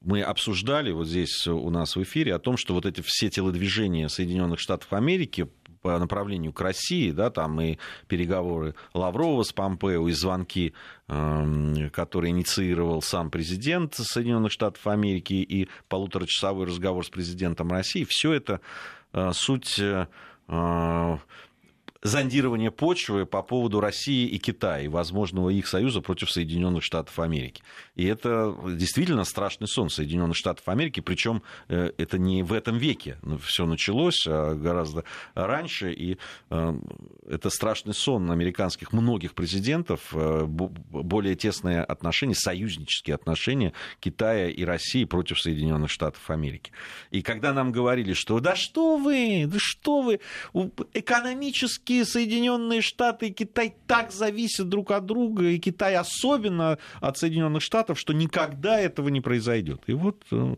мы 0.02 0.22
обсуждали 0.22 0.92
вот 0.92 1.08
здесь 1.08 1.48
у 1.48 1.70
нас 1.70 1.96
в 1.96 2.04
эфире 2.04 2.34
о 2.34 2.40
том, 2.40 2.58
что 2.58 2.74
вот 2.74 2.86
эти 2.86 3.02
все 3.06 3.30
телодвижения 3.30 4.08
Соединенных 4.08 4.60
Штатов 4.60 4.94
Америки 4.94 5.50
по 5.84 6.00
направлению 6.00 6.54
к 6.54 6.62
России, 6.62 7.12
да, 7.12 7.30
там 7.30 7.60
и 7.62 7.78
переговоры 8.08 8.74
Лаврова 8.94 9.44
с 9.44 9.52
Помпео, 9.52 10.08
и 10.08 10.14
звонки, 10.14 10.74
эм, 11.10 11.90
которые 11.92 12.32
инициировал 12.32 13.02
сам 13.02 13.30
президент 13.30 13.94
Соединенных 13.94 14.52
Штатов 14.52 14.88
Америки, 14.88 15.34
и 15.34 15.68
полуторачасовой 15.90 16.66
разговор 16.66 17.06
с 17.06 17.10
президентом 17.10 17.70
России, 17.70 18.08
все 18.10 18.32
это 18.32 18.62
э, 19.12 19.32
суть 19.34 19.78
э, 19.78 20.08
зондирование 22.04 22.70
почвы 22.70 23.26
по 23.26 23.42
поводу 23.42 23.80
России 23.80 24.28
и 24.28 24.38
Китая 24.38 24.82
и 24.82 24.88
возможного 24.88 25.50
их 25.50 25.68
союза 25.68 26.02
против 26.02 26.30
Соединенных 26.30 26.84
Штатов 26.84 27.18
Америки. 27.20 27.64
И 27.96 28.06
это 28.06 28.56
действительно 28.74 29.24
страшный 29.24 29.68
сон 29.68 29.90
Соединенных 29.90 30.36
Штатов 30.36 30.68
Америки, 30.68 31.00
причем 31.00 31.42
э, 31.70 31.92
это 31.98 32.18
не 32.18 32.44
в 32.44 32.52
этом 32.52 32.78
веке 32.78 33.18
все 33.42 33.66
началось, 33.66 34.26
а 34.28 34.54
гораздо 34.54 35.06
раньше, 35.34 35.94
и 35.94 36.18
э, 36.50 36.80
это 37.30 37.50
страшный 37.50 37.94
сон 37.94 38.30
американских 38.32 38.92
многих 38.92 39.34
президентов, 39.34 40.10
э, 40.14 40.46
более 40.46 41.36
тесные 41.36 41.84
отношения, 41.84 42.36
союзнические 42.36 43.16
отношения 43.16 43.72
Китая 44.02 44.50
и 44.50 44.66
России 44.66 45.06
против 45.06 45.40
Соединенных 45.40 45.90
Штатов 45.90 46.30
Америки. 46.30 46.72
И 47.12 47.22
когда 47.22 47.54
нам 47.54 47.72
говорили, 47.72 48.14
что 48.14 48.42
да 48.42 48.56
что 48.58 48.98
вы, 48.98 49.46
да 49.48 49.58
что 49.58 50.02
вы, 50.02 50.20
экономически 50.94 51.93
все-таки 51.94 52.04
Соединенные 52.04 52.82
Штаты 52.82 53.28
и 53.28 53.34
Китай 53.34 53.76
так 53.88 54.12
зависят 54.12 54.70
друг 54.70 54.92
от 54.92 55.06
друга, 55.06 55.50
и 55.50 55.60
Китай 55.60 55.96
особенно 55.96 56.78
от 57.02 57.18
Соединенных 57.18 57.62
Штатов, 57.62 58.00
что 58.00 58.14
никогда 58.14 58.80
этого 58.80 59.10
не 59.10 59.22
произойдет. 59.22 59.82
И 59.88 59.94
вот 59.94 60.26
э, 60.32 60.56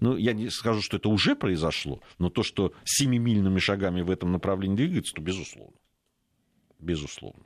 ну, 0.00 0.16
я 0.16 0.32
не 0.32 0.50
скажу, 0.50 0.80
что 0.82 0.96
это 0.96 1.08
уже 1.08 1.34
произошло, 1.34 2.00
но 2.18 2.30
то, 2.30 2.42
что 2.42 2.72
семимильными 2.84 3.58
шагами 3.58 4.02
в 4.02 4.10
этом 4.10 4.32
направлении 4.32 4.76
двигается, 4.76 5.14
то 5.14 5.22
безусловно. 5.22 5.76
Безусловно. 6.78 7.44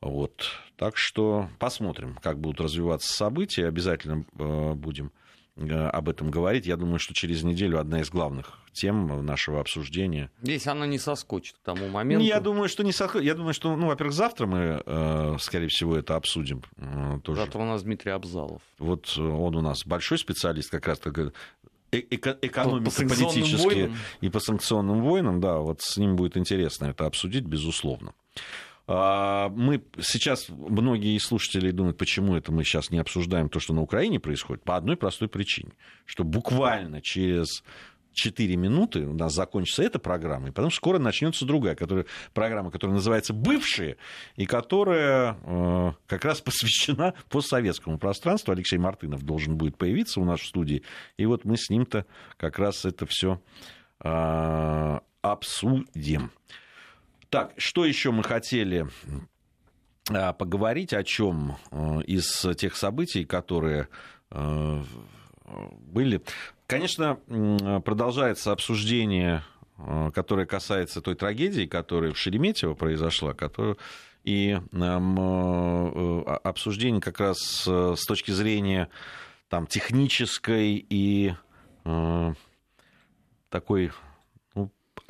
Вот. 0.00 0.50
Так 0.76 0.96
что 0.96 1.48
посмотрим, 1.58 2.16
как 2.22 2.38
будут 2.38 2.60
развиваться 2.60 3.12
события. 3.12 3.66
Обязательно 3.66 4.24
э, 4.38 4.74
будем 4.74 5.12
об 5.56 6.08
этом 6.08 6.30
говорить. 6.30 6.66
Я 6.66 6.76
думаю, 6.76 6.98
что 6.98 7.14
через 7.14 7.42
неделю 7.42 7.78
одна 7.78 8.00
из 8.00 8.10
главных 8.10 8.58
тем 8.72 9.24
нашего 9.26 9.60
обсуждения. 9.60 10.30
Если 10.42 10.70
она 10.70 10.86
не 10.86 10.98
соскочит 10.98 11.56
к 11.56 11.64
тому 11.64 11.88
моменту. 11.88 12.24
Я 12.24 12.40
думаю, 12.40 12.68
что 12.68 12.82
не 12.82 12.92
соскочит. 12.92 13.26
Я 13.26 13.34
думаю, 13.34 13.52
что, 13.52 13.74
ну, 13.76 13.88
во-первых, 13.88 14.14
завтра 14.14 14.46
мы, 14.46 14.82
э, 14.84 15.36
скорее 15.40 15.68
всего, 15.68 15.96
это 15.96 16.16
обсудим. 16.16 16.62
Тоже. 17.22 17.40
Завтра 17.40 17.58
у 17.58 17.64
нас 17.64 17.82
Дмитрий 17.82 18.12
Абзалов. 18.12 18.62
Вот 18.78 19.16
он 19.18 19.56
у 19.56 19.60
нас 19.60 19.84
большой 19.84 20.18
специалист, 20.18 20.70
как 20.70 20.86
раз 20.86 20.98
так 20.98 21.18
эко- 21.92 22.38
экономико-политически 22.40 23.92
и 24.20 24.28
по 24.28 24.40
санкционным 24.40 25.02
войнам, 25.02 25.40
да, 25.40 25.58
вот 25.58 25.80
с 25.82 25.96
ним 25.96 26.16
будет 26.16 26.36
интересно 26.36 26.86
это 26.86 27.06
обсудить, 27.06 27.44
безусловно. 27.44 28.14
А, 28.92 29.50
мы 29.50 29.84
сейчас, 30.00 30.48
многие 30.48 31.16
слушатели 31.18 31.70
думают, 31.70 31.96
почему 31.96 32.34
это 32.34 32.50
мы 32.50 32.64
сейчас 32.64 32.90
не 32.90 32.98
обсуждаем 32.98 33.48
то, 33.48 33.60
что 33.60 33.72
на 33.72 33.82
Украине 33.82 34.18
происходит, 34.18 34.64
по 34.64 34.76
одной 34.76 34.96
простой 34.96 35.28
причине, 35.28 35.70
что 36.06 36.24
буквально 36.24 37.00
через 37.00 37.62
4 38.14 38.56
минуты 38.56 39.06
у 39.06 39.14
нас 39.14 39.32
закончится 39.32 39.84
эта 39.84 40.00
программа, 40.00 40.48
и 40.48 40.50
потом 40.50 40.72
скоро 40.72 40.98
начнется 40.98 41.46
другая 41.46 41.76
которая, 41.76 42.06
программа, 42.34 42.72
которая 42.72 42.96
называется 42.96 43.32
«Бывшие», 43.32 43.96
и 44.34 44.44
которая 44.44 45.36
э, 45.44 45.92
как 46.08 46.24
раз 46.24 46.40
посвящена 46.40 47.14
постсоветскому 47.28 47.96
пространству. 47.96 48.50
Алексей 48.50 48.78
Мартынов 48.78 49.22
должен 49.22 49.56
будет 49.56 49.78
появиться 49.78 50.20
у 50.20 50.24
нас 50.24 50.40
в 50.40 50.46
студии, 50.48 50.82
и 51.16 51.26
вот 51.26 51.44
мы 51.44 51.56
с 51.56 51.70
ним-то 51.70 52.06
как 52.36 52.58
раз 52.58 52.84
это 52.84 53.06
все 53.06 53.40
э, 54.02 54.98
обсудим. 55.22 56.32
Так, 57.30 57.52
что 57.58 57.84
еще 57.84 58.10
мы 58.10 58.24
хотели 58.24 58.88
э, 60.10 60.32
поговорить, 60.32 60.92
о 60.92 61.04
чем 61.04 61.56
э, 61.70 62.00
из 62.02 62.44
тех 62.56 62.74
событий, 62.74 63.24
которые 63.24 63.86
э, 64.32 64.82
были. 65.78 66.22
Конечно, 66.66 67.20
продолжается 67.84 68.50
обсуждение, 68.50 69.44
э, 69.78 70.10
которое 70.12 70.44
касается 70.44 71.00
той 71.00 71.14
трагедии, 71.14 71.66
которая 71.66 72.12
в 72.12 72.18
Шереметьево 72.18 72.74
произошла, 72.74 73.32
которую 73.32 73.78
и 74.24 74.60
обсуждение 76.42 77.00
как 77.00 77.20
раз 77.20 77.38
с 77.38 78.04
точки 78.06 78.32
зрения 78.32 78.90
там, 79.48 79.66
технической 79.66 80.84
и 80.90 81.32
такой 83.48 83.92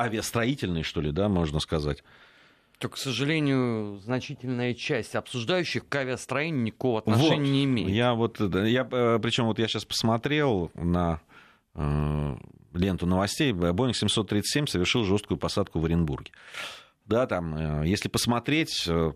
авиастроительной, 0.00 0.82
что 0.82 1.00
ли, 1.00 1.12
да, 1.12 1.28
можно 1.28 1.60
сказать. 1.60 2.02
То, 2.78 2.88
к 2.88 2.96
сожалению, 2.96 4.00
значительная 4.02 4.72
часть 4.72 5.14
обсуждающих 5.14 5.86
к 5.86 5.94
авиастроению 5.94 6.62
никакого 6.62 7.00
отношения 7.00 7.36
вот, 7.36 7.52
не 7.52 7.64
имеет. 7.64 7.90
Я 7.90 8.14
вот, 8.14 8.40
я, 8.40 8.84
причем 8.84 9.46
вот 9.46 9.58
я 9.58 9.68
сейчас 9.68 9.84
посмотрел 9.84 10.70
на 10.74 11.20
Э, 11.74 12.36
ленту 12.72 13.06
новостей, 13.06 13.52
Boeing 13.52 13.94
737 13.94 14.66
совершил 14.66 15.04
жесткую 15.04 15.38
посадку 15.38 15.80
в 15.80 15.84
Оренбурге. 15.84 16.32
Да, 17.06 17.26
там, 17.26 17.54
э, 17.54 17.88
если 17.88 18.08
посмотреть 18.08 18.86
э, 18.88 19.12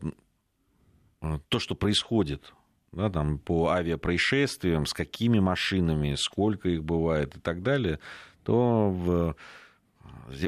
то, 1.48 1.58
что 1.58 1.74
происходит 1.74 2.52
да, 2.92 3.10
там, 3.10 3.38
по 3.38 3.70
авиапроисшествиям, 3.70 4.86
с 4.86 4.92
какими 4.92 5.40
машинами, 5.40 6.14
сколько 6.16 6.68
их 6.68 6.84
бывает 6.84 7.36
и 7.36 7.40
так 7.40 7.62
далее, 7.62 7.98
то 8.44 8.90
в... 8.90 9.36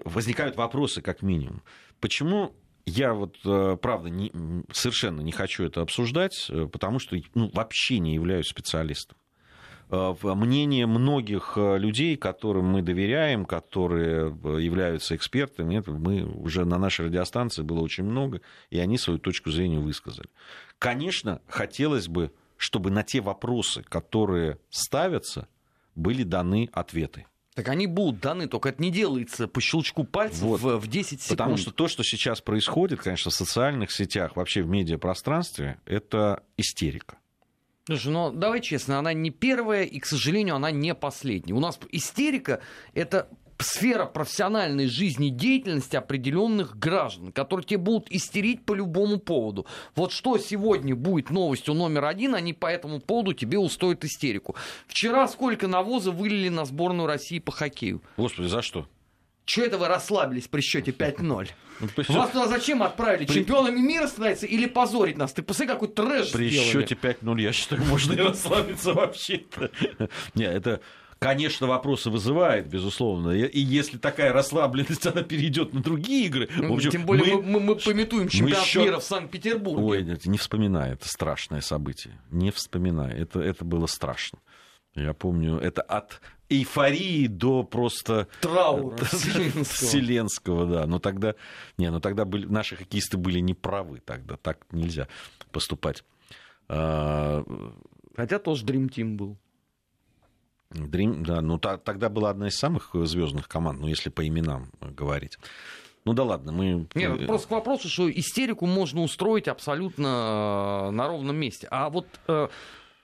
возникают 0.04 0.56
вопросы 0.56 1.02
как 1.02 1.22
минимум. 1.22 1.62
Почему 2.00 2.54
я 2.84 3.14
вот, 3.14 3.38
правда, 3.80 4.08
не, 4.08 4.30
совершенно 4.72 5.20
не 5.20 5.32
хочу 5.32 5.64
это 5.64 5.80
обсуждать, 5.80 6.50
потому 6.72 6.98
что 6.98 7.16
ну, 7.34 7.50
вообще 7.52 7.98
не 7.98 8.14
являюсь 8.14 8.48
специалистом. 8.48 9.16
Э, 9.88 10.14
мнение 10.22 10.86
многих 10.86 11.52
э, 11.56 11.78
людей, 11.78 12.16
которым 12.16 12.66
мы 12.66 12.82
доверяем, 12.82 13.44
которые 13.44 14.36
э, 14.44 14.60
являются 14.60 15.14
экспертами, 15.14 15.76
это 15.76 15.92
мы 15.92 16.24
уже 16.24 16.64
на 16.64 16.76
нашей 16.76 17.06
радиостанции 17.06 17.62
было 17.62 17.80
очень 17.80 18.02
много, 18.02 18.40
и 18.70 18.80
они 18.80 18.98
свою 18.98 19.20
точку 19.20 19.50
зрения 19.50 19.78
высказали. 19.78 20.28
Конечно, 20.78 21.40
хотелось 21.46 22.08
бы, 22.08 22.32
чтобы 22.56 22.90
на 22.90 23.04
те 23.04 23.20
вопросы, 23.20 23.84
которые 23.84 24.58
ставятся, 24.70 25.46
были 25.94 26.24
даны 26.24 26.68
ответы. 26.72 27.26
Так 27.57 27.70
они 27.70 27.86
будут 27.86 28.20
даны, 28.20 28.48
только 28.48 28.68
это 28.68 28.82
не 28.82 28.90
делается 28.90 29.48
по 29.48 29.62
щелчку 29.62 30.04
пальцев 30.04 30.42
вот. 30.42 30.61
в, 30.61 30.76
в 30.76 30.86
10 30.88 31.22
секунд. 31.22 31.38
Потому 31.38 31.57
что 31.57 31.70
то, 31.70 31.88
что 31.88 32.04
сейчас 32.04 32.42
происходит, 32.42 33.00
конечно, 33.00 33.30
в 33.30 33.34
социальных 33.34 33.90
сетях, 33.90 34.36
вообще 34.36 34.61
в 34.61 34.68
медиапространстве, 34.68 35.78
это 35.86 36.42
истерика. 36.59 37.16
Слушай, 37.86 38.12
ну 38.12 38.30
давай 38.30 38.61
честно, 38.61 38.98
она 38.98 39.14
не 39.14 39.30
первая 39.30 39.84
и, 39.84 39.98
к 40.00 40.04
сожалению, 40.04 40.57
она 40.57 40.70
не 40.70 40.94
последняя. 40.94 41.54
У 41.54 41.61
нас 41.61 41.78
истерика— 41.92 42.61
это 42.92 43.26
сфера 43.62 44.04
профессиональной 44.07 44.86
жизни 44.86 45.28
деятельности 45.28 45.96
определенных 45.96 46.78
граждан, 46.78 47.32
которые 47.32 47.66
тебе 47.66 47.78
будут 47.78 48.11
истерить 48.11 48.64
по 48.64 48.74
любому 48.74 49.18
поводу. 49.18 49.66
Вот 49.94 50.12
что 50.12 50.38
сегодня 50.38 50.94
будет 50.94 51.30
новостью 51.30 51.74
номер 51.74 52.04
один, 52.04 52.34
они 52.34 52.52
по 52.52 52.66
этому 52.66 53.00
поводу 53.00 53.32
тебе 53.32 53.59
устроят 53.59 54.04
истерику. 54.04 54.57
Вчера 54.86 55.26
сколько 55.28 55.68
навоза 55.68 56.11
вылили 56.11 56.48
на 56.48 56.64
сборную 56.64 57.07
России 57.07 57.38
по 57.38 57.52
хоккею? 57.52 58.02
Господи, 58.16 58.46
за 58.48 58.62
что? 58.62 58.86
Че 59.46 59.66
это 59.66 59.78
вы 59.78 59.86
расслабились 59.86 60.48
при 60.48 60.61
счете 60.61 60.90
5-0? 60.90 61.48
Ну, 61.78 62.14
Вас 62.14 62.30
туда 62.30 62.48
зачем 62.48 62.82
отправили? 62.82 63.26
При... 63.26 63.34
Чемпионами 63.34 63.78
мира 63.80 64.07
становиться 64.07 64.46
или 64.46 64.64
позорить 64.64 65.18
нас? 65.18 65.34
Ты 65.34 65.42
посмотри, 65.42 65.74
какой 65.74 65.88
трэш 65.88 66.32
При 66.32 66.48
сделали. 66.48 66.70
счете 66.70 66.94
5-0, 66.94 67.40
я 67.42 67.52
считаю, 67.52 67.84
можно 67.84 68.14
и 68.14 68.16
расслабиться 68.16 68.94
вообще-то. 68.94 69.70
Не, 70.34 70.46
это 70.46 70.80
конечно, 71.18 71.66
вопросы 71.66 72.10
вызывает, 72.10 72.68
безусловно. 72.68 73.30
И 73.30 73.60
если 73.60 73.98
такая 73.98 74.32
расслабленность, 74.32 75.06
она 75.06 75.22
перейдет 75.22 75.72
на 75.72 75.82
другие 75.82 76.26
игры. 76.26 76.48
В 76.56 76.72
общем, 76.72 76.90
Тем 76.90 77.06
более 77.06 77.36
мы, 77.36 77.42
мы, 77.42 77.60
мы 77.60 77.76
пометуем 77.76 78.28
чемпионат 78.28 78.64
счет... 78.64 78.84
мира 78.84 78.98
в 78.98 79.04
Санкт-Петербурге. 79.04 79.82
Ой, 79.82 80.02
нет, 80.04 80.26
не 80.26 80.38
вспоминай, 80.38 80.92
это 80.92 81.08
страшное 81.08 81.60
событие. 81.60 82.20
Не 82.30 82.50
вспоминай, 82.50 83.12
это, 83.12 83.40
это 83.40 83.64
было 83.64 83.86
страшно. 83.86 84.38
Я 84.94 85.12
помню, 85.12 85.58
это 85.58 85.82
от 85.82 86.22
эйфории 86.48 87.26
до 87.26 87.64
просто 87.64 88.28
траура 88.40 88.96
вселенского. 89.04 89.64
вселенского, 89.64 90.66
да. 90.66 90.86
Но 90.86 90.98
тогда, 90.98 91.34
не, 91.76 91.90
но 91.90 92.00
тогда 92.00 92.24
были, 92.24 92.46
наши 92.46 92.76
хоккеисты 92.76 93.18
были 93.18 93.40
неправы 93.40 94.00
тогда, 94.04 94.36
так 94.36 94.58
нельзя 94.70 95.08
поступать. 95.52 96.02
А, 96.68 97.44
Хотя 98.16 98.38
тоже 98.38 98.64
Dream 98.64 98.88
Team 98.88 99.16
был. 99.16 99.36
Dream, 100.70 101.24
да, 101.24 101.40
ну 101.40 101.58
та, 101.58 101.78
тогда 101.78 102.08
была 102.08 102.30
одна 102.30 102.48
из 102.48 102.56
самых 102.56 102.90
звездных 102.94 103.48
команд, 103.48 103.80
ну 103.80 103.86
если 103.86 104.10
по 104.10 104.26
именам 104.26 104.70
говорить. 104.80 105.38
Ну 106.04 106.12
да 106.12 106.22
ладно, 106.22 106.52
мы... 106.52 106.86
Нет, 106.94 107.26
просто 107.26 107.48
к 107.48 107.50
вопросу, 107.50 107.88
что 107.88 108.08
истерику 108.10 108.66
можно 108.66 109.02
устроить 109.02 109.48
абсолютно 109.48 110.86
э, 110.86 110.90
на 110.90 111.08
ровном 111.08 111.36
месте. 111.36 111.66
А 111.68 111.90
вот 111.90 112.06
э, 112.28 112.46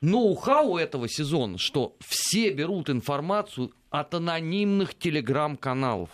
ноу-хау 0.01 0.77
этого 0.77 1.09
сезона, 1.09 1.59
что 1.59 1.97
все 2.01 2.53
берут 2.53 2.91
информацию 2.91 3.73
от 3.91 4.15
анонимных 4.15 4.95
телеграм-каналов. 4.95 6.11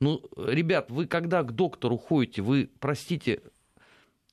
Ну, 0.00 0.22
ребят, 0.36 0.90
вы 0.90 1.06
когда 1.06 1.42
к 1.42 1.52
доктору 1.52 1.98
ходите, 1.98 2.40
вы, 2.40 2.70
простите, 2.80 3.42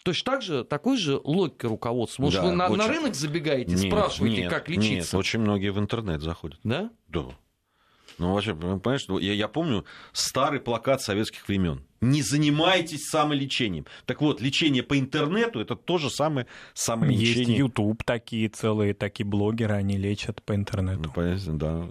точно 0.04 0.32
так 0.32 0.42
же, 0.42 0.64
такой 0.64 0.98
же 0.98 1.20
логикой 1.24 1.70
руководства? 1.70 2.24
Может, 2.24 2.42
да, 2.42 2.48
вы 2.48 2.56
на, 2.56 2.68
очень... 2.68 2.78
на 2.78 2.88
рынок 2.88 3.16
забегаете, 3.16 3.72
нет, 3.72 3.82
спрашиваете, 3.82 4.42
нет, 4.42 4.50
как 4.50 4.70
лечиться? 4.70 5.16
Нет, 5.16 5.20
очень 5.20 5.40
многие 5.40 5.72
в 5.72 5.80
интернет 5.80 6.22
заходят. 6.22 6.60
Да? 6.64 6.92
Да. 7.08 7.26
Ну, 8.18 8.34
вообще, 8.34 8.54
понимаешь, 8.54 9.06
я, 9.22 9.34
я 9.34 9.48
помню 9.48 9.86
старый 10.12 10.60
плакат 10.60 11.02
советских 11.02 11.48
времен. 11.48 11.84
Не 12.02 12.22
занимайтесь 12.22 13.10
самолечением. 13.10 13.86
Так 14.06 14.22
вот, 14.22 14.42
лечение 14.42 14.84
по 14.84 15.00
интернету 15.00 15.60
это 15.60 15.76
тоже 15.76 16.10
самое 16.10 16.46
самолечение. 16.74 17.46
Есть 17.46 17.50
YouTube 17.50 18.04
такие 18.04 18.50
целые, 18.50 18.94
такие 18.94 19.26
блогеры, 19.26 19.74
они 19.74 19.98
лечат 19.98 20.44
по 20.44 20.56
интернету. 20.56 21.04
Ну, 21.06 21.12
понятно, 21.12 21.60
да. 21.60 21.90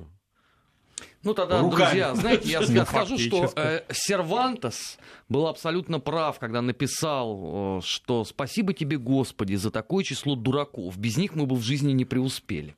Ну 1.23 1.35
тогда, 1.35 1.61
Руками. 1.61 1.85
друзья, 1.85 2.15
знаете, 2.15 2.49
я 2.49 2.61
ну, 2.69 2.85
скажу, 2.87 3.19
что 3.19 3.53
э, 3.55 3.83
Сервантес 3.93 4.99
был 5.29 5.47
абсолютно 5.49 6.01
прав, 6.01 6.39
когда 6.39 6.63
написал, 6.63 7.79
э, 7.79 7.81
что 7.85 8.25
спасибо 8.25 8.73
тебе, 8.73 8.97
Господи, 8.97 9.55
за 9.55 9.71
такое 9.71 10.03
число 10.03 10.35
дураков. 10.35 10.97
Без 10.97 11.19
них 11.19 11.35
мы 11.35 11.47
бы 11.47 11.57
в 11.57 11.63
жизни 11.63 11.93
не 11.93 12.07
преуспели. 12.07 12.75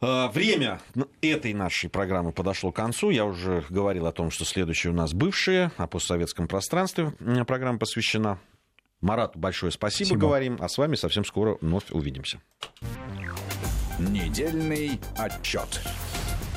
А, 0.00 0.28
Время 0.28 0.80
этой 1.20 1.54
нашей 1.54 1.88
программы 1.88 2.32
подошло 2.32 2.72
к 2.72 2.76
концу. 2.76 3.10
Я 3.10 3.24
уже 3.24 3.64
говорил 3.68 4.06
о 4.06 4.12
том, 4.12 4.30
что 4.30 4.44
следующая 4.44 4.90
у 4.90 4.94
нас 4.94 5.12
бывшая, 5.12 5.72
о 5.76 5.86
постсоветском 5.86 6.48
пространстве 6.48 7.12
программа 7.46 7.78
посвящена. 7.78 8.38
Марату 9.00 9.38
большое 9.38 9.70
спасибо, 9.70 10.08
Спасибо. 10.08 10.20
говорим, 10.20 10.58
а 10.60 10.68
с 10.68 10.76
вами 10.76 10.96
совсем 10.96 11.24
скоро 11.24 11.56
вновь 11.60 11.90
увидимся. 11.92 12.40
Недельный 14.00 15.00
отчет. 15.16 15.80